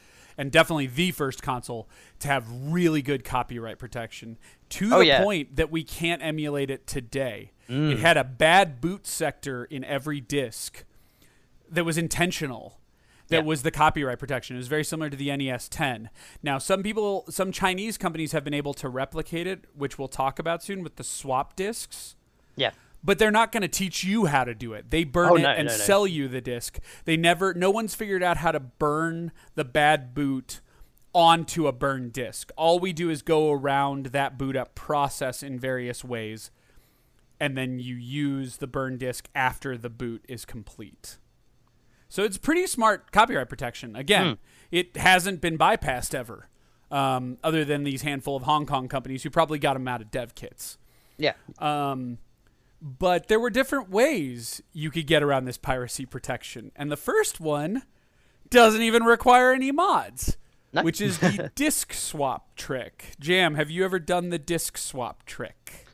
[0.41, 1.87] and definitely the first console
[2.17, 4.39] to have really good copyright protection
[4.69, 5.23] to Oh, the yeah.
[5.23, 7.51] point that we can't emulate it today.
[7.69, 7.91] Mm.
[7.91, 10.83] It had a bad boot sector in every disc
[11.69, 12.79] that was intentional.
[13.27, 13.43] That Yeah.
[13.43, 14.55] was the copyright protection.
[14.55, 16.09] It was very similar to the NES 10.
[16.41, 20.39] Now, some people, some Chinese companies have been able to replicate it, which we'll talk
[20.39, 22.15] about soon with the swap discs
[22.55, 22.71] yeah.
[23.03, 24.89] But they're not going to teach you how to do it.
[24.91, 25.77] They burn Oh, it no, and no, no.
[25.79, 26.79] sell you the disc.
[27.05, 30.61] They never no one's figured out how to burn the bad boot
[31.13, 32.51] onto a burned disc.
[32.55, 36.51] All we do is go around that boot up process in various ways
[37.39, 41.17] and then you use the burn disc after the boot is complete.
[42.07, 43.95] So it's pretty smart copyright protection.
[43.95, 44.37] Again,
[44.69, 46.47] it hasn't been bypassed ever.
[46.91, 50.11] Um, other than these handful of Hong Kong companies who probably got them out of
[50.11, 50.77] dev kits.
[51.17, 51.33] Yeah.
[51.57, 52.17] Um,
[52.81, 56.71] but there were different ways you could get around this piracy protection.
[56.75, 57.83] And the first one
[58.49, 60.37] doesn't even require any mods,
[60.73, 60.81] No.
[60.83, 63.11] which is the disc swap trick.
[63.19, 65.85] Jam, have you ever done the disc swap trick?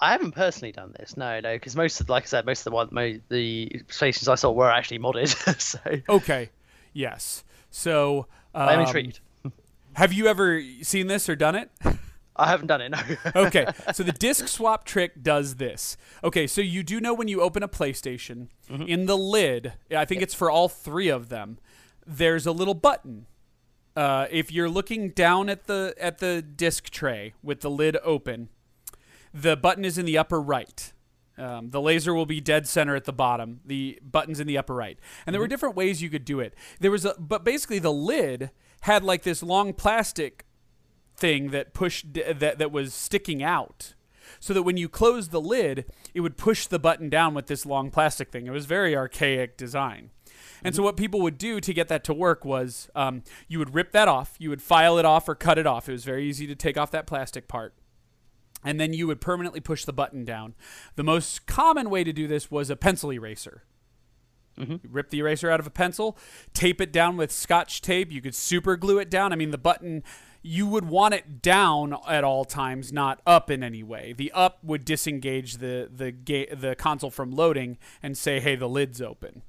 [0.00, 2.64] I haven't personally done this, no, no, because most of, like I said, most of
[2.64, 5.28] the one, the stations I saw were actually modded.
[5.60, 5.78] so
[6.08, 6.50] Okay,
[6.92, 7.44] yes.
[7.70, 9.20] So um, I'm intrigued.
[9.94, 11.70] Have you ever seen this or done it?
[12.36, 12.98] I haven't done it, no.
[13.46, 15.96] okay, so the disc swap trick does this.
[16.22, 20.20] Okay, so you do know when you open a PlayStation, in the lid, I think
[20.20, 21.58] it's for all three of them,
[22.06, 23.26] there's a little button.
[23.96, 28.48] Uh, if you're looking down at the at the disc tray with the lid open,
[29.32, 30.92] the button is in the upper right.
[31.36, 33.60] Um, the laser will be dead center at the bottom.
[33.64, 36.54] The button's in the upper right, and there were different ways you could do it.
[36.80, 38.50] There was a, but basically the lid
[38.82, 40.44] had like this long plastic
[41.16, 43.94] thing that pushed that that was sticking out
[44.40, 47.64] so that when you closed the lid it would push the button down with this
[47.64, 50.10] long plastic thing it was very archaic design
[50.64, 53.74] And so what people would do to get that to work was um, you would
[53.74, 55.88] rip that off, you would file it off or cut it off.
[55.88, 57.74] It was very easy to take off that plastic part.
[58.64, 60.54] And then you would permanently push the button down.
[60.96, 63.64] The most common way to do this was a pencil eraser.
[64.84, 66.16] You rip the eraser out of a pencil,
[66.54, 68.10] tape it down with scotch tape.
[68.10, 69.32] You could super glue it down.
[69.34, 70.02] I mean, the button,
[70.46, 74.12] you would want it down at all times, not up in any way.
[74.12, 78.68] The up would disengage the the ga- the console from loading and say, "Hey, the
[78.68, 79.42] lid's open."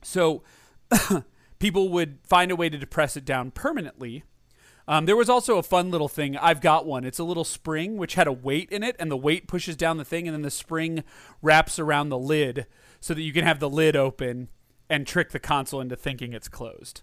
[0.00, 0.44] So
[1.58, 4.22] people would find a way to depress it down permanently.
[4.86, 6.36] Um, there was also a fun little thing.
[6.36, 7.04] I've got one.
[7.04, 9.96] It's a little spring which had a weight in it, and the weight pushes down
[9.96, 11.02] the thing, and then the spring
[11.42, 12.66] wraps around the lid
[13.00, 14.50] so that you can have the lid open
[14.88, 17.02] and trick the console into thinking it's closed.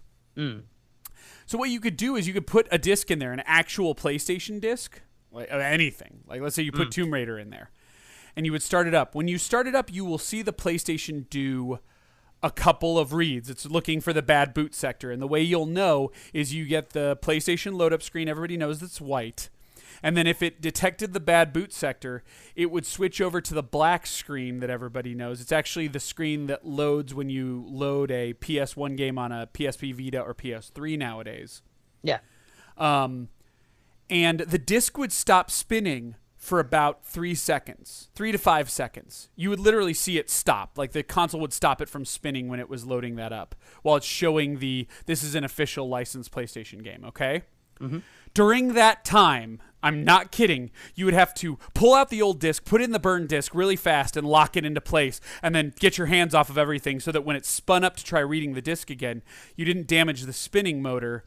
[1.46, 3.94] So what you could do is you could put a disc in there, an actual
[3.94, 6.20] PlayStation disc, like uh, anything.
[6.26, 7.70] Like let's say you put Tomb Raider in there,
[8.36, 9.14] and you would start it up.
[9.14, 11.78] When you start it up, you will see the PlayStation do
[12.42, 13.48] a couple of reads.
[13.48, 16.90] It's looking for the bad boot sector, and the way you'll know is you get
[16.90, 18.28] the PlayStation load up screen.
[18.28, 19.48] Everybody knows it's white.
[20.02, 22.22] And then if it detected the bad boot sector,
[22.56, 25.40] it would switch over to the black screen that everybody knows.
[25.40, 29.94] It's actually the screen that loads when you load a PS1 game on a PSP
[29.94, 31.62] Vita or PS3 nowadays.
[32.02, 32.18] Yeah.
[32.76, 33.28] Um,
[34.10, 39.28] and the disc would stop spinning for about three seconds, three to five seconds.
[39.36, 40.76] You would literally see it stop.
[40.76, 43.94] Like the console would stop it from spinning when it was loading that up while
[43.94, 47.44] it's showing the this is an official licensed PlayStation game, okay?
[48.34, 52.64] During that time, I'm not kidding, you would have to pull out the old disc,
[52.64, 55.98] put in the burn disc really fast, and lock it into place, and then get
[55.98, 58.62] your hands off of everything so that when it spun up to try reading the
[58.62, 59.22] disc again,
[59.56, 61.24] you didn't damage the spinning motor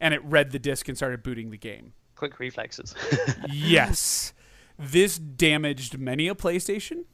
[0.00, 1.92] and it read the disc and started booting the game.
[2.14, 2.94] Quick reflexes.
[3.50, 4.32] yes.
[4.78, 7.04] This damaged many a PlayStation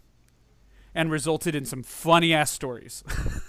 [0.94, 3.02] and resulted in some funny ass stories.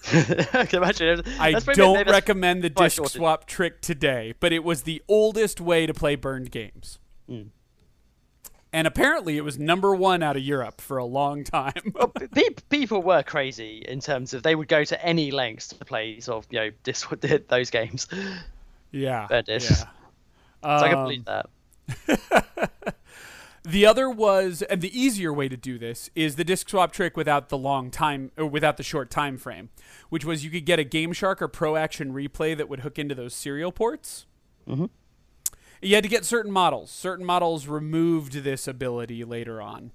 [0.54, 1.24] I can imagine.
[1.40, 5.94] I don't recommend the disc swap trick today, but it was the oldest way to
[5.94, 7.00] play burned games.
[7.28, 7.42] Hmm.
[8.74, 11.94] And apparently it was number one out of Europe for a long time.
[11.94, 12.12] Well,
[12.70, 16.44] people were crazy in terms of they would go to any lengths to play sort
[16.46, 17.06] of you know this
[17.48, 18.08] those games.
[18.10, 18.18] So
[18.92, 19.28] yeah.
[19.28, 19.70] Fair dish.
[19.72, 19.86] yeah.
[20.64, 21.46] I can Um, believe that.
[23.68, 27.18] The other was, and the easier way to do this is the disc swap trick
[27.18, 29.70] without the long time or without the short time frame,
[30.10, 33.00] which was you could get a Game Shark or Pro Action Replay that would hook
[33.00, 34.28] into those serial ports.
[34.70, 34.86] Mm-hmm.
[35.86, 36.90] You had to get certain models.
[36.90, 39.92] Certain models removed this ability later on.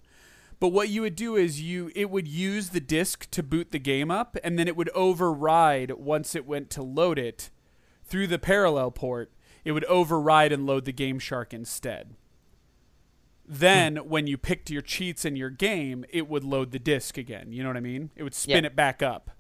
[0.60, 3.78] But what you would do is you it would use the disc to boot the
[3.78, 7.50] game up, and then it would override once it went to load it
[8.04, 9.32] through the parallel port.
[9.64, 12.14] It would override and load the Game Shark instead.
[13.44, 14.08] Then, hmm.
[14.08, 17.52] when you picked your cheats in your game, it would load the disc again.
[17.52, 18.10] You know what I mean?
[18.14, 18.68] It would spin Yeah.
[18.68, 19.32] it back up.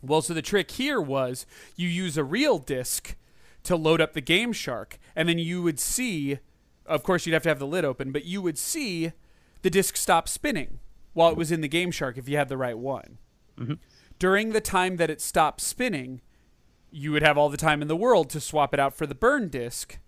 [0.00, 1.44] Well, so the trick here was
[1.74, 3.16] you use a real disc
[3.66, 6.38] to load up the Game Shark, and then you would see,
[6.86, 9.12] of course, you'd have to have the lid open, but you would see
[9.62, 10.78] the disc stop spinning
[11.12, 13.18] while it was in the Game Shark if you had the right one.
[13.58, 13.74] Mm-hmm.
[14.18, 16.20] During the time that it stopped spinning,
[16.90, 19.14] you would have all the time in the world to swap it out for the
[19.14, 19.98] burn disc.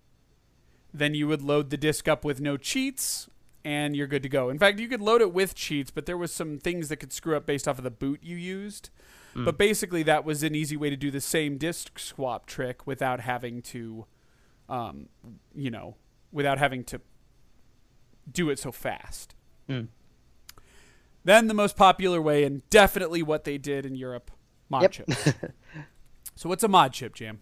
[0.93, 3.29] Then you would load the disc up with no cheats,
[3.65, 4.49] and you're good to go.
[4.49, 7.13] In fact, you could load it with cheats, but there was some things that could
[7.13, 8.91] screw up based off of the boot you used.
[9.45, 13.21] But basically, that was an easy way to do the same disc swap trick without
[13.21, 14.07] having to,
[14.69, 15.09] um,
[15.55, 15.97] you know,
[16.33, 17.01] without having to
[18.31, 19.35] do it so fast.
[21.25, 24.31] Then the most popular way, and definitely what they did in Europe,
[24.71, 24.93] mod Yep.
[24.93, 25.33] chips.
[26.37, 27.41] so what's a mod chip, Jam?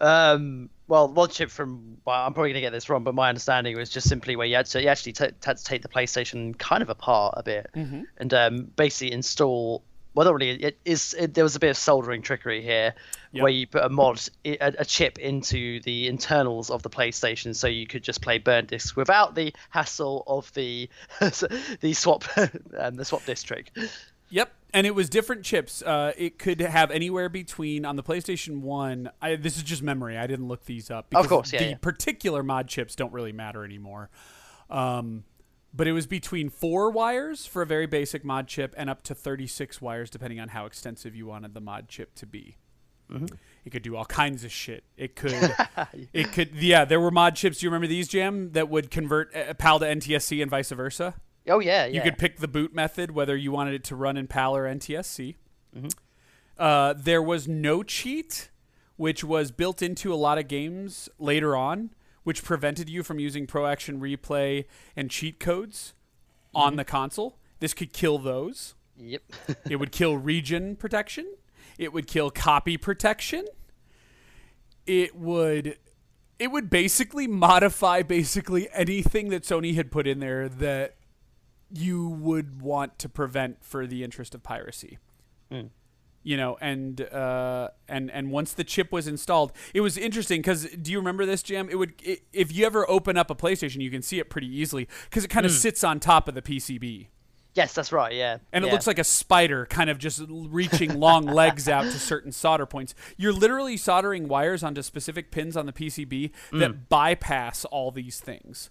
[0.00, 3.76] Um, well, mod chip from well, I'm probably gonna get this wrong, but my understanding
[3.76, 6.56] was just simply where you had to you actually t- had to take the PlayStation
[6.58, 7.70] kind of apart a bit
[8.18, 9.84] and um, basically install.
[10.16, 10.50] Well, not really.
[10.62, 11.14] It is.
[11.16, 12.94] It, there was a bit of soldering trickery here,
[13.32, 13.42] Yep.
[13.42, 17.66] where you put a mod, a, a chip into the internals of the PlayStation, so
[17.66, 20.88] you could just play burn discs without the hassle of the
[21.20, 22.24] the swap
[22.78, 23.70] um, the swap disc trick.
[24.30, 25.82] Yep, and it was different chips.
[25.82, 29.10] Uh, it could have anywhere between on the PlayStation One.
[29.20, 30.16] I, this is just memory.
[30.16, 31.10] I didn't look these up.
[31.10, 31.76] because course, yeah, The yeah.
[31.80, 34.08] particular mod chips don't really matter anymore.
[34.70, 35.24] Um,
[35.76, 39.14] but it was between four wires for a very basic mod chip and up to
[39.14, 42.56] 36 wires, depending on how extensive you wanted the mod chip to be.
[43.10, 43.26] Mm-hmm.
[43.64, 44.84] It could do all kinds of shit.
[44.96, 45.54] It could,
[46.12, 46.84] it could, yeah.
[46.84, 47.58] There were mod chips.
[47.58, 51.14] Do you remember these, Jam, that would convert uh, PAL to NTSC and vice versa?
[51.48, 51.94] Oh yeah, yeah.
[51.94, 54.64] You could pick the boot method, whether you wanted it to run in PAL or
[54.64, 55.36] NTSC.
[55.76, 55.88] Mm-hmm.
[56.58, 58.50] Uh, there was no cheat,
[58.96, 61.90] which was built into a lot of games later on,
[62.26, 64.64] which prevented you from using Pro Action Replay
[64.96, 65.94] and cheat codes
[66.52, 66.76] on Mm-hmm.
[66.78, 67.38] the console.
[67.60, 68.74] This could kill those.
[68.98, 69.22] Yep.
[69.70, 71.32] it would kill region protection.
[71.78, 73.44] It would kill copy protection.
[74.86, 75.78] It would
[76.40, 80.96] it would basically modify basically anything that Sony had put in there that
[81.72, 84.98] you would want to prevent for the interest of piracy.
[86.26, 90.64] You know, and uh, and and once the chip was installed, it was interesting because
[90.82, 91.68] do you remember this, Jam?
[91.70, 94.48] It would i if you ever open up a PlayStation, you can see it pretty
[94.48, 97.06] easily because it kind of sits on top of the PCB.
[97.54, 98.12] Yes, that's right.
[98.12, 98.38] Yeah.
[98.52, 102.32] And it looks like a spider kind of just reaching long legs out to certain
[102.32, 102.92] solder points.
[103.16, 106.88] You're literally soldering wires onto specific pins on the PCB that Mm.
[106.88, 108.68] bypass all these things.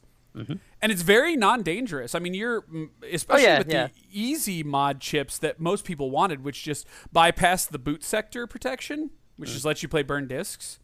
[0.81, 2.13] And it's very non dangerous.
[2.15, 3.49] I mean, you're, mm, especially Mm-hmm.
[3.49, 3.87] Oh, yeah, with yeah.
[3.87, 9.11] the easy mod chips that most people wanted, which just bypass the boot sector protection,
[9.37, 9.53] which Mm.
[9.53, 10.79] just lets you play burn discs.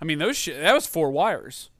[0.00, 1.70] I mean, those sh- that was four wires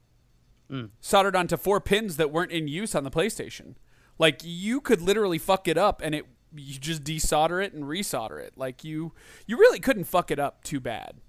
[0.71, 0.91] Mm.
[1.01, 3.75] soldered onto four pins that weren't in use on the PlayStation.
[4.19, 8.39] Like you could literally fuck it up and it you just desolder it and resolder
[8.39, 8.53] it.
[8.57, 9.13] Like you
[9.47, 11.21] you really couldn't fuck it up too bad.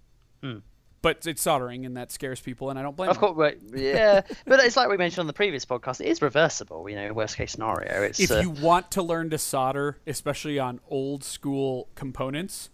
[1.03, 3.11] But it's soldering and that scares people and I don't blame.
[3.11, 3.35] Of them.
[3.35, 6.01] course, but- yeah, but it's like we mentioned on the previous podcast.
[6.01, 6.89] It is reversible.
[6.91, 8.03] You know, worst case scenario.
[8.03, 12.69] It's If uh, you want to learn to solder, especially on old school components,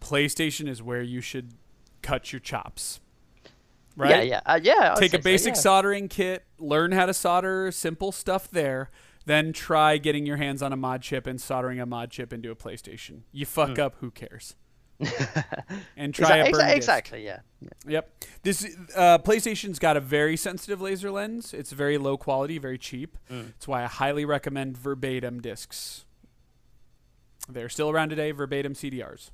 [0.00, 1.52] PlayStation is where you should
[2.02, 3.00] cut your chops.
[3.96, 4.10] Right?
[4.10, 4.92] yeah, yeah, uh, yeah.
[4.92, 5.60] I'd take say a so, basic yeah.
[5.60, 8.90] soldering kit, learn how to solder simple stuff there,
[9.26, 12.50] then try getting your hands on a mod chip and soldering a mod chip into
[12.52, 13.22] a PlayStation.
[13.32, 13.80] You fuck Hmm.
[13.82, 14.54] up, who cares?
[15.96, 16.76] And try Exa- a burn exa- disc.
[16.76, 17.24] exactly.
[17.24, 17.40] Yeah.
[17.86, 18.24] Yep.
[18.42, 21.52] This uh, PlayStation's got a very sensitive laser lens.
[21.54, 23.16] It's very low quality, very cheap.
[23.28, 26.04] That's why I highly recommend verbatim discs.
[27.48, 28.30] They're still around today.
[28.32, 29.30] Verbatim CDRs.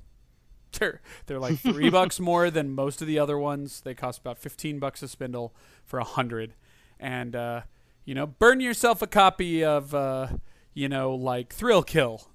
[0.79, 3.81] They're they're like three bucks more than most of the other ones.
[3.81, 5.55] They cost about fifteen bucks a spindle
[5.85, 6.53] for a hundred,
[6.99, 7.61] and uh,
[8.03, 10.27] you know, burn yourself a copy of uh,
[10.73, 12.27] you know like Thrill Kill.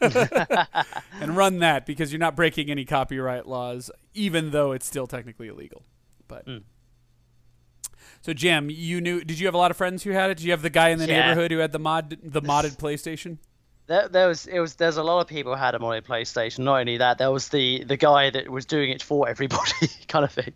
[1.20, 5.48] and run that because you're not breaking any copyright laws, even though it's still technically
[5.48, 5.82] illegal.
[6.28, 6.58] But Hmm.
[8.22, 9.22] so, Jim, you knew?
[9.24, 10.38] Did you have a lot of friends who had it?
[10.38, 11.26] Did you have the guy in the Yeah.
[11.28, 13.38] neighborhood who had the mod, the modded PlayStation?
[13.86, 16.02] There, there was it was there's a lot of people who had them on a
[16.02, 16.60] PlayStation.
[16.60, 20.24] Not only that, there was the the guy that was doing it for everybody, kind
[20.24, 20.52] of thing.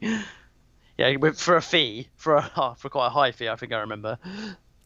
[0.99, 4.19] Yeah, for a fee, for a for quite a high fee, I think I remember.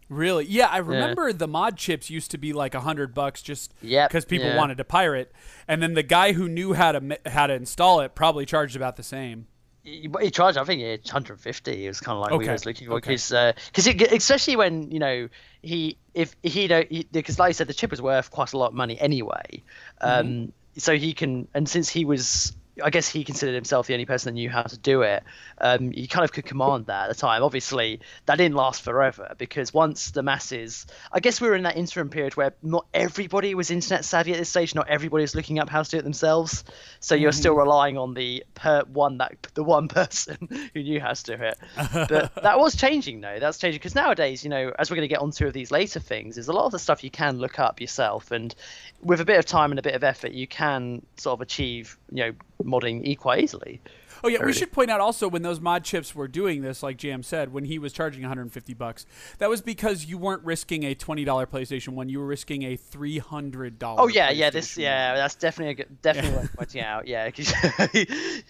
[0.09, 0.45] Really?
[0.47, 4.11] Yeah, I remember the mod chips used to be like a hundred bucks just Yep,
[4.11, 4.57] because people yeah.
[4.57, 5.33] wanted to pirate,
[5.67, 8.97] and then the guy who knew how to how to install it probably charged about
[8.97, 9.47] the same.
[9.83, 11.85] He, he charged, I think, it's 150.
[11.85, 13.13] It was kind of like we Okay, was looking for okay.
[13.17, 13.33] because
[13.73, 15.29] because especially when you know
[15.63, 18.69] he if he know because like I said, the chip was worth quite a lot
[18.69, 19.63] of money anyway.
[20.01, 20.51] Um, Mm-hmm.
[20.79, 22.55] so he can and since he was.
[22.83, 25.23] I guess he considered himself the only person that knew how to do it.
[25.59, 27.43] Um, he kind of could command that at the time.
[27.43, 31.77] Obviously, that didn't last forever because once the masses, I guess we were in that
[31.77, 34.75] interim period where not everybody was internet savvy at this stage.
[34.75, 36.65] Not everybody was looking up how to do it themselves.
[36.99, 41.13] So you're still relying on the per one that the one person who knew how
[41.13, 41.59] to do it.
[41.77, 43.39] But that was changing though.
[43.39, 46.01] That's changing because nowadays, you know, as we're going to get onto of these later
[46.01, 48.55] things, is a lot of the stuff you can look up yourself, and
[49.01, 51.99] with a bit of time and a bit of effort, you can sort of achieve,
[52.11, 52.33] you know,
[52.63, 53.81] modding e quite easily.
[54.23, 56.97] Oh yeah, we should point out also when those mod chips were doing this, like
[56.97, 59.07] Jam said, when he was charging 150 bucks,
[59.39, 62.77] that was because you weren't risking a twenty dollar PlayStation One, you were risking a
[62.77, 64.03] three hundred dollar.
[64.03, 67.07] Oh yeah, yeah, this yeah, that's definitely a good, definitely worth pointing out.
[67.09, 67.99] Yeah, yeah, yeah,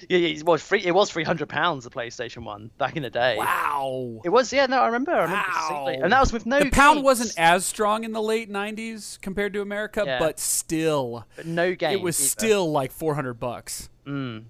[0.08, 0.82] it was free.
[0.84, 3.36] It was three hundred pounds the PlayStation One back in the day.
[3.36, 4.20] Wow.
[4.24, 5.12] It was yeah, no, I remember.
[5.12, 5.86] I remember Wow.
[5.88, 6.60] and that was with no.
[6.60, 10.18] the pound wasn't as strong in the late 90s compared to America, Yeah.
[10.18, 11.94] but still, But no games.
[11.94, 12.28] it was either.
[12.28, 13.88] still like 400 bucks.
[14.06, 14.44] Mm.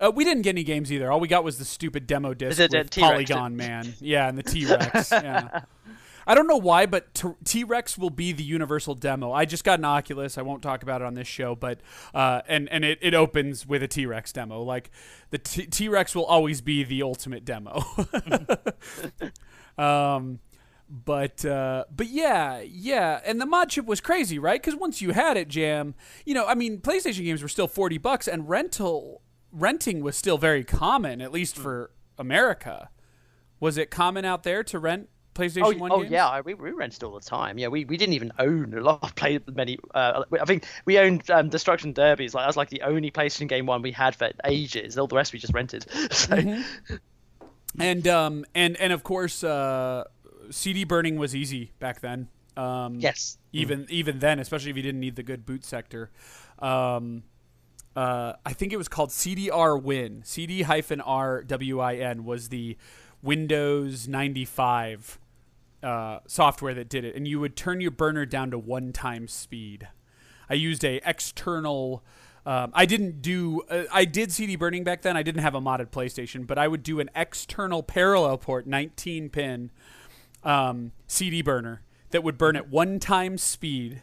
[0.00, 1.10] Uh, we didn't get any games either.
[1.10, 2.90] All we got was the stupid demo disc the with.
[2.90, 3.94] Polygon Man.
[4.00, 5.10] Yeah, and the T Rex.
[5.10, 5.62] yeah.
[6.28, 9.32] I don't know why, but T Rex will be the universal demo.
[9.32, 10.36] I just got an Oculus.
[10.36, 11.80] I won't talk about it on this show, but
[12.14, 14.60] uh, and and it, it opens with a T Rex demo.
[14.60, 14.90] Like
[15.30, 17.82] the T Rex will always be the ultimate demo.
[19.78, 20.40] um,
[20.90, 24.60] but uh, but yeah, yeah, and the mod chip was crazy, right?
[24.60, 25.94] Because once you had it, Jam,
[26.26, 29.22] you know, I mean, PlayStation games were still forty bucks, and rental
[29.52, 32.90] renting was still very common, at least for America.
[33.60, 36.10] Was it common out there to rent PlayStation Oh, One oh games?
[36.10, 37.58] yeah, we, we rented all the time.
[37.58, 39.78] Yeah, we, we didn't even own a lot of play many.
[39.94, 42.34] Uh, I think we owned um, Destruction Derbies.
[42.34, 44.96] Like that was like the only PlayStation game one we had for ages.
[44.98, 45.86] All the rest we just rented.
[46.12, 46.62] So Mm-hmm.
[47.78, 50.04] and um and and of course uh,
[50.50, 52.28] CD burning was easy back then.
[52.56, 56.10] Um, yes, even even then, especially if you didn't need the good boot sector.
[56.58, 57.22] Um,
[57.98, 60.22] uh, I think it was called CDR Win.
[60.24, 62.76] CD hyphen R W I N was the
[63.22, 65.18] Windows 95
[65.82, 69.26] uh, software that did it, and you would turn your burner down to one time
[69.26, 69.88] speed.
[70.48, 72.04] I used a external.
[72.46, 73.62] Um, I didn't do.
[73.68, 75.16] Uh, I did CD burning back then.
[75.16, 79.28] I didn't have a modded PlayStation, but I would do an external parallel port, 19
[79.28, 79.72] pin
[80.44, 84.02] um, CD burner that would burn at one time speed.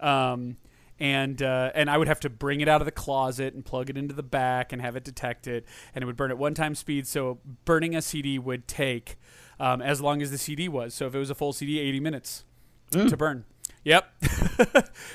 [0.00, 0.56] Um,
[1.00, 3.90] and uh, and I would have to bring it out of the closet and plug
[3.90, 6.54] it into the back and have it detect it, and it would burn at one
[6.54, 7.06] time speed.
[7.06, 9.16] So burning a CD would take
[9.58, 10.94] um, as long as the CD was.
[10.94, 12.44] So if it was a full CD, 80 minutes
[13.08, 13.44] to burn.
[13.82, 14.12] Yep,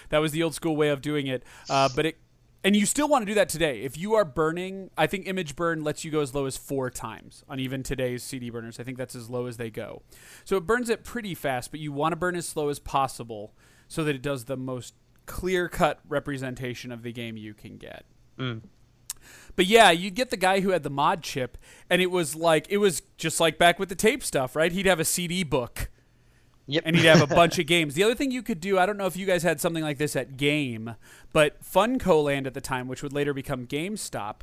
[0.10, 1.44] that was the old school way of doing it.
[1.70, 2.18] Uh, but it
[2.66, 3.82] and you still want to do that today.
[3.82, 7.44] If you are burning, I think ImgBurn lets you go as low as four times
[7.48, 8.80] on even today's CD burners.
[8.80, 10.02] I think that's as low as they go.
[10.46, 13.54] So it burns it pretty fast, but you want to burn as slow as possible
[13.88, 14.96] so that it does the most
[15.26, 18.06] clear cut representation of the game you can get.
[18.38, 18.62] Mm.
[19.56, 21.58] But yeah, you'd get the guy who had the mod chip,
[21.90, 24.72] and it was like it was just like back with the tape stuff, right?
[24.72, 25.90] He'd have a CD book,
[26.68, 26.84] Yep.
[26.86, 27.94] and he'd have a bunch of games.
[27.96, 29.98] The other thing you could do, I don't know if you guys had something like
[29.98, 30.96] this at Game,
[31.32, 34.42] but FuncoLand at the time, which would later become GameStop,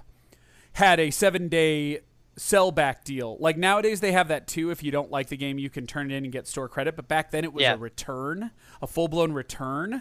[0.75, 2.01] had a seven day
[2.37, 3.37] sell back deal.
[3.39, 4.71] Like nowadays, they have that too.
[4.71, 6.97] If you don't like the game, you can turn it in and get store credit.
[6.97, 7.75] But back then, it was Yeah.
[7.75, 10.01] a return, a full blown return.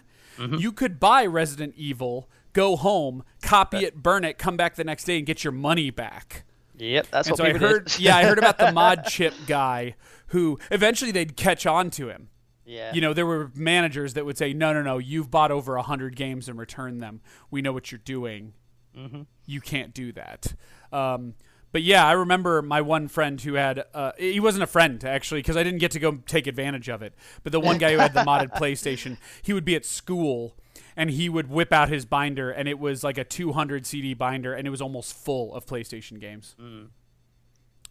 [0.58, 5.04] You could buy Resident Evil, go home, copy it, burn it, come back the next
[5.06, 6.44] day, and get your money back.
[6.78, 8.00] Yep, that's And what so I heard, did.
[8.00, 9.96] yeah, I heard about the mod chip guy
[10.28, 12.30] who eventually they'd catch on to him.
[12.66, 12.94] yeah.
[12.94, 15.84] You know, there were managers that would say, "No, no, no, you've bought over a
[15.84, 17.22] hundred games and returned them.
[17.52, 18.54] We know what you're doing.
[18.98, 19.22] Mm-hmm.
[19.46, 20.56] You can't do that."
[20.92, 21.36] Um,
[21.72, 23.86] but yeah, I remember my one friend who had.
[23.93, 27.01] Uh, he wasn't a friend actually because I didn't get to go take advantage of
[27.01, 27.13] it.
[27.43, 30.55] But the one guy who had the modded PlayStation, he would be at school
[30.95, 34.53] and he would whip out his binder, and it was like a 200 CD binder,
[34.53, 36.55] and it was almost full of PlayStation games.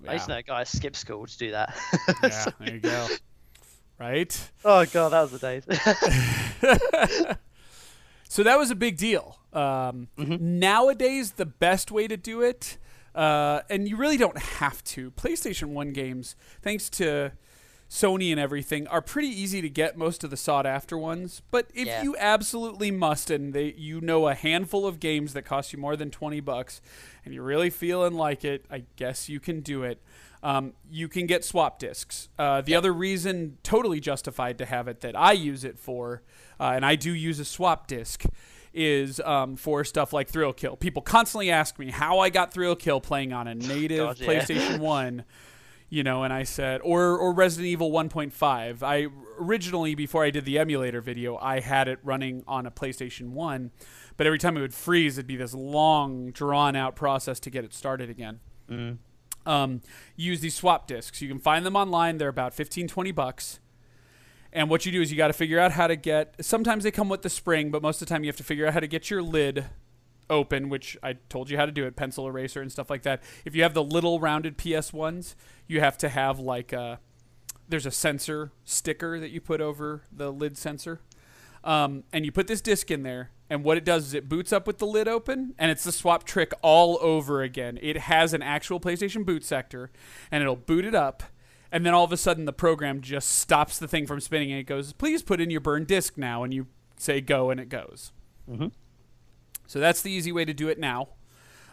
[0.06, 1.74] I used to know a guy skip school to do that.
[2.22, 3.08] Yeah, there you go.
[3.98, 4.50] Right.
[4.64, 7.36] oh god, that was the days.
[8.30, 9.40] So that was a big deal.
[9.52, 12.78] Um, Nowadays, the best way to do it,
[13.14, 15.11] uh, and you really don't have to.
[15.12, 17.32] PlayStation One games, thanks to
[17.88, 19.96] Sony and everything, are pretty easy to get.
[19.96, 22.02] Most of the sought after ones, but if Yeah.
[22.04, 25.96] you absolutely must, and they, you know a handful of games that cost you more
[25.96, 26.80] than twenty bucks,
[27.24, 30.00] and you're really feeling like it, I guess you can do it.
[30.42, 32.28] Um, you can get swap discs.
[32.38, 36.22] Uh, the other reason, totally justified to have it, that I use it for,
[36.58, 38.24] uh, and I do use a swap disc,
[38.72, 40.76] is um, for stuff like Thrill Kill.
[40.76, 44.26] People constantly ask me how I got Thrill Kill playing on a native God, yeah.
[44.28, 45.24] PlayStation One.
[45.92, 48.82] You know, and I said, or or Resident Evil 1.5.
[48.84, 49.08] I
[49.40, 53.72] originally, before I did the emulator video, I had it running on a PlayStation One,
[54.16, 57.64] but every time it would freeze, it'd be this long, drawn out process to get
[57.64, 58.38] it started again
[59.46, 59.80] um,
[60.16, 61.20] use these swap discs.
[61.20, 62.18] You can find them online.
[62.18, 63.60] They're about 15, 20 bucks.
[64.53, 66.34] And what you do is you got to figure out how to get.
[66.44, 68.66] Sometimes they come with the spring, but most of the time you have to figure
[68.66, 69.66] out how to get your lid
[70.28, 73.22] open, which I told you how to do it, pencil eraser and stuff like that.
[73.44, 75.36] If you have the little rounded PS ones,
[75.66, 77.01] you have to have like a.
[77.68, 81.01] There's a sensor sticker that you put over the lid sensor.
[81.62, 84.53] Um, and you put this disc in there, and what it does is it boots
[84.53, 87.78] up with the lid open, and it's the swap trick all over again.
[87.82, 89.90] It has an actual PlayStation boot sector,
[90.30, 91.22] and it'll boot it up,
[91.72, 94.60] and then all of a sudden the program just stops the thing from spinning, and
[94.60, 96.66] it goes, "Please put in your burned disc now," and you
[96.96, 98.12] say "Go," and it goes.
[99.66, 101.10] So that's the easy way to do it now.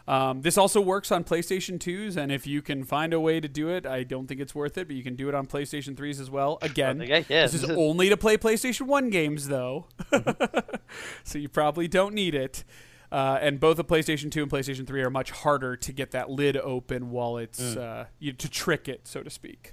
[0.06, 3.48] Um, this also works on PlayStation 2s, and if you can find a way to
[3.48, 5.94] do it, I don't think it's worth it, but you can do it on PlayStation
[5.94, 6.56] 3s as well.
[6.62, 7.42] Again, Okay, yeah.
[7.42, 9.86] this is only to play PlayStation 1 games, though.
[11.24, 12.64] so you probably don't need it.
[13.12, 16.30] Uh, and both the PlayStation 2 and PlayStation 3 are much harder to get that
[16.30, 19.72] lid open while it's uh, you, to trick it, so to speak.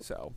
[0.00, 0.32] So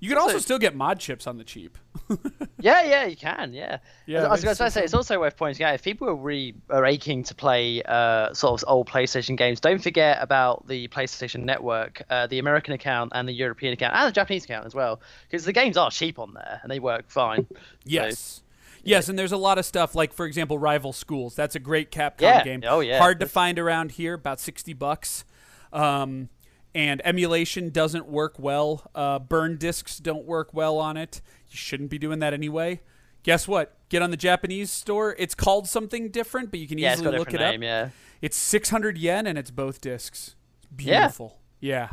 [0.00, 1.78] you can also Also- still get mod chips on the cheap.
[2.60, 3.52] Yeah, yeah, you can.
[3.52, 3.78] Yeah.
[4.06, 6.54] Yeah, I was going to say it's also worth pointing out if people are really
[6.70, 11.42] are aching to play uh, sort of old PlayStation games, don't forget about the PlayStation
[11.42, 15.00] Network, uh, the American account and the European account and the Japanese account as well,
[15.28, 17.48] because the games are cheap on there and they work fine.
[17.84, 18.42] Yes.
[18.84, 21.34] Yes, and there's a lot of stuff like, for example, Rival Schools.
[21.34, 22.44] That's a great Capcom Yeah.
[22.44, 22.62] game.
[22.64, 22.98] Oh, yeah.
[22.98, 25.24] Hard to find around here, about sixty bucks.
[25.72, 26.28] Um,
[26.74, 28.90] and emulation doesn't work well.
[28.94, 31.20] Uh, burn discs don't work well on it.
[31.50, 32.80] You shouldn't be doing that anyway.
[33.24, 33.76] Guess what?
[33.88, 35.14] Get on the Japanese store.
[35.18, 37.62] It's called something different, but you can Yeah, easily look it different up.
[37.62, 37.90] Yeah.
[38.20, 40.34] It's 600 yen and it's both discs.
[40.74, 41.38] Beautiful.
[41.60, 41.90] Yeah.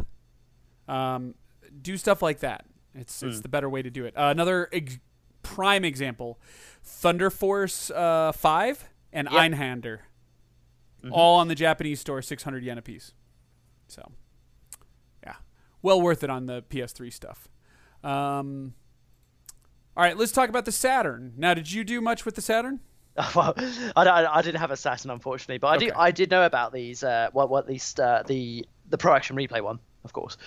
[0.88, 1.36] Um,
[1.82, 2.66] do stuff like that.
[2.96, 3.28] It's Hmm.
[3.28, 4.18] it's the better way to do it.
[4.18, 4.98] Uh, another ex-
[5.44, 6.40] prime example:
[6.84, 9.40] Thunder Force uh, Five and Yep.
[9.54, 10.00] Einhander,
[11.04, 11.14] Mm-hmm.
[11.14, 13.14] all on the Japanese store, 600 yen a piece.
[13.88, 14.16] So, yeah,
[15.82, 17.48] well worth it on the PS3 stuff.
[18.04, 18.74] Um,
[19.96, 21.34] all right, let's talk about the Saturn.
[21.38, 22.80] Now, did you do much with the Saturn?
[23.36, 23.54] well,
[23.96, 26.00] I, I, didn't have a Saturn unfortunately, but I did Okay.
[26.00, 27.04] I did know about these.
[27.04, 30.38] Uh, what what at least uh, the the Pro Action Replay one, of course.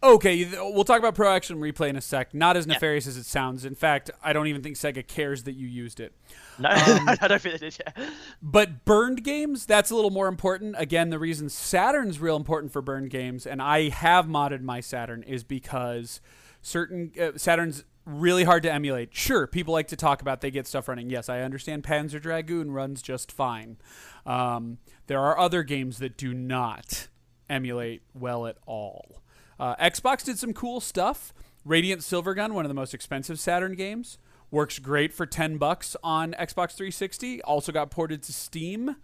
[0.00, 2.32] Okay, we'll talk about Pro Action Replay in a sec.
[2.32, 3.64] Not as nefarious as it sounds.
[3.64, 6.12] In fact, I don't even think Sega cares that you used it.
[6.58, 7.80] No, Um, I don't think they did.
[7.80, 8.10] Yeah.
[8.40, 10.76] But burned games, that's a little more important.
[10.78, 15.24] Again, the reason Saturn's real important for burned games, and I have modded my Saturn,
[15.24, 16.20] is because
[16.62, 19.14] certain uh, Saturn's really hard to emulate.
[19.14, 21.10] Sure, people like to talk about they get stuff running.
[21.10, 23.78] Yes, I understand Panzer Dragoon runs just fine.
[24.24, 27.08] Um, there are other games that do not
[27.50, 29.22] emulate well at all.
[29.58, 31.32] Uh, Xbox did some cool stuff.
[31.64, 34.18] Radiant Silvergun, one of the most expensive Saturn games,
[34.50, 37.42] works great for 10 bucks on Xbox 360.
[37.42, 38.96] Also got ported to Steam.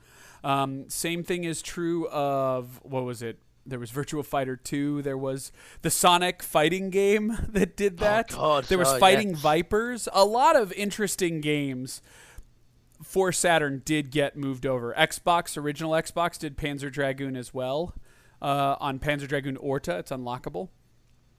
[0.42, 3.38] Um, same thing is true of what was it?
[3.66, 5.02] There was Virtua Fighter 2.
[5.02, 5.50] There was
[5.82, 8.28] the Sonic fighting game that did that.
[8.28, 8.98] God, there was oh, yeah.
[8.98, 10.08] Fighting Vipers.
[10.12, 12.02] A lot of interesting games
[13.02, 14.94] for Saturn did get moved over.
[14.94, 17.94] Xbox, original Xbox, did Panzer Dragoon as well.
[18.44, 20.68] Uh, on Panzer Dragoon Orta, it's unlockable.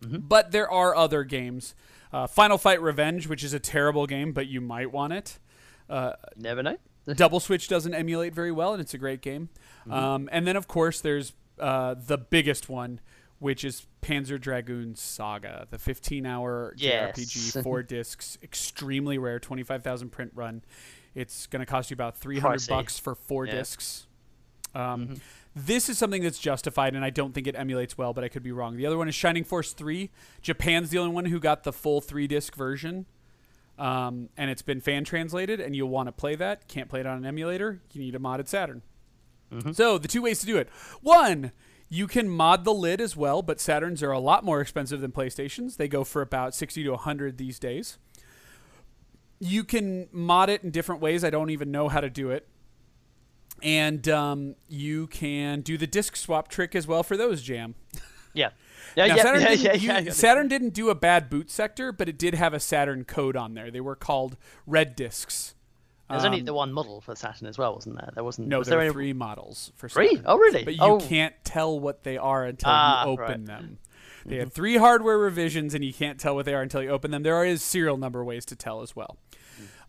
[0.02, 1.74] But there are other games.
[2.14, 5.40] Uh, Final Fight Revenge, which is a terrible game, but you might want it.
[5.90, 6.78] Uh, Never know.
[7.16, 9.50] Double Switch doesn't emulate very well, and it's a great game.
[9.90, 13.00] Um, and then, of course, there's uh, the biggest one,
[13.40, 17.18] which is Panzer Dragoon Saga, the 15-hour Yes.
[17.18, 20.64] JRPG, four discs, extremely rare, 25,000 print run.
[21.16, 22.70] It's going to cost you about 300 Pricey.
[22.70, 23.54] bucks for four Yeah.
[23.54, 24.06] discs.
[24.76, 25.22] Um,
[25.56, 28.44] This is something that's justified, and I don't think it emulates well, but I could
[28.44, 28.76] be wrong.
[28.76, 30.12] The other one is Shining Force 3.
[30.42, 33.06] Japan's the only one who got the full three disc version
[33.78, 36.68] um, and it's been fan translated, and you'll want to play that.
[36.68, 37.82] Can't play it on an emulator.
[37.92, 38.82] You need a modded Saturn.
[39.74, 40.70] So the two ways to do it:
[41.02, 41.52] one,
[41.90, 45.12] you can mod the lid as well, but Saturns are a lot more expensive than
[45.12, 45.78] PlayStations.
[45.78, 47.98] They go for about sixty to hundred these days.
[49.40, 51.24] You can mod it in different ways.
[51.24, 52.48] I don't even know how to do it.
[53.64, 57.76] And um, you can do the disc swap trick as well for those Jam.
[58.34, 58.50] Yeah.
[58.96, 60.12] Yeah, Now, yeah, Saturn, yeah, didn't yeah, yeah.
[60.12, 63.54] Saturn didn't do a bad boot sector, but it did have a Saturn code on
[63.54, 63.70] there.
[63.70, 65.54] They were called red discs.
[66.10, 68.12] There's only Um, the one model for Saturn as well, wasn't there?
[68.14, 68.48] There wasn't.
[68.48, 70.08] No, was there there are any- three models for Saturn.
[70.18, 70.22] Three?
[70.26, 70.64] Oh, really?
[70.64, 71.00] But you Oh.
[71.02, 73.38] can't tell what they are until Ah, you open right.
[73.38, 73.46] Mm-hmm.
[73.48, 73.80] them.
[74.26, 77.12] They have three hardware revisions, and you can't tell what they are until you open
[77.12, 77.24] them.
[77.24, 79.18] There is serial number ways to tell as well.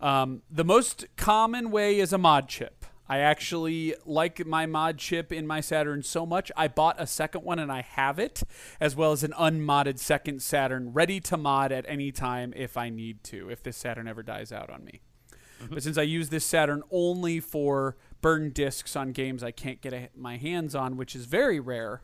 [0.01, 0.05] Mm.
[0.05, 2.87] Um, the most common way is a mod chip.
[3.09, 7.45] I actually like my mod chip in my Saturn so much, I bought a second
[7.45, 8.43] one and I have it,
[8.81, 12.89] as well as an unmodded second Saturn ready to mod at any time if I
[12.91, 15.01] need to, if this Saturn ever dies out on me.
[15.63, 15.75] Mm-hmm.
[15.75, 19.93] But since I use this Saturn only for burn discs on games I can't get
[19.93, 22.03] a, my hands on, which is very rare,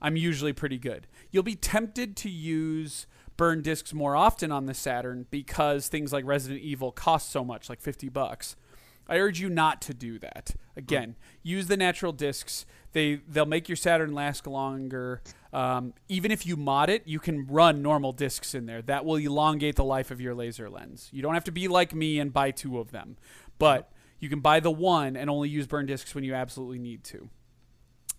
[0.00, 1.06] I'm usually pretty good.
[1.30, 6.24] You'll be tempted to use burn discs more often on the Saturn because things like
[6.24, 8.56] Resident Evil cost so much, like 50 bucks.
[9.08, 10.54] I urge you not to do that.
[10.76, 12.64] Again, use the natural discs.
[12.92, 15.22] They they'll make your Saturn last longer.
[15.52, 18.80] Um, even if you mod it, you can run normal discs in there.
[18.80, 21.08] That will elongate the life of your laser lens.
[21.12, 23.16] You don't have to be like me and buy two of them,
[23.58, 27.04] but you can buy the one and only use burn discs when you absolutely need
[27.04, 27.28] to.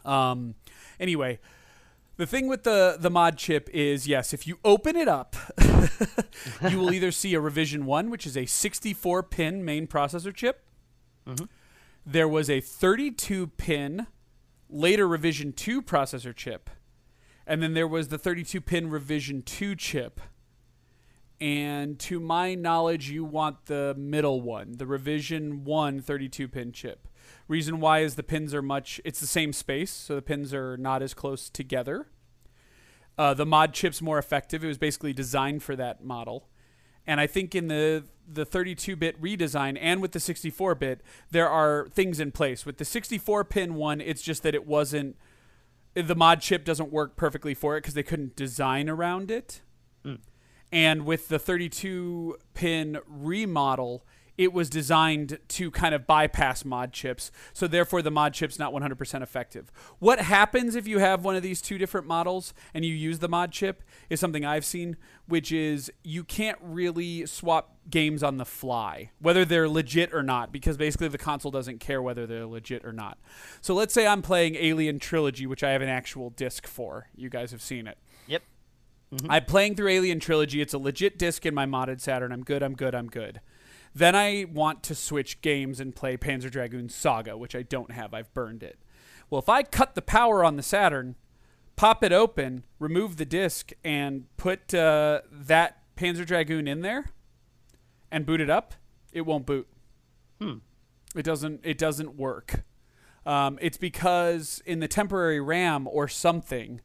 [0.06, 0.56] Um,
[1.00, 1.40] anyway,
[2.18, 5.36] the thing with the the mod chip is yes, if you open it up,
[6.70, 10.62] you will either see a revision 1 which is a 64 pin main processor chip.
[12.06, 14.08] There was a 32 pin
[14.70, 16.70] later revision 2 processor chip.
[17.45, 20.20] And then there was the 32 pin revision 2 chip.
[21.40, 27.08] And to my knowledge, you want the middle one, the revision 1 32 pin chip.
[27.48, 30.78] Reason why is the pins are much, it's the same space, so the pins are
[30.78, 32.08] not as close together.
[33.18, 34.64] Uh, the mod chip's more effective.
[34.64, 36.48] It was basically designed for that model.
[37.06, 41.02] And I think in the the 32-bit redesign and with the 64-bit,
[41.32, 42.66] there are things in place.
[42.66, 45.16] With the 64-pin one, it's just that it wasn't
[45.95, 49.62] the mod chip doesn't work perfectly for it because they couldn't design around it.
[50.04, 50.16] Hmm.
[50.72, 54.06] And with the 32 pin remodel,
[54.38, 57.32] it was designed to kind of bypass mod chips.
[57.54, 59.72] So therefore the mod chip's not 100% effective.
[60.00, 63.30] What happens if you have one of these two different models and you use the
[63.30, 64.98] mod chip is something I've seen,
[65.28, 70.52] which is you can't really swap games on the fly, whether they're legit or not,
[70.52, 73.20] because basically the console doesn't care whether they're legit or not.
[73.62, 77.08] So let's say I'm playing Alien Trilogy, which I have an actual disc for.
[77.16, 77.98] You guys have seen it.
[78.28, 78.42] Yep.
[79.30, 80.60] I'm playing through Alien Trilogy.
[80.62, 82.32] It's a legit disc in my modded Saturn.
[82.32, 82.64] I'm good.
[82.64, 82.96] I'm good.
[82.96, 83.42] I'm good.
[83.95, 88.14] Then I want to switch games and play Panzer Dragoon Saga, which I don't have.
[88.14, 88.80] I've burned it.
[89.30, 91.15] Well, if I cut the power on the Saturn,
[91.76, 97.11] pop it open, remove the disc, and put uh, that Panzer Dragoon in there
[98.11, 98.74] and boot it up,
[99.11, 99.68] it won't boot.
[100.41, 100.57] Hmm.
[101.15, 101.61] It doesn't.
[101.64, 102.64] It doesn't work.
[103.26, 106.82] Um, it's because in the temporary RAM or something,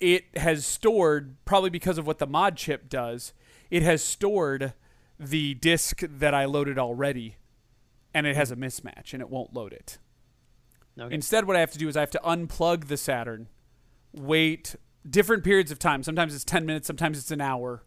[0.00, 3.32] it has stored probably because of what the mod chip does.
[3.70, 4.72] It has stored
[5.22, 7.36] the disk that I loaded already,
[8.12, 9.98] and it has a mismatch, and it won't load it.
[10.98, 11.14] Okay.
[11.14, 13.48] Instead, what I have to do is I have to unplug the Saturn,
[14.12, 14.76] wait
[15.08, 16.02] different periods of time.
[16.02, 17.82] Sometimes it's 10 minutes, sometimes it's an hour,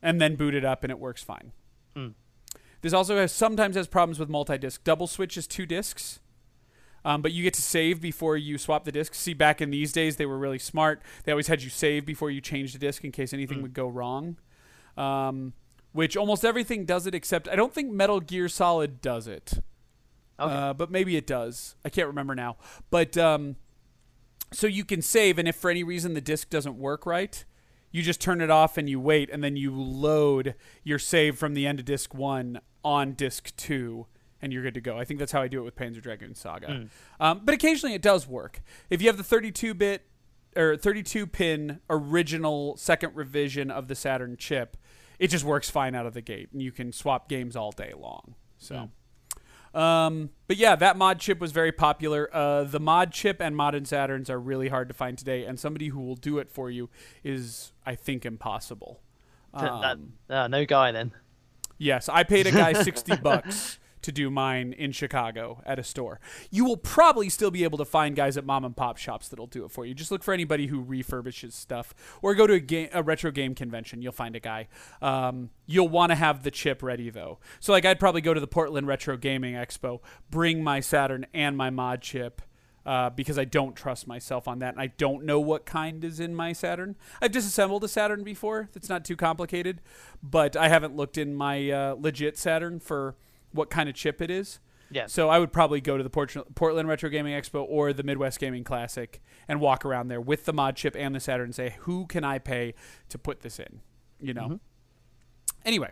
[0.00, 1.52] and then boot it up and it works fine.
[2.82, 4.82] This also has sometimes has problems with multi-disc.
[4.84, 6.20] Double switch is two discs,
[7.04, 9.18] um, but you get to save before you swap the discs.
[9.18, 11.02] See, back in these days, they were really smart.
[11.24, 13.86] They always had you save before you change the disc in case anything would go
[13.86, 14.38] wrong.
[14.96, 15.52] Um,
[15.92, 19.54] which almost everything does it except I don't think Metal Gear Solid does it.
[20.38, 20.54] Okay.
[20.54, 21.74] Uh, but maybe it does.
[21.84, 22.56] I can't remember now.
[22.90, 23.56] But um,
[24.52, 27.44] so you can save, and if for any reason the disc doesn't work right,
[27.90, 31.54] you just turn it off and you wait, and then you load your save from
[31.54, 34.06] the end of disc one on disc two,
[34.40, 34.98] and you're good to go.
[34.98, 36.70] I think that's how I do it with Panzer Dragoon Saga.
[37.18, 38.62] Um, but occasionally it does work.
[38.88, 40.06] If you have the 32 bit
[40.56, 44.76] or 32 pin original second revision of the Saturn chip,
[45.20, 47.92] it just works fine out of the gate, and you can swap games all day
[47.96, 48.34] long.
[48.58, 48.90] So.
[49.72, 52.28] Um, but yeah, that mod chip was very popular.
[52.34, 55.88] Uh, the mod chip and modern Saturns are really hard to find today, and somebody
[55.88, 56.90] who will do it for you
[57.22, 59.00] is, I think, impossible.
[59.56, 61.12] Th- that, Um, uh, no guy then.
[61.78, 66.20] Yes, I paid a guy 60 bucks to do mine in Chicago at a store.
[66.50, 69.46] You will probably still be able to find guys at mom and pop shops that'll
[69.46, 69.94] do it for you.
[69.94, 73.54] Just look for anybody who refurbishes stuff or go to a, game, a retro game
[73.54, 74.02] convention.
[74.02, 74.68] You'll find a guy.
[75.02, 77.38] Um, you'll want to have the chip ready though.
[77.60, 80.00] So like I'd probably go to the Portland Retro Gaming Expo,
[80.30, 82.42] bring my Saturn and my mod chip.
[82.86, 86.18] Uh, because I don't trust myself on that, and I don't know what kind is
[86.18, 86.96] in my Saturn.
[87.20, 89.82] I've disassembled a Saturn before; that's not too complicated,
[90.22, 93.16] but I haven't looked in my uh, legit Saturn for
[93.52, 94.60] what kind of chip it is.
[94.90, 95.06] Yeah.
[95.06, 98.40] So I would probably go to the Port- Portland Retro Gaming Expo or the Midwest
[98.40, 101.76] Gaming Classic and walk around there with the mod chip and the Saturn and say,
[101.80, 102.74] "Who can I pay
[103.08, 103.80] to put this in?"
[104.20, 104.60] You know.
[105.64, 105.90] Anyway,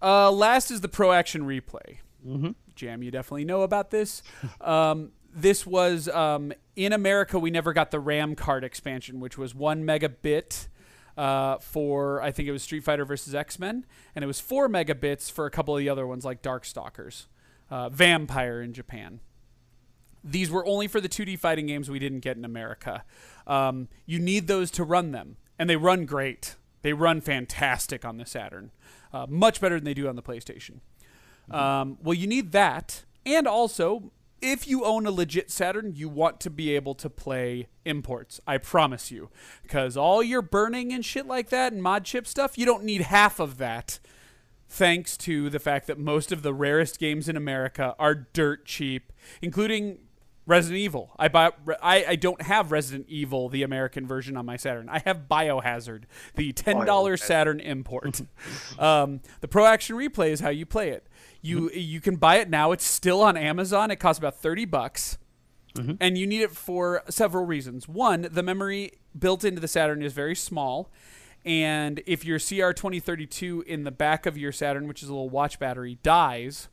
[0.00, 1.98] uh, last is the Pro Action Replay.
[2.26, 2.50] Mm-hmm.
[2.74, 4.22] Jam, you definitely know about this.
[4.60, 7.38] um, this was um, in America.
[7.38, 10.68] We never got the RAM card expansion, which was one megabit
[11.16, 13.84] uh, for I think it was Street Fighter versus X Men,
[14.14, 17.26] and it was four megabits for a couple of the other ones like Darkstalkers,
[17.70, 19.20] uh, Vampire in Japan.
[20.24, 23.04] These were only for the 2D fighting games we didn't get in America.
[23.46, 26.54] Um, you need those to run them, and they run great.
[26.82, 28.70] They run fantastic on the Saturn,
[29.12, 30.80] uh, much better than they do on the PlayStation.
[31.50, 36.40] Um, well, you need that, and also, if you own a legit Saturn, you want
[36.40, 38.40] to be able to play imports.
[38.46, 39.30] I promise you,
[39.62, 43.02] because all your burning and shit like that and mod chip stuff, you don't need
[43.02, 44.00] half of that.
[44.68, 49.12] Thanks to the fact that most of the rarest games in America are dirt cheap,
[49.40, 49.98] including
[50.46, 51.12] Resident Evil.
[51.18, 51.52] I buy.
[51.80, 54.88] I, I don't have Resident Evil, the American version, on my Saturn.
[54.88, 56.04] I have Biohazard,
[56.34, 58.22] the ten dollar Saturn import.
[58.78, 61.06] um, the Pro Action Replay is how you play it.
[61.42, 61.78] You mm-hmm.
[61.78, 62.72] you can buy it now.
[62.72, 63.90] It's still on Amazon.
[63.90, 65.18] It costs about thirty bucks,
[65.74, 65.94] mm-hmm.
[66.00, 67.88] and you need it for several reasons.
[67.88, 70.90] One, the memory built into the Saturn is very small.
[71.44, 75.58] And if your CR2032 in the back of your Saturn, which is a little watch
[75.58, 76.68] battery, dies,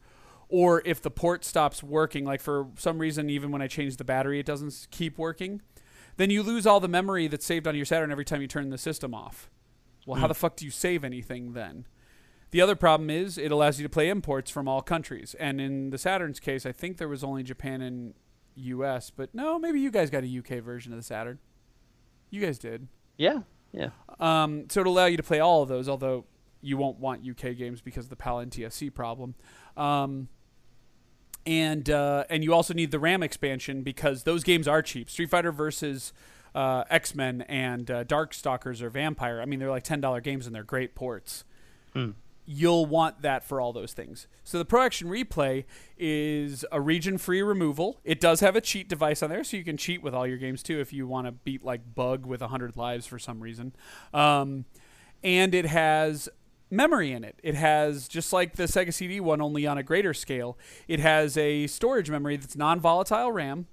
[0.47, 4.03] or if the port stops working, like for some reason, even when I change the
[4.03, 5.61] battery, it doesn't keep working,
[6.17, 8.69] then you lose all the memory that's saved on your Saturn every time you turn
[8.69, 9.49] the system off.
[10.05, 10.29] Well, how mm.
[10.29, 11.85] the fuck do you save anything then?
[12.51, 15.35] The other problem is it allows you to play imports from all countries.
[15.39, 18.13] And in the Saturn's case, I think there was only Japan and
[18.55, 21.39] US, but no, maybe you guys got a UK version of the Saturn.
[22.29, 22.87] You guys did.
[23.17, 23.41] Yeah.
[23.71, 23.89] Yeah.
[24.19, 26.25] Um, so it'll allow you to play all of those, although
[26.61, 29.35] you won't want UK games because of the PAL NTSC problem.
[29.77, 30.27] Um,
[31.45, 35.09] and uh, and you also need the RAM expansion because those games are cheap.
[35.09, 36.13] Street Fighter versus
[36.53, 39.41] uh, X Men and uh, Darkstalkers or Vampire.
[39.41, 41.45] I mean, they're like ten dollar games and they're great ports.
[42.51, 44.25] You'll want that for all those things.
[44.43, 45.65] So the Pro Action Replay
[45.99, 47.99] is a region-free removal.
[48.03, 50.39] It does have a cheat device on there, so you can cheat with all your
[50.39, 53.75] games too if you want to beat like Bug with hundred lives for some reason.
[54.15, 54.65] Um,
[55.23, 56.27] and it has
[56.71, 57.39] memory in it.
[57.43, 60.57] It has just like the Sega CD one, only on a greater scale.
[60.87, 63.67] It has a storage memory that's non-volatile RAM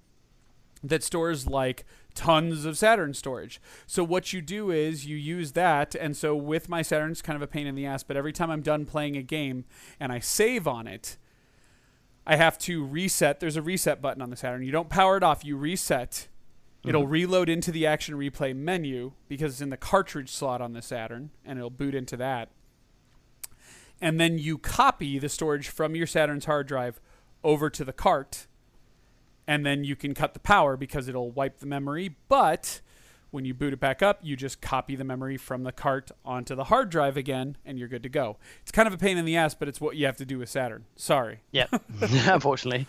[0.84, 1.86] that stores like
[2.16, 3.60] tons of Saturn storage.
[3.86, 7.36] So what you do is you use that, and so with my Saturn, it's kind
[7.36, 8.02] of a pain in the ass.
[8.02, 9.64] But every time I'm done playing a game
[10.00, 11.16] and I save on it,
[12.26, 13.38] I have to reset.
[13.38, 14.64] There's a reset button on the Saturn.
[14.64, 15.44] You don't power it off.
[15.44, 16.26] You reset.
[16.84, 17.10] It'll mm-hmm.
[17.10, 21.30] reload into the action replay menu because it's in the cartridge slot on the Saturn,
[21.44, 22.48] and it'll boot into that.
[24.00, 27.00] and then you copy the storage from your Saturn's hard drive
[27.42, 28.46] over to the cart,
[29.46, 32.16] and then you can cut the power because it'll wipe the memory.
[32.28, 32.80] But
[33.30, 36.54] when you boot it back up, you just copy the memory from the cart onto
[36.54, 38.38] the hard drive again, and you're good to go.
[38.62, 40.38] It's kind of a pain in the ass, but it's what you have to do
[40.38, 40.84] with Saturn.
[40.96, 41.40] Sorry.
[41.50, 41.66] Yeah,
[42.00, 42.86] unfortunately.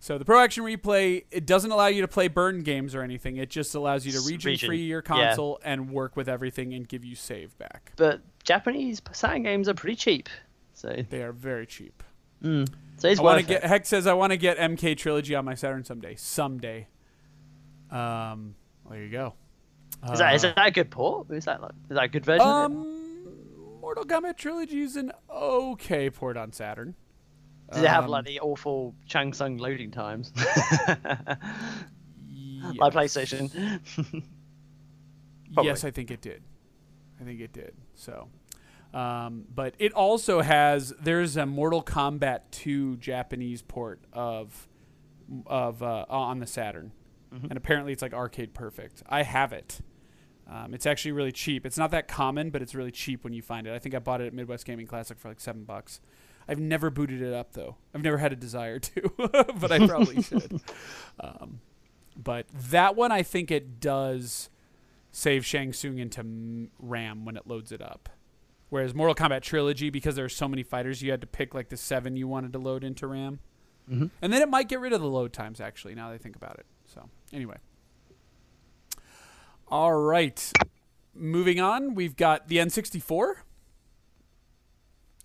[0.00, 3.36] So the Pro Action Replay it doesn't allow you to play burn games or anything.
[3.36, 5.28] It just allows you to region, region, free your yeah.
[5.28, 7.92] console and work with everything and give you save back.
[7.96, 10.28] But Japanese Saturn games are pretty cheap,
[10.74, 12.02] so They are very cheap.
[12.42, 13.64] So it's I want to get.
[13.64, 16.14] Heck says I want to get MK Trilogy on my Saturn someday.
[16.16, 16.88] Someday.
[17.90, 18.54] Um,
[18.90, 19.34] there you go.
[20.12, 21.30] Is that is Uh, that a good port?
[21.30, 22.46] Is that like is that a good version?
[22.46, 26.94] um, Mortal Kombat Trilogy is an okay port on Saturn.
[27.72, 30.32] Does it have um, like the awful Shang Tsung loading times?
[32.60, 32.76] Yes.
[32.80, 33.80] like PlayStation.
[35.62, 36.42] Yes, I think it did.
[37.20, 37.72] I think it did.
[37.94, 38.28] So,
[38.94, 44.68] um, but it also has there's a Mortal Kombat 2 Japanese port of
[45.46, 46.92] of uh, on the Saturn,
[47.30, 49.02] and apparently it's like arcade perfect.
[49.08, 49.80] I have it.
[50.50, 51.66] Um, it's actually really cheap.
[51.66, 53.74] It's not that common, but it's really cheap when you find it.
[53.74, 56.00] I think I bought it at Midwest Gaming Classic for like seven bucks.
[56.48, 57.76] I've never booted it up though.
[57.94, 59.12] I've never had a desire to,
[59.60, 60.60] but I probably should.
[61.20, 61.60] Um,
[62.16, 64.48] but that one, I think it does
[65.12, 68.08] save Shang Tsung into RAM when it loads it up.
[68.70, 71.68] Whereas Mortal Kombat Trilogy, because there are so many fighters, you had to pick like
[71.70, 73.40] the seven you wanted to load into RAM.
[73.90, 74.10] Mhm.
[74.20, 76.36] And then it might get rid of the load times, actually, now that I think
[76.36, 76.66] about it.
[76.84, 77.56] So, anyway.
[79.68, 80.52] All right.
[81.14, 83.36] Moving on, we've got the N64.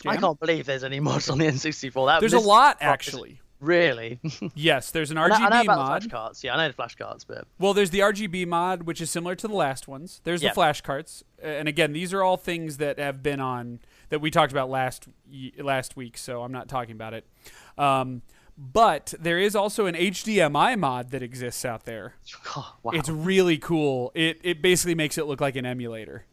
[0.06, 2.08] I can't believe there's any mods on the N64.
[2.08, 3.40] That There's a lot, actually.
[3.64, 4.20] Really?
[4.56, 6.04] Yes, there's an I know- RGB I know about mod.
[6.04, 6.44] flashcards.
[6.44, 9.48] Yeah, I know the flashcards, but Well, there's the RGB mod, which is similar to
[9.48, 10.22] the last ones.
[10.24, 10.50] There's Yeah.
[10.50, 13.80] the flash carts, uh, and again, these are all things that have been on
[14.10, 15.08] that we talked about last
[15.58, 16.18] last week.
[16.18, 17.26] So I'm not talking about it.
[17.78, 18.22] Um,
[18.58, 22.14] but there is also an HDMI mod that exists out there.
[22.56, 22.92] oh, wow.
[22.94, 24.12] It's really cool.
[24.14, 26.26] It it basically makes it look like an emulator.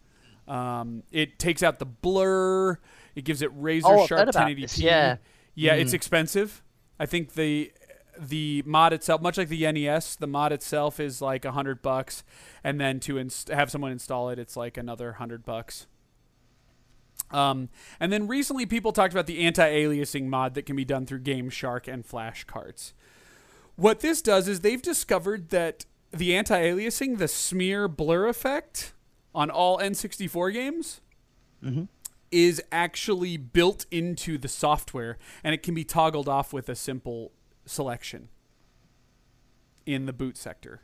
[0.48, 2.78] Um, it takes out the blur.
[3.14, 4.60] It gives it razor Oh, sharp heard about 1080p.
[4.62, 5.16] this, yeah.
[5.54, 5.80] yeah, Mm.
[5.80, 6.62] it's expensive.
[7.00, 7.72] I think the
[8.18, 12.22] the mod itself, much like the NES, the mod itself is like a hundred bucks,
[12.62, 15.86] and then to inst- have someone install it, it's like another hundred bucks.
[17.30, 21.20] Um, and then recently, people talked about the anti-aliasing mod that can be done through
[21.20, 22.92] Game Shark and Flash carts.
[23.76, 28.92] What this does is they've discovered that the anti-aliasing, the smear blur effect
[29.34, 31.00] on all N64 games,
[32.30, 37.32] is actually built into the software, and it can be toggled off with a simple
[37.66, 38.28] selection
[39.86, 40.82] in the boot sector.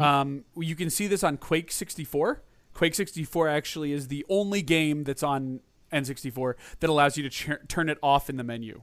[0.00, 2.42] Um, you can see this on Quake 64.
[2.72, 5.60] Quake 64 actually is the only game that's on
[5.92, 8.82] N64 that allows you to ch- turn it off in the menu.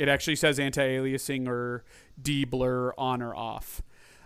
[0.00, 1.84] It actually says anti-aliasing or
[2.20, 3.82] de-blur on or off.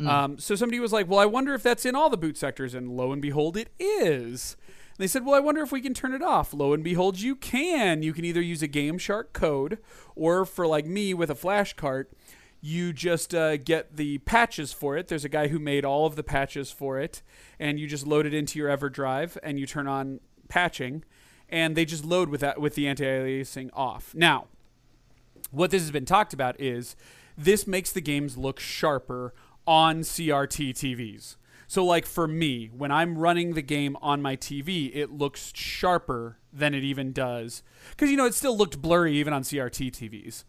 [0.07, 2.73] Um, so somebody was like, "Well, I wonder if that's in all the boot sectors,"
[2.73, 4.57] and lo and behold, it is.
[4.99, 7.35] They said, "Well, I wonder if we can turn it off." Lo and behold, you
[7.35, 8.03] can.
[8.03, 9.79] You can either use a Game Shark code,
[10.15, 12.13] or for like me with a flash cart,
[12.61, 15.09] you just uh, get the patches for it.
[15.09, 17.23] There's a guy who made all of the patches for it,
[17.59, 21.05] and you just load it into your EverDrive, and you turn on patching,
[21.49, 24.15] and they just load with that with the anti-aliasing off.
[24.15, 24.47] Now,
[25.51, 26.97] what this has been talked about is
[27.37, 29.33] this makes the games look sharper
[29.67, 31.37] on CRT TVs.
[31.71, 36.39] So, like for me, when I'm running the game on my TV, it looks sharper
[36.51, 37.63] than it even does.
[37.91, 40.45] Because, you know, it still looked blurry even on CRT TVs.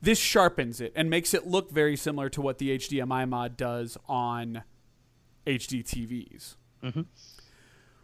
[0.00, 3.98] This sharpens it and makes it look very similar to what the HDMI mod does
[4.08, 4.62] on
[5.46, 6.56] HD TVs.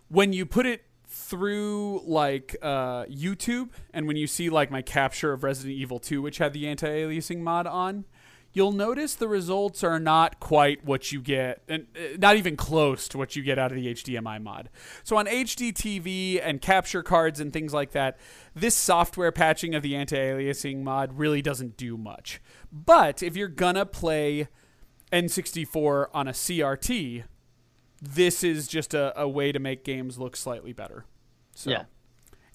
[0.09, 5.33] When you put it through like uh, YouTube, and when you see like my capture
[5.33, 8.05] of Resident Evil 2, which had the anti-aliasing mod on,
[8.53, 13.07] you'll notice the results are not quite what you get, and uh, not even close
[13.09, 14.69] to what you get out of the HDMI mod.
[15.05, 18.19] So on HD TV and capture cards and things like that,
[18.55, 22.41] this software patching of the anti-aliasing mod really doesn't do much.
[22.73, 24.49] But if you're gonna play
[25.13, 27.25] N64 on a CRT,
[28.03, 31.05] this is just a, a way to make games look slightly better.
[31.55, 31.85] So Yeah.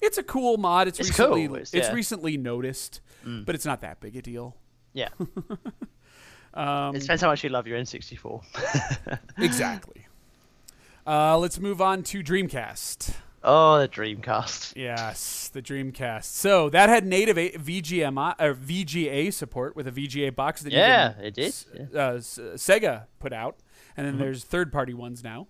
[0.00, 0.88] it's a cool mod.
[0.88, 4.56] It's, It's recently cool, it's, it's- recently noticed, but it's not that big a deal.
[4.96, 5.08] Yeah.
[6.54, 9.18] Um, it depends how much you love your N64.
[9.38, 10.06] exactly.
[11.06, 13.12] Uh, let's move on to Dreamcast.
[13.44, 14.72] oh, the Dreamcast.
[14.74, 16.24] Yes, the Dreamcast.
[16.24, 21.10] So that had native a- VGMI or VGA support with a VGA box that Yeah,
[21.12, 23.56] even it did, S- uh, S- Sega put out,
[23.94, 25.48] and then there's third-party ones now.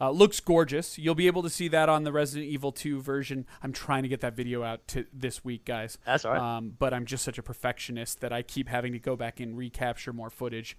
[0.00, 0.98] Uh, looks gorgeous.
[0.98, 3.46] You'll be able to see that on the Resident Evil 2 version.
[3.62, 5.96] I'm trying to get that video out to this week, guys.
[6.04, 6.56] That's all right.
[6.58, 9.56] Um, but I'm just such a perfectionist that I keep having to go back and
[9.56, 10.76] recapture more footage,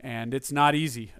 [0.00, 1.12] and it's not easy.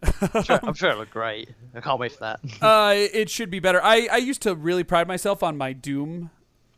[0.45, 1.51] Sure, I'm sure it looked great.
[1.75, 2.41] I can't wait for that.
[2.63, 3.83] uh, it should be better.
[3.85, 6.31] I, I used to really pride myself on my Doom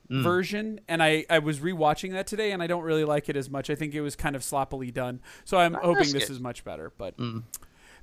[0.08, 0.22] Mm.
[0.22, 3.50] version, and I, I was rewatching that today, and I don't really like it as
[3.50, 3.70] much.
[3.70, 5.18] I think it was kind of sloppily done.
[5.44, 6.92] So I'm hoping that's this is much better.
[6.96, 7.42] But Mm.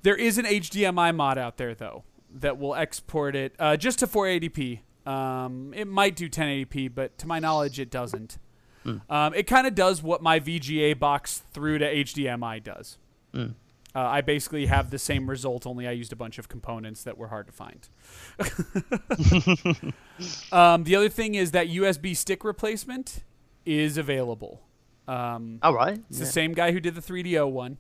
[0.01, 2.03] there is an HDMI mod out there though
[2.33, 4.79] that will export it uh, just to 480p.
[5.05, 8.37] Um, it might do 1080p, but to my knowledge, it doesn't.
[8.83, 8.97] Hmm.
[9.09, 12.97] Um, it kind of does what my VGA box through to HDMI does.
[13.33, 13.47] Hmm.
[13.95, 17.15] Uh, I basically have the same result, only I used a bunch of components that
[17.15, 17.87] were hard to find.
[20.51, 23.23] um, the other thing is that USB stick replacement
[23.65, 24.61] is available.
[25.07, 26.01] Um, All right.
[26.09, 27.77] it's the same guy who did the 3DO one.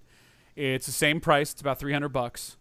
[0.55, 1.51] It's the same price.
[1.51, 2.57] It's about 300 bucks.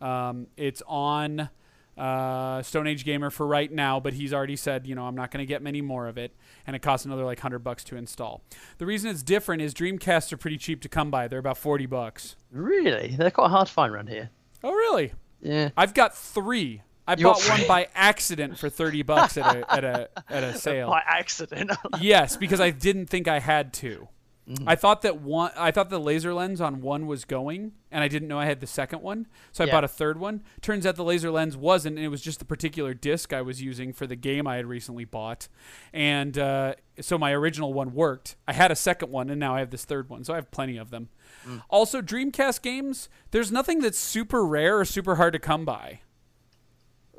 [0.00, 1.50] Um, it's on
[1.96, 5.30] uh, Stone Age Gamer for right now, but he's already said, you know, I'm not
[5.30, 6.32] going to get many more of it,
[6.66, 8.42] and it costs another like 100 bucks to install.
[8.78, 11.28] The reason it's different is Dreamcasts are pretty cheap to come by.
[11.28, 12.36] They're about 40 bucks.
[12.52, 13.16] Really?
[13.18, 14.30] They're quite hard to find around here.
[14.62, 15.12] Oh, really?
[15.40, 15.70] Yeah.
[15.76, 16.82] I've got three.
[17.06, 20.54] I You bought one by accident for 30 bucks at a at a at a
[20.58, 20.90] sale.
[20.90, 21.70] By accident.
[22.00, 24.08] yes, because I didn't think I had to.
[24.48, 24.66] Mm-hmm.
[24.68, 25.50] I thought that one.
[25.58, 28.60] I thought the laser lens on one was going, and I didn't know I had
[28.60, 29.26] the second one.
[29.52, 29.74] So I Yeah.
[29.74, 30.42] bought a third one.
[30.62, 33.60] Turns out the laser lens wasn't, and it was just the particular disc I was
[33.60, 35.48] using for the game I had recently bought.
[35.92, 38.36] And uh, so my original one worked.
[38.46, 40.24] I had a second one, and now I have this third one.
[40.24, 41.10] So I have plenty of them.
[41.46, 41.62] Mm.
[41.68, 43.10] Also, Dreamcast games.
[43.32, 46.00] There's nothing that's super rare or super hard to come by.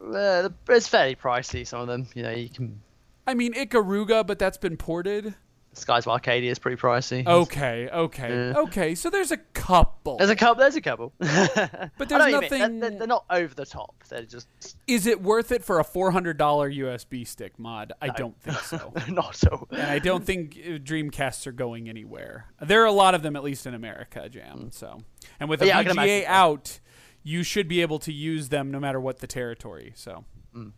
[0.02, 1.66] uh, it's fairly pricey.
[1.68, 2.82] Some of them, you know, you can.
[3.28, 5.36] I mean, Ikaruga, but that's been ported.
[5.74, 7.26] Skies of Arcadia is pretty pricey.
[7.26, 8.54] Okay, okay, Yeah.
[8.62, 8.96] okay.
[8.96, 10.18] So there's a couple.
[10.18, 10.60] There's a couple.
[10.62, 11.14] There's a couple.
[11.20, 13.96] but there's nothing- they're, they're not over the top.
[14.10, 14.48] They're just
[14.88, 17.94] Is it worth it for a four hundred dollar USB stick mod?
[18.02, 18.92] I don't think so.
[19.10, 19.68] not so.
[19.72, 22.48] and I don't think uh, Dreamcasts are going anywhere.
[22.62, 24.72] There are a lot of them, at least in America, Jam.
[24.72, 25.02] So,
[25.40, 25.68] and with a Mm.
[25.68, 26.80] Yeah, VGA out,
[27.22, 29.94] you should be able to use them no matter what the territory.
[29.96, 30.26] So,
[30.56, 30.72] Mm.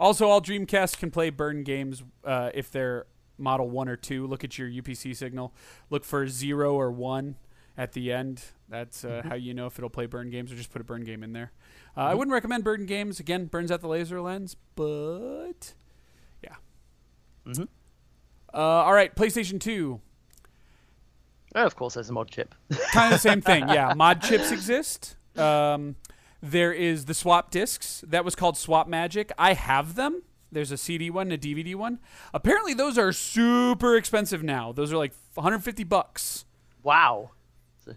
[0.00, 3.06] also all Dreamcasts can play burn games uh, if they're
[3.38, 4.26] model one or two.
[4.26, 5.52] Look at your UPC signal.
[5.90, 7.36] Look for zero or one
[7.76, 8.42] at the end.
[8.68, 9.28] That's uh, Mm-hmm.
[9.28, 11.32] how you know if it'll play burn games, or just put a burn game in
[11.32, 11.52] there.
[11.96, 13.20] Uh, I wouldn't recommend burn games.
[13.20, 15.74] Again, burns out the laser lens, but
[16.42, 16.54] yeah.
[17.46, 17.68] Mhm.
[18.52, 20.00] Uh, all right, PlayStation Two.
[21.56, 22.54] Oh, of course, there's a mod chip.
[22.92, 23.68] kind of the same thing.
[23.68, 25.16] Yeah, mod chips exist.
[25.38, 25.96] Um,
[26.42, 28.02] there is the swap discs.
[28.06, 29.30] That was called Swap Magic.
[29.38, 30.22] I have them.
[30.54, 31.98] There's a CD one, and a DVD one.
[32.32, 34.72] Apparently, those are super expensive now.
[34.72, 36.44] Those are like 150 bucks
[36.82, 37.30] Wow.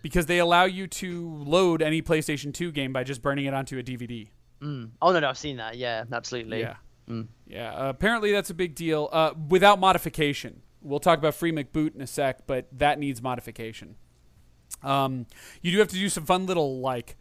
[0.01, 3.77] because they allow you to load any PlayStation 2 game by just burning it onto
[3.77, 4.27] a DVD.
[4.61, 4.89] Mm.
[5.01, 5.77] Oh no, no, I've seen that.
[5.77, 6.59] Yeah, absolutely.
[6.61, 6.75] Yeah.
[7.07, 7.27] Mm.
[7.47, 7.73] Yeah.
[7.73, 10.61] Uh, apparently, that's a big deal uh, without modification.
[10.81, 13.95] We'll talk about Free McBoot in a sec, but that needs modification.
[14.83, 15.25] Um,
[15.61, 17.17] you do have to do some fun little like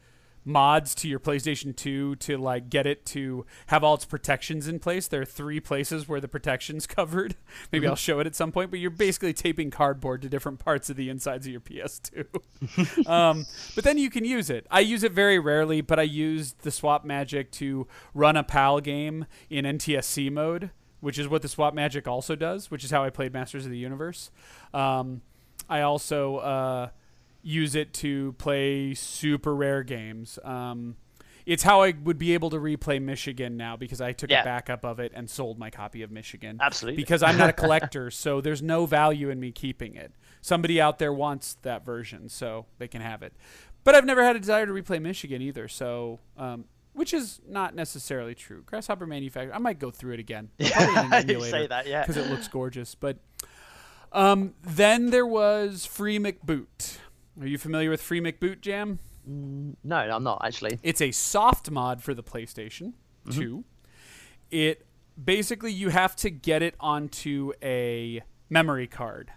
[0.47, 4.79] mods to your PlayStation 2 to like get it to have all its protections in
[4.79, 5.09] place.
[5.09, 7.35] There are three places where the protection's covered.
[7.73, 10.89] Maybe I'll show it at some point, but you're basically taping cardboard to different parts
[10.89, 13.07] of the insides of your PS2.
[13.09, 13.45] um,
[13.75, 14.67] but then you can use it.
[14.71, 18.81] I use it very rarely, but I used the Swap Magic to run a PAL
[18.81, 20.71] game in NTSC mode,
[21.01, 23.73] which is what the Swap Magic also does, which is how I played Masters of
[23.73, 24.31] the Universe.
[24.73, 25.23] Um,
[25.69, 26.89] I also uh,
[27.47, 30.37] use it to play super rare games.
[30.43, 30.97] Um,
[31.47, 34.41] it's how I would be able to replay Michigan now because I took Yeah.
[34.41, 36.59] a backup of it and sold my copy of Michigan.
[36.61, 36.97] Absolutely.
[37.01, 40.11] Because I'm not a collector, so there's no value in me keeping it.
[40.41, 43.33] Somebody out there wants that version, so they can have it.
[43.85, 46.65] But I've never had a desire to replay Michigan either, so um,
[46.95, 48.65] which is not necessarily true.
[48.67, 50.51] Grasshopper Manufacturer, I might go through it again.
[50.59, 52.01] An you say that, yeah.
[52.03, 52.97] because it looks gorgeous.
[52.97, 53.19] But
[54.13, 56.99] um, then there was Free McBoot.
[57.41, 58.99] Are you familiar with Free McBoot Jam?
[59.27, 60.79] No, I'm not actually.
[60.83, 62.95] It's a soft mod for the PlayStation
[63.31, 63.65] 2.
[64.51, 64.87] It
[65.23, 69.33] basically you have to get it onto a memory card.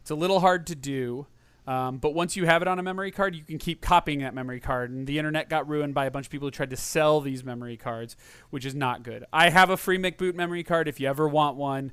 [0.00, 1.26] It's a little hard to do,
[1.66, 4.34] um, but once you have it on a memory card, you can keep copying that
[4.34, 4.90] memory card.
[4.90, 7.44] And the internet got ruined by a bunch of people who tried to sell these
[7.44, 8.16] memory cards,
[8.50, 9.24] which is not good.
[9.32, 10.88] I have a free McBoot memory card.
[10.88, 11.92] If you ever want one,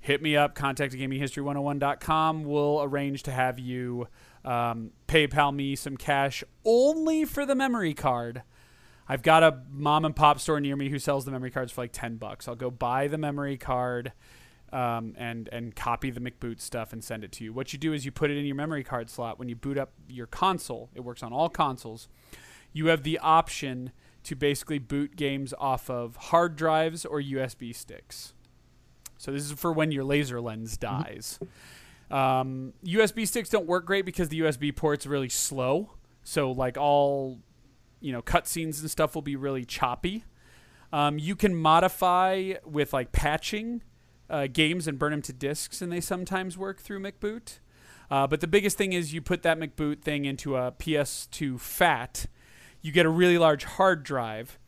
[0.00, 0.54] hit me up.
[0.54, 2.44] Contact gaminghistory101.com.
[2.44, 4.08] We'll arrange to have you
[4.44, 8.42] um, PayPal me some cash only for the memory card.
[9.08, 11.82] I've got a mom and pop store near me who sells the memory cards for
[11.82, 12.48] like ten bucks.
[12.48, 14.12] I'll go buy the memory card
[14.72, 17.52] um, and and copy the McBoot stuff and send it to you.
[17.52, 19.76] What you do is you put it in your memory card slot when you boot
[19.76, 20.88] up your console.
[20.94, 22.08] It works on all consoles.
[22.72, 23.92] You have the option
[24.24, 28.34] to basically boot games off of hard drives or USB sticks.
[29.18, 31.38] So this is for when your laser lens dies.
[32.12, 35.92] Um, USB sticks don't work great because the USB port's really slow.
[36.22, 37.40] So like all,
[38.00, 40.24] you know, cutscenes and stuff will be really choppy.
[40.92, 43.82] Um, you can modify with like patching
[44.28, 47.58] uh, games and burn them to disks, and they sometimes work through McBoot.
[48.10, 52.26] Uh, but the biggest thing is you put that McBoot thing into a PS2 FAT.
[52.82, 54.58] You get a really large hard drive,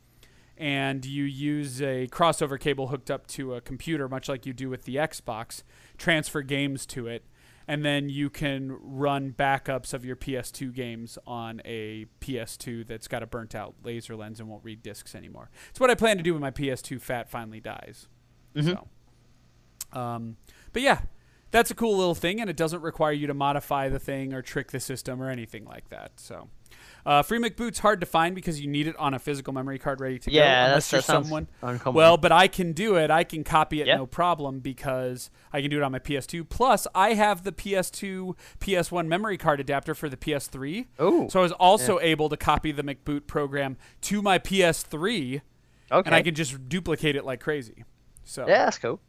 [0.57, 4.69] and you use a crossover cable hooked up to a computer, much like you do
[4.69, 5.61] with the Xbox.
[5.97, 7.23] Transfer games to it,
[7.67, 13.23] and then you can run backups of your PS2 games on a PS2 that's got
[13.23, 15.49] a burnt out laser lens and won't read discs anymore.
[15.69, 18.07] It's what I plan to do when my PS2 fat finally dies.
[19.93, 20.37] So, um,
[20.73, 21.01] but yeah,
[21.51, 24.41] that's a cool little thing, and it doesn't require you to modify the thing or
[24.41, 26.11] trick the system or anything like that.
[26.17, 26.49] So.
[27.05, 30.01] Uh, Free McBoot's hard to find because you need it on a physical memory card
[30.01, 30.35] ready to go.
[30.35, 31.47] Yeah, unless that's- you're someone.
[31.61, 31.95] uncommon.
[31.95, 33.11] Well, but I can do it.
[33.11, 33.97] I can copy it Yeah.
[33.97, 36.43] no problem because I can do it on my PS2.
[36.43, 40.87] Plus, I have the PS2 PS1 memory card adapter for the PS3.
[40.99, 45.41] Ooh, So I was also able to copy the McBoot program to my PS3,
[45.91, 46.07] Okay.
[46.07, 47.83] and I can just duplicate it like crazy.
[48.23, 48.99] So yeah, that's cool.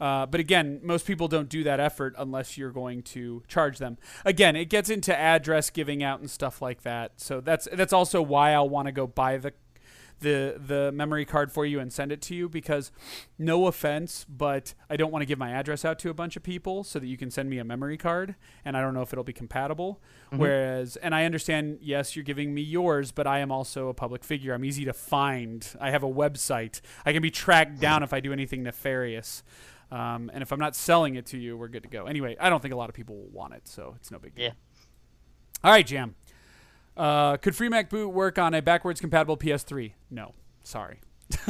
[0.00, 3.98] Uh, but again, most people don't do that effort unless you're going to charge them.
[4.24, 7.12] Again, it gets into address giving out and stuff like that.
[7.16, 9.52] So that's that's also why I'll want to go buy the
[10.20, 12.90] the the memory card for you and send it to you because
[13.38, 16.42] no offense, but I don't want to give my address out to a bunch of
[16.42, 18.34] people so that you can send me a memory card
[18.64, 20.00] and I don't know if it'll be compatible.
[20.30, 24.24] Whereas and I understand yes, you're giving me yours, but I am also a public
[24.24, 24.54] figure.
[24.54, 25.66] I'm easy to find.
[25.80, 26.80] I have a website.
[27.06, 29.42] I can be tracked down if I do anything nefarious.
[29.90, 32.06] Um, and if I'm not selling it to you, we're good to go.
[32.06, 34.34] Anyway, I don't think a lot of people will want it, so it's no big
[34.34, 34.46] deal.
[34.46, 34.52] Yeah.
[35.64, 36.14] All right, Jam.
[36.96, 39.92] Uh, could Free McBoot work on a backwards compatible PS3?
[40.10, 40.34] No.
[40.62, 41.00] Sorry.
[41.30, 41.48] it's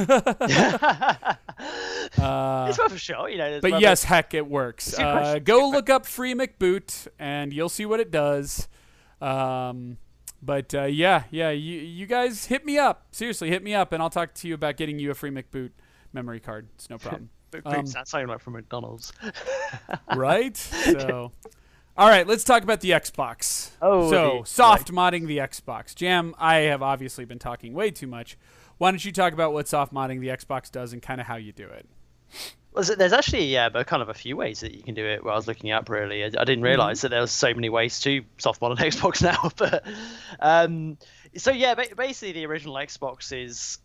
[2.78, 3.60] worth a shot, you know.
[3.60, 4.98] But yes, heck, it works.
[4.98, 8.68] Uh, go look up Free McBoot, and you'll see what it does.
[9.20, 9.98] Um,
[10.42, 13.06] but uh, yeah, yeah, you, you guys hit me up.
[13.10, 15.70] Seriously, hit me up, and I'll talk to you about getting you a Free McBoot
[16.12, 16.68] memory card.
[16.74, 17.30] It's no problem.
[17.64, 19.12] Um, Boots, that sounded like from McDonald's.
[20.16, 20.56] right?
[20.56, 21.32] So,
[21.96, 23.70] all right, let's talk about the Xbox.
[23.82, 25.94] Oh, so soft modding the Xbox.
[25.94, 28.38] Jam, I have obviously been talking way too much.
[28.78, 31.36] Why don't you talk about what soft modding the Xbox does and kind of how
[31.36, 31.88] you do it?
[32.72, 35.24] Well, there's- actually yeah, but kind of a few ways that you can do it.
[35.24, 37.98] Where I was looking up really, I, didn't realize that there was so many ways
[38.00, 39.50] to soft mod on Xbox now.
[39.56, 39.84] But
[40.38, 40.98] um,
[41.36, 43.78] so yeah, ba- basically the original Xbox is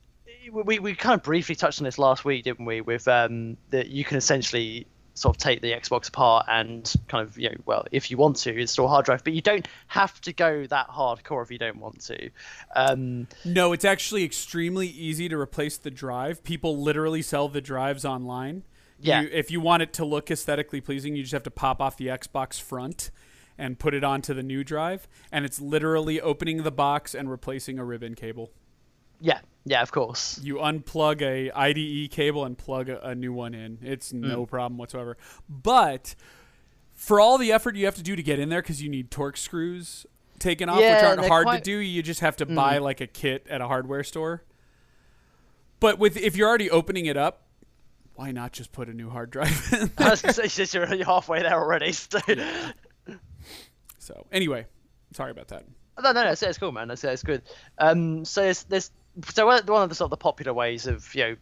[0.51, 2.81] we, we kind of briefly touched on this last week, didn't we?
[2.81, 7.37] With um, that you can essentially sort of take the Xbox apart and kind of
[7.37, 10.33] you know well if you want to install hard drive, but you don't have to
[10.33, 12.29] go that hardcore if you don't want to.
[12.75, 16.43] Um, No, it's actually extremely easy to replace the drive.
[16.43, 18.63] People literally sell the drives online.
[18.99, 19.21] Yeah.
[19.21, 21.97] You, if you want it to look aesthetically pleasing, you just have to pop off
[21.97, 23.11] the Xbox front
[23.57, 27.77] and put it onto the new drive, and it's literally opening the box and replacing
[27.77, 28.51] a ribbon cable.
[29.23, 30.39] Yeah, yeah, of course.
[30.43, 33.79] You unplug a IDE cable and plug a, a new one in.
[33.81, 34.19] It's Mm.
[34.21, 35.17] no problem whatsoever.
[35.49, 36.13] But
[36.93, 39.09] for all the effort you have to do to get in there, because you need
[39.09, 40.05] torque screws
[40.39, 41.65] taken off, which aren't hard to quite- Mm.
[41.65, 44.43] do, you just have to buy like a kit at a hardware store.
[45.79, 47.47] But with if you're already opening it up,
[48.15, 49.89] why not just put a new hard drive in?
[49.97, 51.93] I was gonna say since you're halfway there already.
[52.03, 52.19] So.
[53.99, 54.65] so anyway,
[55.13, 55.63] sorry about that.
[56.01, 56.87] No, no, no, it's, it's cool, man.
[56.87, 57.43] That's, that's good.
[57.77, 58.91] Um, so there's, there's
[59.29, 61.35] so one of the sort of the popular ways of you know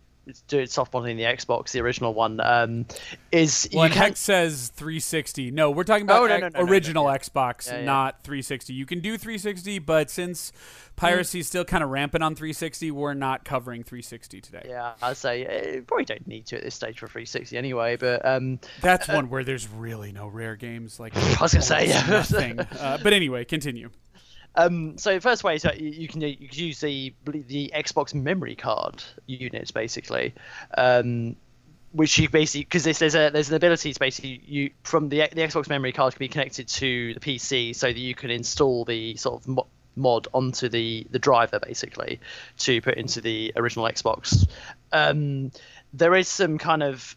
[0.47, 2.85] doing soft modding the Xbox, the original one, um,
[3.31, 5.51] is Well, you can Heck says 360.
[5.51, 7.05] No, we're talking about Oh, no, no, no, original.
[7.05, 7.85] Xbox, Yeah, yeah.
[7.85, 8.73] not 360.
[8.73, 10.51] You can do 360, but since
[10.95, 14.65] piracy is still kind of rampant on 360, we're not covering 360 today.
[14.69, 17.95] yeah, I'd say uh, you probably don't need to at this stage for 360 anyway.
[17.95, 20.99] But um, That's one where there's really no rare games.
[20.99, 22.65] Like I was gonna say, yeah.
[22.79, 23.89] Uh, but anyway, continue.
[24.55, 28.13] Um, so the first way is that you, can you can use the the Xbox
[28.13, 30.33] memory card units basically,
[30.77, 31.35] um,
[31.93, 35.29] which you basically because there's there's a there's an ability to basically you from the
[35.31, 38.83] the Xbox memory card can be connected to the PC so that you can install
[38.83, 42.19] the sort of mo- mod onto the the driver basically
[42.57, 44.47] to put into the original Xbox.
[44.91, 45.51] Um,
[45.93, 47.15] there is some kind of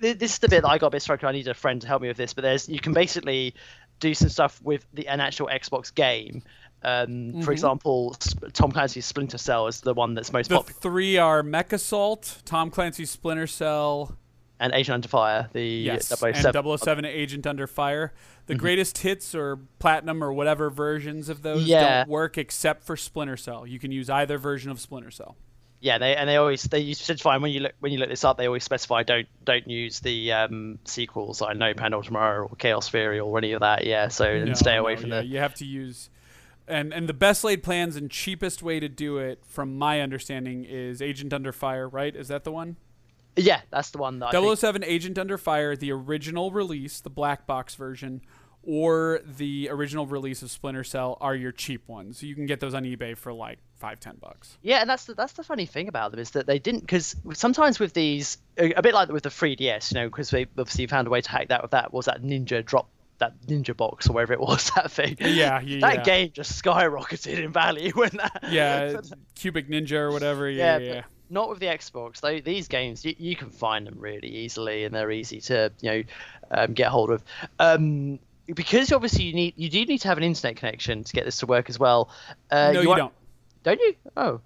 [0.00, 1.24] th- this is the bit that I got a bit struck.
[1.24, 3.54] I need a friend to help me with this, but there's you can basically
[3.98, 6.42] do some stuff with the an actual Xbox game.
[6.82, 8.16] Um, For example,
[8.52, 10.80] Tom Clancy's Splinter Cell is the one that's most The popular.
[10.80, 14.16] three are MechAssault, Tom Clancy's Splinter Cell,
[14.58, 16.46] and Agent Under Fire, the Yes, 007.
[16.46, 18.12] and 007 Agent Under Fire.
[18.46, 22.00] The greatest hits or platinum or whatever versions of those Yeah.
[22.00, 23.66] don't work except for Splinter Cell.
[23.66, 25.36] You can use either version of Splinter Cell.
[25.82, 28.36] Yeah, they and they always they specify when you look when you look this up,
[28.36, 33.18] they always specify don't don't use the um, sequels like Pandora Tomorrow or Chaos Theory
[33.20, 33.86] or any of that.
[33.86, 36.10] Yeah, so No, and stay away no, from yeah, the You have to use,
[36.68, 40.64] and and the best laid plans and cheapest way to do it, from my understanding,
[40.64, 41.88] is Agent Under Fire.
[41.88, 42.14] Right?
[42.14, 42.76] Is that the one?
[43.36, 43.60] yeah.
[43.70, 47.46] That's the one that I think, 007 Agent Under Fire, the original release, the black
[47.46, 48.20] box version,
[48.62, 52.22] or the original release of Splinter Cell are your cheap ones.
[52.22, 54.58] You can get those on eBay for like five, ten bucks.
[54.62, 57.16] Yeah, and that's the that's the funny thing about them is that they didn't because
[57.32, 60.86] sometimes with these a, a bit like with the 3DS, you know, because they obviously
[60.86, 62.88] found a way to hack that with that was that Ninja drop
[63.20, 65.16] that Ninja box or whatever it was that thing.
[65.20, 66.02] Yeah, yeah, that yeah.
[66.02, 68.44] game just skyrocketed in value when that.
[68.50, 69.00] Yeah,
[69.34, 70.50] Cubic Ninja or whatever.
[70.50, 71.02] Yeah, yeah, yeah.
[71.30, 72.20] not with the Xbox.
[72.20, 75.90] Though these games you, you can find them really easily and they're easy to you
[75.90, 76.02] know
[76.50, 77.22] um, get hold of.
[77.58, 81.24] Um, because obviously you need you do need to have an internet connection to get
[81.24, 82.10] this to work as well.
[82.50, 83.12] Uh, no, you, are- don't.
[83.62, 83.94] Don't you?
[84.16, 84.40] Oh.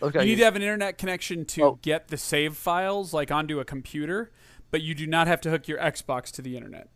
[0.00, 0.20] Okay.
[0.20, 1.78] You need to have an internet connection to Oh.
[1.82, 4.30] get the save files like onto a computer,
[4.70, 6.88] but you do not have to hook your Xbox to the internet.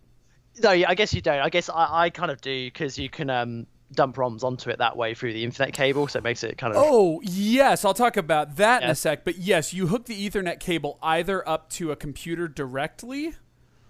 [0.61, 1.39] No, yeah, I guess you don't.
[1.39, 4.79] I guess I, I kind of do because you can um, dump ROMs onto it
[4.79, 6.83] that way through the Ethernet cable, so it makes it kind of.
[6.85, 9.25] Oh, yes, I'll talk about that in a sec.
[9.25, 13.33] But yes, you hook the Ethernet cable either up to a computer directly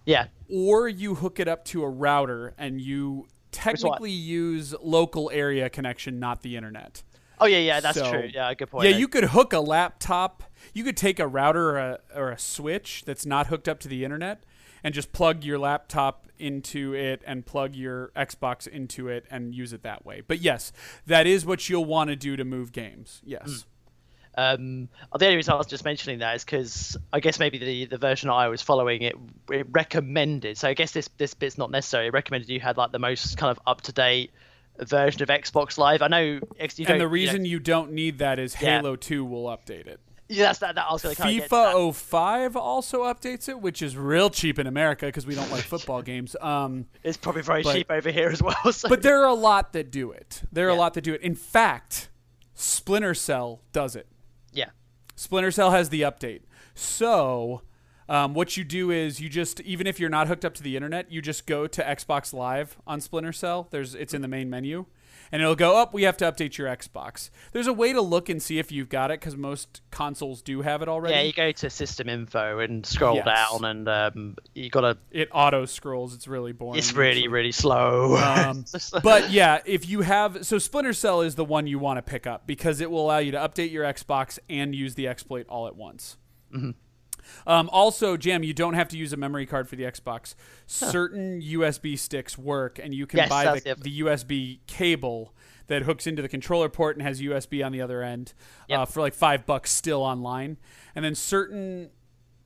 [0.05, 5.69] Yeah, or you hook it up to a router and you technically use local area
[5.69, 7.03] connection, not the internet.
[7.41, 8.31] Oh yeah, yeah, that's So- true.
[8.33, 8.89] Yeah, good point.
[8.89, 10.45] Yeah, you could hook a laptop.
[10.75, 13.89] You could take a router or a, or a switch that's not hooked up to
[13.89, 14.45] the internet
[14.85, 19.73] and just plug your laptop into it and plug your Xbox into it and use
[19.73, 20.23] it that way.
[20.27, 20.73] But yes,
[21.07, 23.23] that is what you'll want to do to move games.
[23.25, 23.65] Yes.
[24.35, 27.85] Um, the only reason I was just mentioning that is because I guess maybe the,
[27.85, 29.15] the version I was following it,
[29.51, 30.57] it recommended.
[30.57, 32.07] So I guess this this bit's not necessary.
[32.07, 34.31] It recommended you had like the most kind of up to date
[34.79, 36.01] version of Xbox Live.
[36.03, 36.41] I know.
[36.59, 38.79] And the you know- reason you don't need that is Yeah.
[38.79, 40.01] Halo 2 will update it.
[40.33, 40.75] Yeah, that's that.
[40.75, 41.75] that I was going to kind of get that.
[41.75, 45.63] FIFA 05 also updates it, which is real cheap in America because we don't like
[45.63, 46.35] football games.
[46.41, 48.57] Um, It's probably very but- cheap over here as well.
[48.73, 48.89] So.
[48.89, 50.43] but there are a lot that do it.
[50.51, 51.21] There are a lot that do it.
[51.23, 52.09] In fact,
[52.55, 54.07] Splinter Cell does it.
[54.53, 54.71] yeah,
[55.17, 56.41] Splinter Cell has the update.
[56.75, 57.63] So,
[58.09, 60.77] um, what you do is you just even if you're not hooked up to the
[60.77, 63.69] internet, you just go to Xbox Live on Splinter Cell.
[63.71, 64.87] There's it's in the main menu,
[65.33, 65.93] and it'll go up.
[65.95, 67.31] we have to update your Xbox.
[67.53, 70.61] There's a way to look and see if you've got it because most consoles do
[70.63, 71.15] have it already.
[71.15, 71.23] yeah.
[71.23, 73.25] You go to System Info and scroll Yes.
[73.25, 74.99] down, and um, you got to.
[75.11, 76.15] it auto scrolls.
[76.15, 76.79] It's really boring.
[76.79, 78.17] It's really really slow.
[78.17, 78.65] Um,
[79.03, 82.27] but yeah, if you have so Splinter Cell is the one you want to pick
[82.27, 85.67] up because it will allow you to update your Xbox and use the exploit all
[85.67, 86.19] at once.
[86.55, 86.71] Mm-hmm.
[87.47, 90.35] Um, also, Jam, you don't have to use a memory card for the Xbox.
[90.67, 95.35] Certain USB sticks work, and you can Yes, buy the, the- USB cable
[95.69, 98.35] that hooks into the controller port and has USB on the other end
[98.71, 100.57] uh, for like five bucks still online.
[100.95, 101.91] And then certain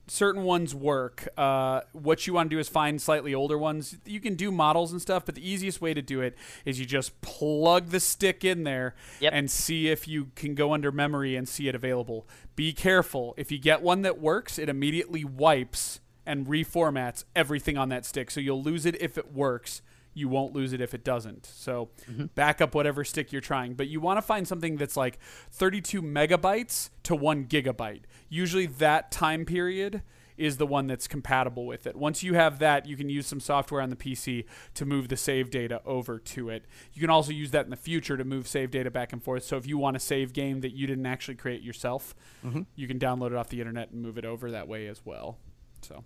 [0.09, 1.29] certain ones work.
[1.37, 3.97] Uh, what you want to do is find slightly older ones.
[4.05, 6.87] You can do models and stuff, but the easiest way to do it is you
[6.87, 9.33] just plug the stick in there Yep.
[9.35, 12.27] and see if you can go under memory and see it available.
[12.55, 13.35] Be careful.
[13.37, 18.31] If you get one that works, it immediately wipes and reformats everything on that stick.
[18.31, 19.83] So you'll lose it if it works.
[20.17, 21.45] You won't lose it if it doesn't.
[21.47, 22.27] So mm-hmm.
[22.35, 23.75] back up whatever stick you're trying.
[23.75, 25.19] But you want to find something that's like
[25.51, 28.03] 32 megabytes to one gigabyte.
[28.29, 30.03] Usually that time period
[30.37, 31.97] is the one that's compatible with it.
[31.97, 34.45] Once you have that, you can use some software on the PC
[34.75, 36.65] to move the save data over to it.
[36.93, 39.45] You can also use that in the future to move save data back and forth.
[39.45, 42.15] So if you want a save game that you didn't actually create yourself,
[42.45, 42.63] mm-hmm.
[42.75, 45.39] you can download it off the internet and move it over that way as well.
[45.83, 46.05] So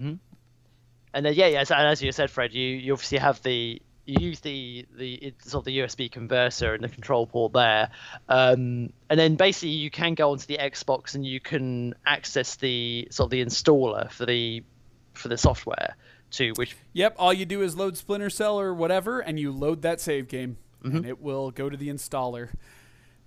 [0.00, 0.14] mm-hmm.
[1.12, 1.60] And then yeah, yeah.
[1.60, 5.62] And as you said, Fred, you, you obviously have the you use the the sort
[5.62, 7.90] of the USB converter and the control port there,
[8.28, 13.08] um, and then basically you can go onto the Xbox and you can access the
[13.10, 14.62] sort of the installer for the
[15.14, 15.96] for the software
[16.30, 19.82] too, which Yep, all you do is load Splinter Cell or whatever, and you load
[19.82, 22.50] that save game, and it will go to the installer,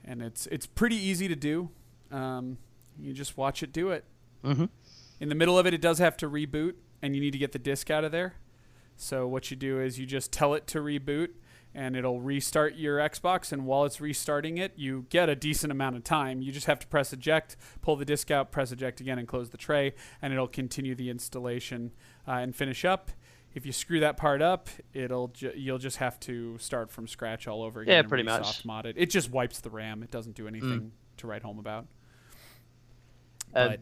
[0.03, 1.69] and it's it's pretty easy to do.
[2.11, 2.57] Um,
[2.99, 4.05] you just watch it do it.
[4.43, 4.69] Mhm.
[5.19, 6.73] In the middle of it, it does have to reboot,
[7.03, 8.34] and you need to get the disk out of there.
[8.95, 11.30] So what you do is you just tell it to reboot,
[11.75, 13.51] and it'll restart your Xbox.
[13.51, 16.41] And while it's restarting it, you get a decent amount of time.
[16.41, 19.49] You just have to press eject, pull the disk out, press eject again, and close
[19.49, 21.91] the tray, and it'll continue the installation
[22.27, 23.11] uh, and finish up.
[23.55, 27.47] If you screw that part up, it'll ju- you'll just have to start from scratch
[27.47, 28.03] all over again.
[28.03, 28.63] Yeah, pretty re- much.
[28.65, 28.95] Mod it.
[28.97, 30.01] It just wipes the RAM.
[30.03, 31.85] It doesn't do anything to write home about.
[33.51, 33.81] But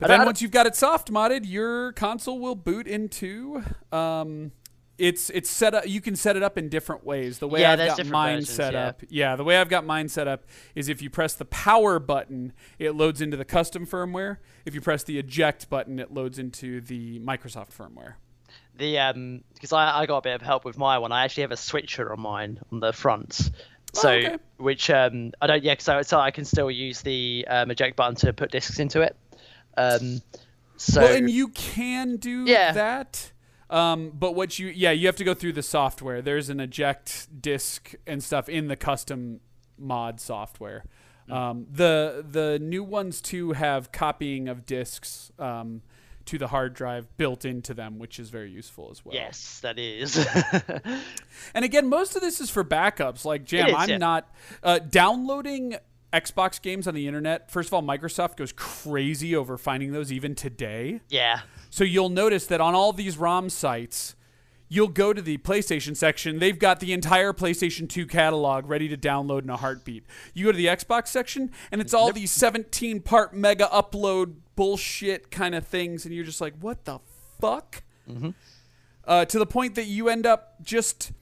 [0.00, 3.62] But then once you've got it soft modded, your console will boot into.
[3.92, 4.52] Um,
[4.98, 5.86] it's it's set up.
[5.88, 7.38] You can set it up in different ways.
[7.38, 8.86] The way Yeah, I've got mine versions, set yeah.
[8.88, 10.44] up, yeah, the way I've got mine set up
[10.74, 14.38] is if you press the power button, it loads into the custom firmware.
[14.66, 18.14] If you press the eject button, it loads into the Microsoft firmware.
[18.76, 21.12] the um because I, I got a bit of help with my one.
[21.12, 23.50] I actually have a switcher on mine on the front.
[23.94, 24.36] So Oh, okay.
[24.58, 28.16] which um I don't yeah so so I can still use the um, eject button
[28.16, 29.16] to put discs into it.
[29.76, 30.22] Um
[30.76, 32.72] so well, and you can do Yeah.
[32.72, 33.32] that.
[33.68, 36.22] Um, but what you yeah you have to go through the software.
[36.22, 39.40] There's an eject disk and stuff in the custom
[39.78, 40.84] mod software.
[41.26, 41.32] Hmm.
[41.32, 45.82] Um, the the new ones too have copying of disks um,
[46.24, 49.14] to the hard drive built into them, which is very useful as well.
[49.14, 50.16] yes, that is.
[51.54, 53.24] And again, most of this is for backups.
[53.24, 53.98] Like Jam, is, I'm yeah.
[53.98, 54.28] not
[54.62, 55.76] uh, downloading
[56.12, 57.50] Xbox games on the internet.
[57.50, 61.00] First of all, Microsoft goes crazy over finding those even today.
[61.08, 61.40] yeah.
[61.72, 64.16] So you'll notice that on all these ROM sites,
[64.68, 66.40] you'll go to the PlayStation section.
[66.40, 70.04] They've got the entire PlayStation 2 catalog ready to download in a heartbeat.
[70.34, 75.30] You go to the Xbox section, and it's all these 17 part mega upload bullshit
[75.30, 76.98] kind of things, and you're just like, what the
[77.40, 77.84] fuck?
[79.04, 81.12] Uh, to the point that you end up just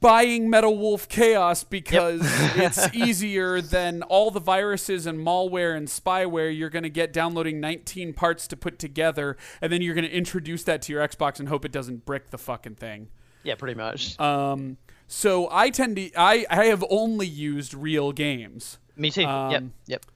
[0.00, 2.20] buying Metal Wolf Chaos because
[2.56, 7.60] it's easier than all the viruses and malware and spyware you're going to get downloading
[7.60, 11.40] 19 parts to put together, and then you're going to introduce that to your Xbox
[11.40, 13.08] and hope it doesn't brick the fucking thing.
[13.42, 14.18] Yeah, pretty much.
[14.20, 14.76] Um,
[15.06, 18.78] so I tend to I I have only used real games.
[18.96, 19.22] Me too.
[19.22, 19.30] yep.
[19.30, 20.06] um, Yep.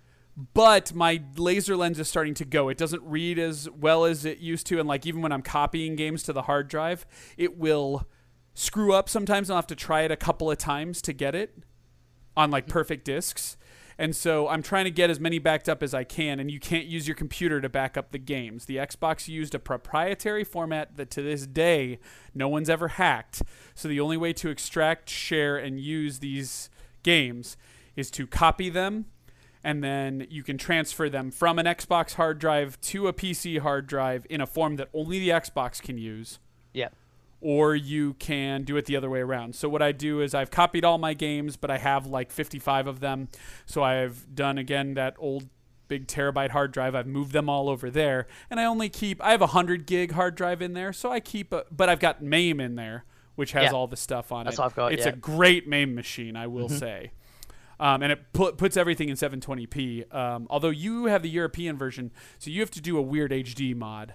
[0.54, 2.68] but my laser lens is starting to go.
[2.68, 5.94] It doesn't read as well as it used to, and like even when I'm copying
[5.96, 7.06] games to the hard drive,
[7.36, 8.06] it will
[8.55, 9.51] screw up sometimes.
[9.51, 11.59] I'll have to try it a couple of times to get it
[12.37, 12.73] on like mm-hmm.
[12.73, 13.57] perfect discs.
[13.99, 16.59] And so I'm trying to get as many backed up as I can, and you
[16.59, 18.65] can't use your computer to back up the games.
[18.65, 21.99] The Xbox used a proprietary format that to this day
[22.35, 23.43] no one's ever hacked.
[23.74, 26.70] So the only way to extract, share, and use these
[27.03, 27.57] games
[27.95, 29.07] is to copy them,
[29.62, 33.87] and then you can transfer them from an Xbox hard drive to a PC hard
[33.87, 36.39] drive in a form that only the Xbox can use
[36.73, 36.89] Yeah.
[37.43, 39.55] Or you can do it the other way around.
[39.55, 42.86] So what I do is I've copied all my games, but I have like 55
[42.86, 43.28] of them.
[43.66, 45.48] So I've done again that old
[45.89, 46.94] big terabyte hard drive.
[46.94, 50.12] I've moved them all over there, and I only keep I have a 100 gig
[50.12, 50.93] hard drive in there.
[50.93, 53.05] So I keep a, but I've got MAME in there,
[53.35, 53.70] which has Yeah.
[53.73, 54.60] all the stuff on That's it.
[54.60, 55.10] what I've got, It's yeah.
[55.12, 55.19] Mm-hmm.
[55.32, 57.12] a great MAME machine, I will say.
[57.81, 60.14] Um, and it pu- puts everything in 720p.
[60.14, 63.74] Um, although you have the European version, so you have to do a weird HD
[63.74, 64.14] mod.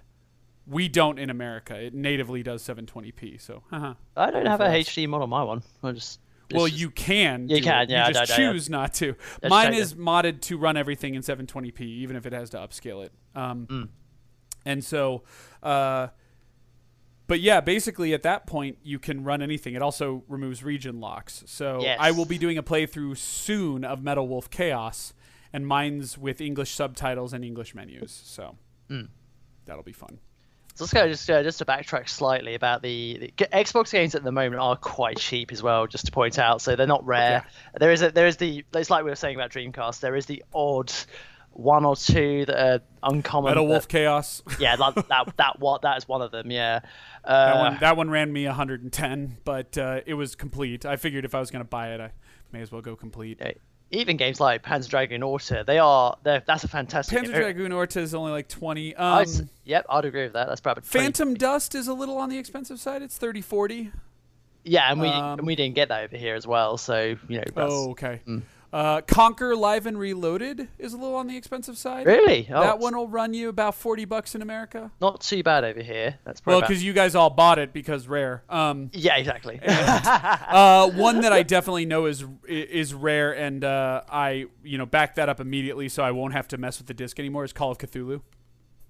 [0.70, 1.80] We don't in America.
[1.80, 3.40] It natively does 720p.
[3.40, 3.94] So, haha.
[4.16, 4.66] I don't have a.
[4.68, 5.64] HD mod on my one.
[5.82, 6.20] I just.
[6.54, 7.48] well, just- you can.
[7.48, 7.90] You can, it.
[7.90, 9.16] yeah, You just I choose not to.
[9.48, 13.12] Mine is modded to run everything in 720p, even if it has to upscale it.
[13.36, 13.90] Um, Mm.
[14.66, 15.24] And so,
[15.64, 16.08] uh,
[17.28, 19.76] but yeah, basically at that point you can run anything.
[19.76, 21.44] It also removes region locks.
[21.48, 21.98] So Yes.
[22.02, 25.14] I will be doing a playthrough soon of Metal Wolf Chaos,
[25.54, 28.12] and mine's with English subtitles and English menus.
[28.12, 28.58] So
[28.90, 29.08] Mm.
[29.66, 30.20] that'll be fun.
[30.78, 34.24] So let's go just uh, just to backtrack slightly about the, the Xbox games at
[34.24, 35.88] the moment are quite cheap as well.
[35.88, 37.44] Just to point out, so they're not rare.
[37.80, 40.02] There is a, there is the it's like we were saying about Dreamcast.
[40.02, 40.94] There is the odd
[41.52, 43.50] one or two that are uncommon.
[43.50, 44.44] Metal that- Wolf Chaos.
[44.60, 46.52] Yeah, that that that what that is one of them.
[46.52, 46.82] Yeah.
[47.26, 50.86] That Uh, one, that one ran me 110, but uh, it was complete.
[50.86, 52.12] I figured if I was going to buy it, I
[52.52, 53.42] may as well go complete.
[53.92, 57.20] Even games like Panzer Dragoon Orta, they are they're, that's a fantastic.
[57.20, 57.36] Panzer.
[57.36, 58.96] Dragoon Orta is only like 20.
[58.96, 59.26] Um,
[59.64, 60.48] yep, I'd agree with that.
[60.48, 63.02] That's probably 20 Phantom Dust is a little on the expensive side.
[63.02, 63.92] It's 30, 40.
[64.64, 66.78] Yeah, and we um, and we didn't get that over here as well.
[66.78, 67.44] So you know.
[67.56, 68.20] Oh, okay.
[68.28, 68.42] Mm.
[68.74, 72.06] Uh, Conker Live and Reloaded is a little on the expensive side.
[72.06, 72.48] Really?
[72.52, 74.92] Oh, that one will run you about 40 bucks in America.
[75.00, 76.20] not too bad over here.
[76.26, 78.44] That's Well, because you guys all bought it because rare.
[78.50, 79.60] Um, yeah, exactly.
[79.66, 85.16] uh, one that I definitely know is is rare, and uh, I you know back
[85.16, 87.46] that up immediately, so I won't have to mess with the disc anymore.
[87.46, 88.22] Is Call of Cthulhu.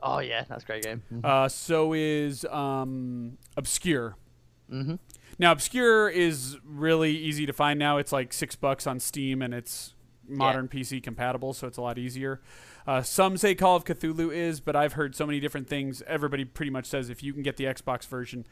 [0.01, 1.03] oh yeah, that's a great game.
[1.23, 4.15] Uh, so is um, Obscure.
[4.71, 4.95] Mm-hmm.
[5.39, 7.97] Now, Obscure is really easy to find now.
[7.97, 9.93] It's like six bucks on Steam, and it's
[10.27, 12.41] modern PC compatible, so it's a lot easier.
[12.85, 16.01] Uh, some say Call of Cthulhu is, but I've heard so many different things.
[16.07, 18.45] Everybody pretty much says if you can get the Xbox version,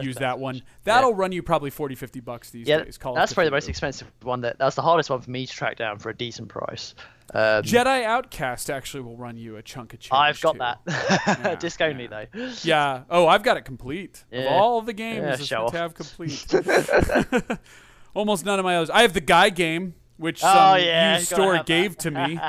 [0.00, 0.62] use that one.
[0.84, 2.98] That'll run you probably 40, 50 bucks these Yeah, days.
[2.98, 4.40] Call that's probably the most expensive one.
[4.42, 6.94] That that's the hardest one for me to track down for a decent price.
[7.32, 10.12] Um, Jedi Outcast actually will run you a chunk of change.
[10.18, 10.58] I've got too.
[10.58, 10.80] that.
[11.44, 12.24] Yeah, Disc only yeah.
[12.34, 12.52] though.
[12.62, 13.02] Yeah.
[13.08, 14.24] Oh, I've got it complete.
[14.32, 14.48] Of Yeah.
[14.50, 15.72] all the games, Yeah, it's show to off.
[15.74, 16.44] have complete.
[18.14, 18.90] Almost none of my others.
[18.90, 21.72] I have the guy game, which Oh, some yeah, used store have that.
[21.72, 22.40] gave to me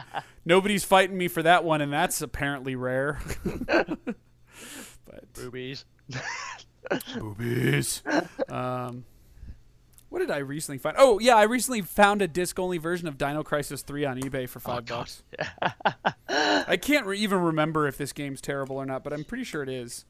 [0.46, 3.20] Nobody's fighting me for that one, and that's apparently rare.
[3.76, 5.86] but Boobies.
[7.18, 8.04] Boobies.
[8.50, 9.06] Um,
[10.10, 10.96] what did I recently find?
[11.00, 14.60] Oh yeah, I recently found a disc-only version of Dino Crisis 3 on eBay for
[14.60, 15.24] five bucks.
[16.28, 19.64] I can't re- even remember if this game's terrible or not, but I'm pretty sure
[19.64, 20.06] it is.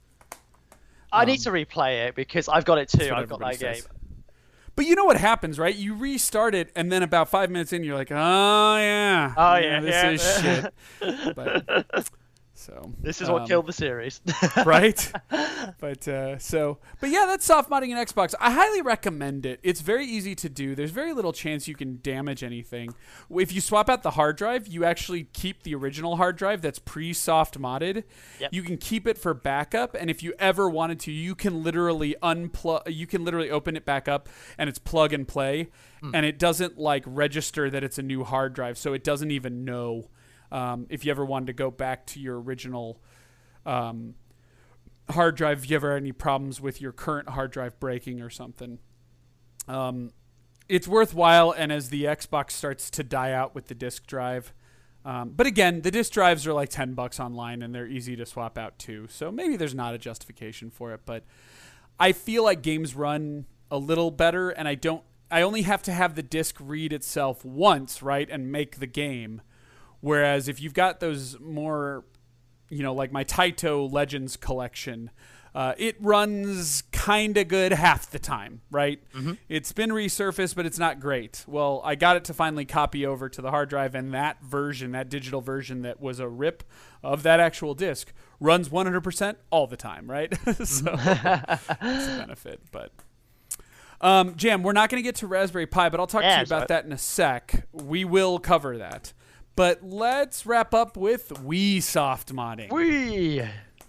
[1.13, 3.09] I need to replay it because I've got it too.
[3.11, 3.83] Um, I've got that everybody game.
[4.75, 5.75] But you know what happens, right?
[5.75, 9.81] You restart it, and then about five minutes in, you're like, "Oh yeah, Oh, yeah,
[9.81, 10.09] this yeah.
[10.11, 12.07] is shit." But,
[12.61, 14.21] so This is what um, killed the series.
[14.65, 15.11] right?
[15.79, 18.35] but uh, so, but yeah, that's soft modding in Xbox.
[18.39, 19.59] I highly recommend it.
[19.63, 20.75] It's very easy to do.
[20.75, 22.93] There's very little chance you can damage anything.
[23.29, 26.79] If you swap out the hard drive, you actually keep the original hard drive that's
[26.79, 28.03] pre-soft modded.
[28.39, 28.53] Yep.
[28.53, 32.15] You can keep it for backup, and if you ever wanted to, you can literally
[32.21, 32.83] unplug.
[32.93, 35.69] You can literally open it back up, and it's plug and play,
[36.13, 39.65] and it doesn't like register that it's a new hard drive, so it doesn't even
[39.65, 40.09] know.
[40.51, 43.01] Um, if you ever wanted to go back to your original
[43.65, 44.15] um,
[45.09, 48.29] hard drive if you ever had any problems with your current hard drive breaking or
[48.29, 48.79] something.
[49.67, 50.11] Um,
[50.67, 54.53] it's worthwhile, and as the Xbox starts to die out with the disk drive,
[55.03, 58.25] um, but again, the disk drives are like ten bucks online, and they're easy to
[58.25, 59.07] swap out too.
[59.09, 61.23] So maybe there's not a justification for it, but
[61.99, 65.03] I feel like games run a little better, and I don't.
[65.29, 69.41] I only have to have the disk read itself once, right, and make the game.
[70.01, 72.03] Whereas if you've got those more
[72.71, 75.11] you know, like my Taito Legends collection,
[75.53, 79.03] uh, it runs kind of good half the time, right?
[79.49, 81.43] It's been resurfaced, but it's not great.
[81.45, 84.93] Well, I got it to finally copy over to the hard drive, and that version,
[84.93, 86.63] that digital version that was a rip
[87.03, 90.33] of that actual disc, runs 100% all the time, right?
[90.63, 92.93] so it's a benefit, but.
[93.99, 96.43] Um, Jam, we're not going to get to Raspberry Pi, but I'll talk to you
[96.43, 97.67] about that in a sec.
[97.71, 99.13] We will cover that.
[99.55, 102.71] But let's wrap up with Wii soft modding.
[102.71, 103.43] Whee!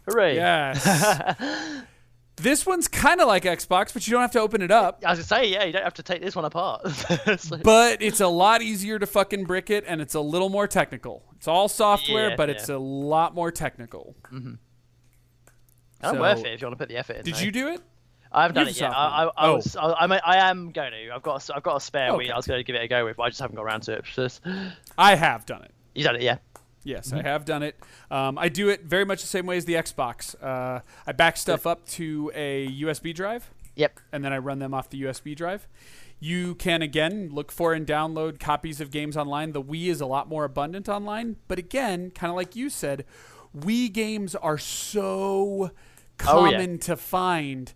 [0.08, 0.34] Hooray!
[0.34, 1.82] Yes.
[2.36, 5.02] this one's kind of like Xbox, but you don't have to open it up.
[5.06, 6.86] I was gonna say, yeah, you don't have to take this one apart.
[7.38, 10.66] So- But it's a lot easier to fucking brick it, and it's a little more
[10.66, 11.22] technical.
[11.36, 12.54] It's all software, Yeah, but yeah.
[12.56, 14.16] it's a lot more technical.
[14.32, 14.54] Mm-hmm.
[16.02, 17.24] I'm So- worth it if you want to put the effort in.
[17.24, 17.40] Did though.
[17.40, 17.80] you do it?
[18.32, 18.92] I haven't done You've it yet.
[18.92, 19.24] I, I.
[19.26, 19.54] I, Oh.
[19.56, 21.14] was, I, I am going to.
[21.14, 22.28] I've got a, I've got a spare Okay.
[22.28, 22.32] Wii.
[22.32, 23.82] I was going to give it a go with, but I just haven't got around
[23.84, 24.40] to it.
[24.98, 25.70] I have done it.
[25.94, 26.38] you done it, yeah?
[26.84, 27.18] Yes, Mm-hmm.
[27.26, 27.76] I have done it.
[28.10, 30.34] Um, I do it very much the same way as the Xbox.
[30.42, 33.50] Uh, I back stuff up to a USB drive.
[33.76, 34.00] Yep.
[34.12, 35.66] and then I run them off the USB drive.
[36.20, 39.52] You can again look for and download copies of games online.
[39.52, 43.04] The Wii is a lot more abundant online, but again, kind of like you said,
[43.58, 45.70] Wii games are so
[46.24, 46.52] Oh, yeah.
[46.58, 47.72] common to find.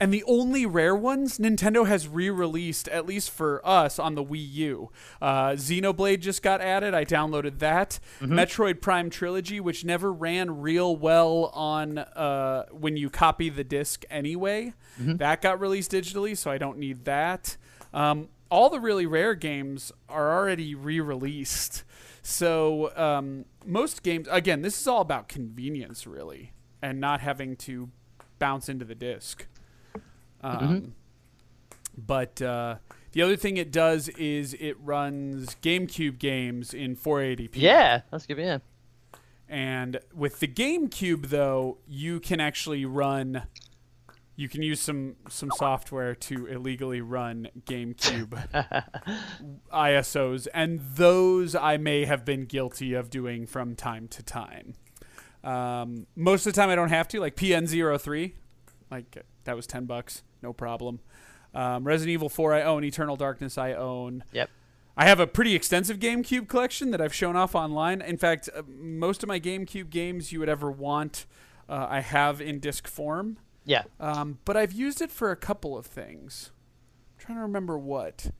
[0.00, 4.52] And the only rare ones Nintendo has re-released, at least for us, on the Wii
[4.52, 4.90] U.
[5.20, 6.94] Uh, Xenoblade just got added.
[6.94, 7.98] I downloaded that.
[8.20, 14.04] Metroid Prime Trilogy, which never ran real well on uh, when you copy the disc
[14.08, 14.72] anyway.
[15.16, 17.56] That got released digitally, so I don't need that.
[17.92, 21.82] Um, all the really rare games are already re-released.
[22.22, 27.90] So um, most games, again, this is all about convenience, really, and not having to
[28.38, 29.46] bounce into the disc.
[30.42, 30.94] Um,
[31.96, 32.76] But uh,
[33.12, 37.50] the other thing it does is it runs GameCube games in 480p.
[37.54, 38.38] Yeah, that's good.
[38.38, 38.58] Yeah.
[39.48, 43.44] And with the GameCube, though, you can actually run.
[44.36, 48.30] You can use some some software to illegally run GameCube
[49.72, 54.74] ISOs, and those I may have been guilty of doing from time to time.
[55.42, 57.20] Um, most of the time, I don't have to.
[57.20, 58.32] Like PN03,
[58.90, 61.00] like that was ten bucks, no problem.
[61.54, 62.84] Um, Resident Evil 4, I own.
[62.84, 64.24] Eternal Darkness, I own.
[64.32, 64.50] Yep.
[64.96, 68.02] I have a pretty extensive GameCube collection that I've shown off online.
[68.02, 71.24] In fact, uh, most of my GameCube games you would ever want,
[71.68, 73.38] uh, I have in disc form.
[73.64, 73.84] Yeah.
[74.00, 76.50] Um, but I've used it for a couple of things.
[77.14, 78.32] I'm trying to remember what.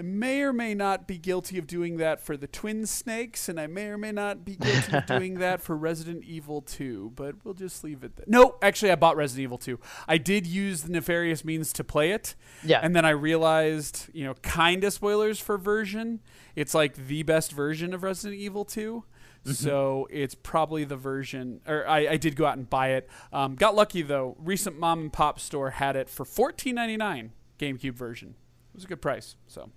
[0.00, 3.60] I may or may not be guilty of doing that for the Twin Snakes, and
[3.60, 7.34] I may or may not be guilty of doing that for Resident Evil 2, but
[7.44, 8.24] we'll just leave it there.
[8.26, 9.78] No, actually, I bought Resident Evil 2.
[10.08, 12.80] I did use the nefarious means to play it, Yeah.
[12.82, 16.20] and then I realized, you know, kind of spoilers for version.
[16.56, 19.04] It's like the best version of Resident Evil 2.
[19.44, 23.08] So it's probably the version, or I, I did go out and buy it.
[23.34, 24.36] Um, got lucky though.
[24.38, 27.32] Recent mom and pop store had it for fourteen ninety nine.
[27.58, 28.34] GameCube version.
[28.72, 29.70] It was a good price, so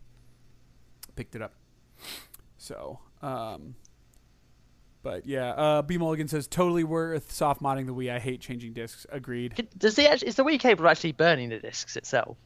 [1.15, 1.53] picked it up.
[2.57, 3.75] So, um,
[5.01, 8.11] but yeah, uh, B Mulligan says totally worth soft modding the Wii.
[8.13, 9.05] I hate changing discs.
[9.11, 9.67] Agreed.
[9.77, 12.37] Does the is the Wii cable actually burning the discs itself?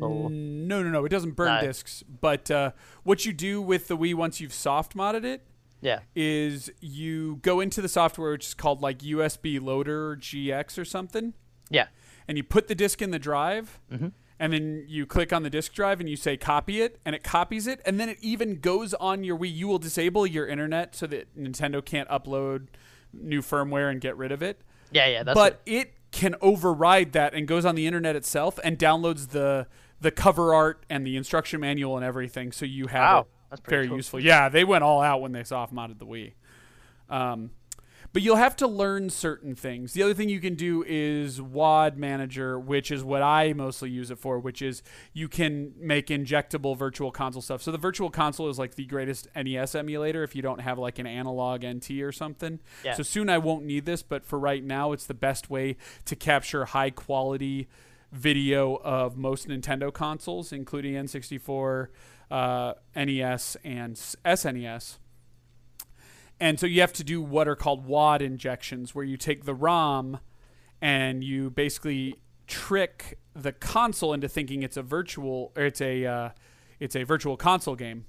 [0.00, 1.04] Or- No, no, no.
[1.04, 1.60] It doesn't burn No.
[1.66, 2.04] discs.
[2.04, 2.70] But uh,
[3.02, 5.44] what you do with the Wii once you've soft modded it
[5.80, 6.00] Yeah.
[6.14, 11.34] is you go into the software which is called like USB Loader GX or something,
[11.70, 11.88] Yeah.
[12.28, 14.08] and you put the disk in the drive, Mm-hmm.
[14.40, 17.22] And then you click on the disk drive and you say copy it, and it
[17.22, 19.54] copies it, and then it even goes on your Wii.
[19.54, 22.68] You will disable your internet so that Nintendo can't upload
[23.12, 24.60] new firmware and get rid of it.
[24.92, 25.22] Yeah, yeah.
[25.22, 29.28] That's but what- it can override that and goes on the internet itself and downloads
[29.30, 29.66] the
[30.00, 33.76] the cover art and the instruction manual and everything, so you have Wow, that's pretty
[33.76, 33.96] very cool.
[33.96, 34.20] useful.
[34.20, 36.32] Yeah, they went all out when they soft modded the Wii.
[37.10, 37.50] Um,
[38.12, 39.92] but you'll have to learn certain things.
[39.92, 44.10] The other thing you can do is WAD Manager, which is what I mostly use
[44.10, 44.82] it for, which is
[45.12, 47.62] you can make injectable virtual console stuff.
[47.62, 50.98] So the virtual console is like the greatest NES emulator if you don't have like
[50.98, 52.60] an Analog NT or something.
[52.84, 52.94] Yeah.
[52.94, 55.76] So soon I won't need this, but for right now, it's the best way
[56.06, 57.68] to capture high quality
[58.10, 61.88] video of most Nintendo consoles, including N64,
[62.30, 64.98] uh, NES, and SNES.
[66.40, 69.54] And so you have to do what are called WAD injections, where you take the
[69.54, 70.20] ROM
[70.80, 72.16] and you basically
[72.46, 76.30] trick the console into thinking it's a virtual or it's a uh,
[76.80, 78.06] it's a virtual console game,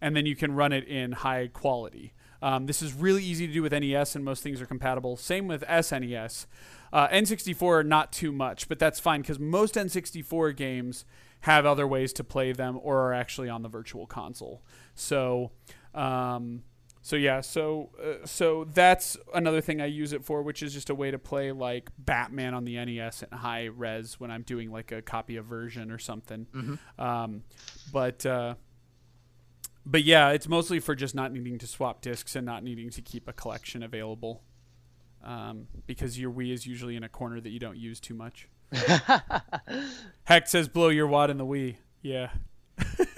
[0.00, 2.12] and then you can run it in high quality.
[2.42, 5.16] Um, this is really easy to do with NES, and most things are compatible.
[5.16, 6.46] Same with SNES.
[6.92, 11.04] Uh, N64 not too much, but that's fine because most N64 games
[11.42, 14.62] have other ways to play them or are actually on the virtual console.
[14.94, 15.52] So.
[15.94, 16.62] Um,
[17.04, 20.88] so yeah, so uh, so that's another thing I use it for, which is just
[20.88, 24.70] a way to play like Batman on the NES at high res when I'm doing
[24.70, 26.46] like a copy of version or something.
[26.98, 27.42] Um,
[27.92, 28.54] but uh,
[29.84, 33.02] but yeah, it's mostly for just not needing to swap discs and not needing to
[33.02, 34.42] keep a collection available.
[35.24, 38.48] Um, because your Wii is usually in a corner that you don't use too much.
[40.24, 41.76] Heck says blow your wad in the Wii.
[42.00, 42.30] Yeah.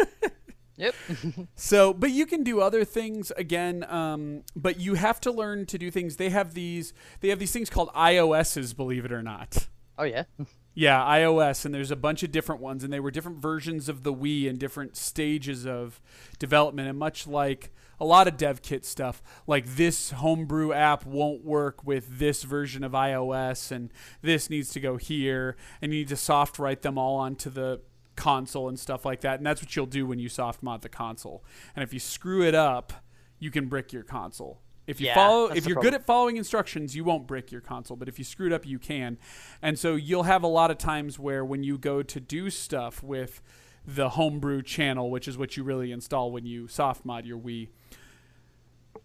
[0.77, 0.95] Yep.
[1.57, 3.85] So, but you can do other things again.
[3.89, 6.17] Um, but you have to learn to do things.
[6.17, 6.93] They have these.
[7.21, 8.77] They have these things called iOSs.
[8.77, 9.69] Believe it or not.
[9.99, 10.25] oh yeah.
[10.77, 14.03] Yeah, iOS, and there's a bunch of different ones, and they were different versions of
[14.03, 16.01] the Wii in different stages of
[16.41, 16.89] development.
[16.89, 17.71] And much like
[18.01, 22.83] a lot of dev kit stuff, like this homebrew app won't work with this version
[22.83, 26.99] of iOS, and this needs to go here, and you need to soft write them
[26.99, 27.81] all onto the
[28.16, 29.39] console and stuff like that.
[29.39, 31.45] And that's what you'll do when you soft mod the console.
[31.74, 32.93] And if you screw it up,
[33.39, 34.61] you can brick your console.
[34.86, 37.97] If you Yeah, follow, if you're good at following instructions, you won't brick your console.
[37.97, 39.19] But if you screwed up, you can.
[39.62, 43.03] And so you'll have a lot of times where when you go to do stuff
[43.03, 43.41] with
[43.86, 47.69] the homebrew channel, which is what you really install when you soft mod your Wii,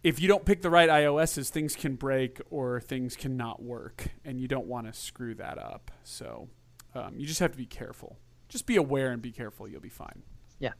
[0.04, 4.40] if you don't pick the right iOSs, things can break or things cannot work, and
[4.40, 5.92] you don't want to screw that up.
[6.04, 6.48] So
[6.96, 8.18] um, you just have to be careful.
[8.50, 9.68] Just be aware and be careful.
[9.68, 10.24] You'll be fine.
[10.60, 10.74] Yeah.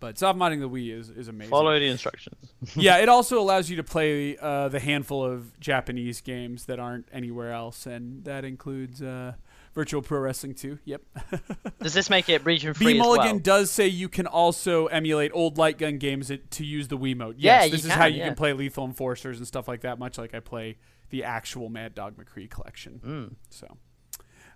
[0.00, 2.52] But soft modding the Wii is, is amazing Follow the instructions.
[2.74, 7.08] yeah, it also allows you to play uh, the handful of Japanese games that aren't
[7.12, 9.32] anywhere else, and that includes uh,
[9.74, 10.78] Virtual Pro Wrestling 2.
[10.84, 11.02] Yep.
[11.80, 13.38] Does this make it region free as Mulligan well?
[13.38, 17.34] does say you can also emulate old light gun games to use the Wiimote.
[17.38, 18.26] Yeah, Yes, you this is can, how you yeah.
[18.26, 20.76] can play Lethal Enforcers and stuff like that, much like I play
[21.10, 23.00] the actual Mad Dog McCree collection.
[23.04, 23.34] Mm.
[23.50, 23.66] So,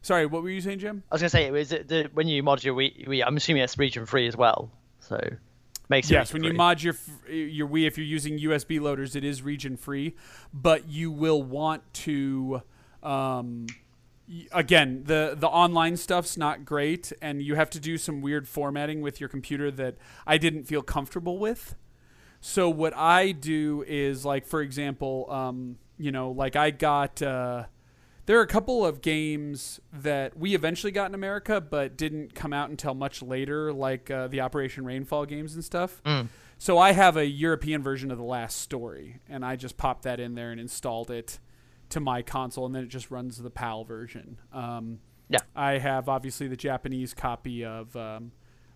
[0.02, 1.02] sorry, what were you saying, Jim?
[1.10, 3.62] I was gonna say, is it the, when you mod your Wii, Wii, I'm assuming
[3.62, 4.70] it's region free as well.
[5.00, 5.18] So
[5.88, 6.56] makes it Yes, when region you free.
[6.58, 6.94] mod your
[7.30, 10.14] your Wii, if you're using USB loaders, it is region free,
[10.52, 12.62] but you will want to.
[13.02, 13.66] Um,
[14.52, 19.00] again, the the online stuff's not great, and you have to do some weird formatting
[19.00, 19.96] with your computer that
[20.26, 21.76] I didn't feel comfortable with.
[22.40, 27.22] So what I do is like, for example, um, you know, like I got.
[27.22, 27.64] Uh,
[28.28, 32.52] there are a couple of games that we eventually got in America, but didn't come
[32.52, 36.02] out until much later, like uh, the Operation Rainfall games and stuff.
[36.04, 36.28] Mm.
[36.58, 40.20] So I have a European version of the last story, and I just popped that
[40.20, 41.38] in there and installed it
[41.88, 44.38] to my console, and then it just runs the PAL version.
[44.52, 44.98] Um,
[45.30, 45.40] Yeah.
[45.56, 48.32] I have obviously the Japanese copy of um,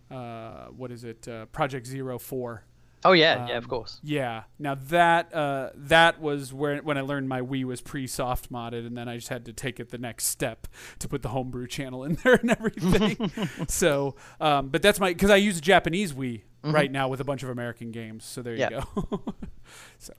[0.09, 2.63] uh, what is it, uh, Project Zero Four.
[3.05, 3.99] Oh yeah, yeah, of Um, course.
[4.03, 4.43] Yeah.
[4.59, 8.97] Now that uh, that was where when I learned my Wii was pre-soft modded, and
[8.97, 10.67] then I just had to take it the next step
[10.99, 13.31] to put the homebrew channel in there and everything.
[13.67, 17.25] so, um, but that's my because I use a Japanese Wii right now with a
[17.25, 18.23] bunch of American games.
[18.23, 18.69] So there Yeah.
[18.95, 19.23] you go.
[19.97, 20.13] so,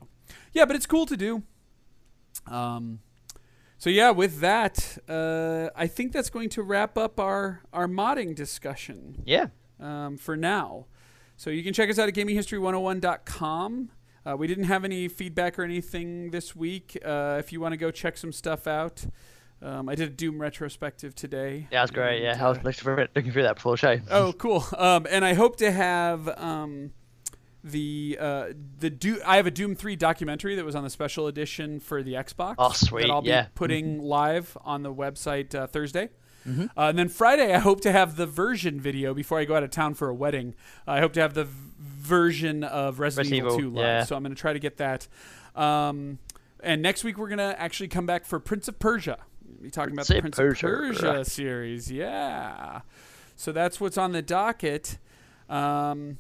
[0.52, 1.42] yeah, but it's cool to do.
[2.46, 3.00] Um,
[3.78, 8.34] so yeah, with that, uh, I think that's going to wrap up our our modding
[8.34, 9.46] discussion Yeah.
[9.80, 10.86] um, for now.
[11.36, 13.90] So you can check us out at gaminghistory101.com.
[14.26, 16.96] Uh, we didn't have any feedback or anything this week.
[17.04, 19.04] Uh, if you want to go check some stuff out,
[19.60, 21.68] um, I did a Doom retrospective today.
[21.70, 22.22] Yeah, that's great.
[22.22, 23.98] Yeah, I was looking it- looking through that before show.
[24.10, 24.64] oh, cool.
[24.76, 26.92] Um, and I hope to have um,
[27.62, 28.46] the uh,
[28.78, 32.02] the Do- I have a Doom Three documentary that was on the special edition for
[32.02, 32.54] the Xbox.
[32.58, 33.46] Oh, sweet, That I'll be yeah.
[33.54, 36.08] putting live on the website uh, Thursday.
[36.46, 36.66] Mm-hmm.
[36.76, 39.62] Uh, and then Friday, I hope to have the version video before I go out
[39.62, 40.54] of town for a wedding.
[40.86, 43.84] I hope to have the v- version of Resident, Resident Evil Evil, 2 live.
[43.84, 44.04] yeah.
[44.04, 45.08] So I'm going to try to get that.
[45.56, 46.18] Um,
[46.60, 49.18] and next week, we're going to actually come back for Prince of Persia.
[49.46, 51.24] We'll be talking about the Prince Prince of Persia Persia.
[51.24, 51.90] series.
[51.90, 52.80] Yeah.
[53.36, 54.98] So that's what's on the docket.
[55.48, 56.18] Um,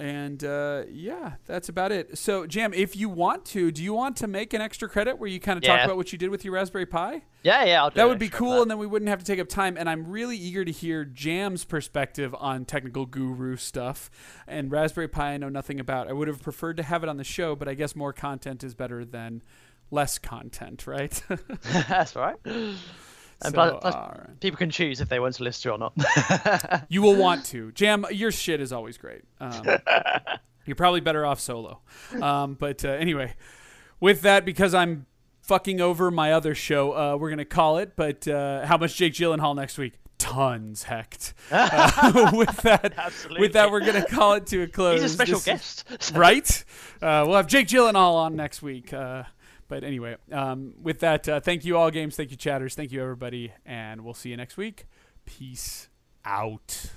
[0.00, 2.16] and uh, yeah, that's about it.
[2.16, 5.28] So, Jam, if you want to, do you want to make an extra credit where
[5.28, 7.22] you kind of talk about what you did with your Raspberry Pi?
[7.42, 7.82] Yeah, yeah.
[7.82, 9.76] I'll do That would be cool, and then we wouldn't have to take up time.
[9.76, 14.10] And I'm really eager to hear Jam's perspective on technical guru stuff.
[14.48, 16.08] And Raspberry Pi, I know nothing about.
[16.08, 18.64] I would have preferred to have it on the show, but I guess more content
[18.64, 19.42] is better than
[19.90, 21.22] less content, right?
[21.62, 22.36] That's right.
[23.42, 24.40] And So, plus, plus right.
[24.40, 26.86] people can choose if they want to list to it or not.
[26.90, 27.72] You will want to.
[27.72, 29.22] Jam, your shit is always great.
[29.40, 29.62] Um,
[30.66, 31.80] you're probably better off solo.
[32.20, 33.34] Um, but uh, anyway,
[34.00, 35.06] with that, because I'm
[35.42, 37.96] fucking over my other show, uh, we're going to call it.
[37.96, 39.94] But uh, how much Jake Gyllenhaal next week?
[40.18, 41.32] Tons, hecked.
[41.50, 43.40] Uh, with that, Absolutely.
[43.40, 45.00] with that, we're going to call it to a close.
[45.00, 46.12] He's a special This- guest.
[46.14, 46.64] right?
[47.00, 48.92] Uh, we'll have Jake Gyllenhaal on next week.
[48.92, 49.24] Uh,
[49.70, 53.00] but anyway, um, with that, uh, thank you all games, thank you chatters, thank you
[53.00, 54.86] everybody, and we'll see you next week.
[55.24, 55.88] Peace
[56.24, 56.90] out.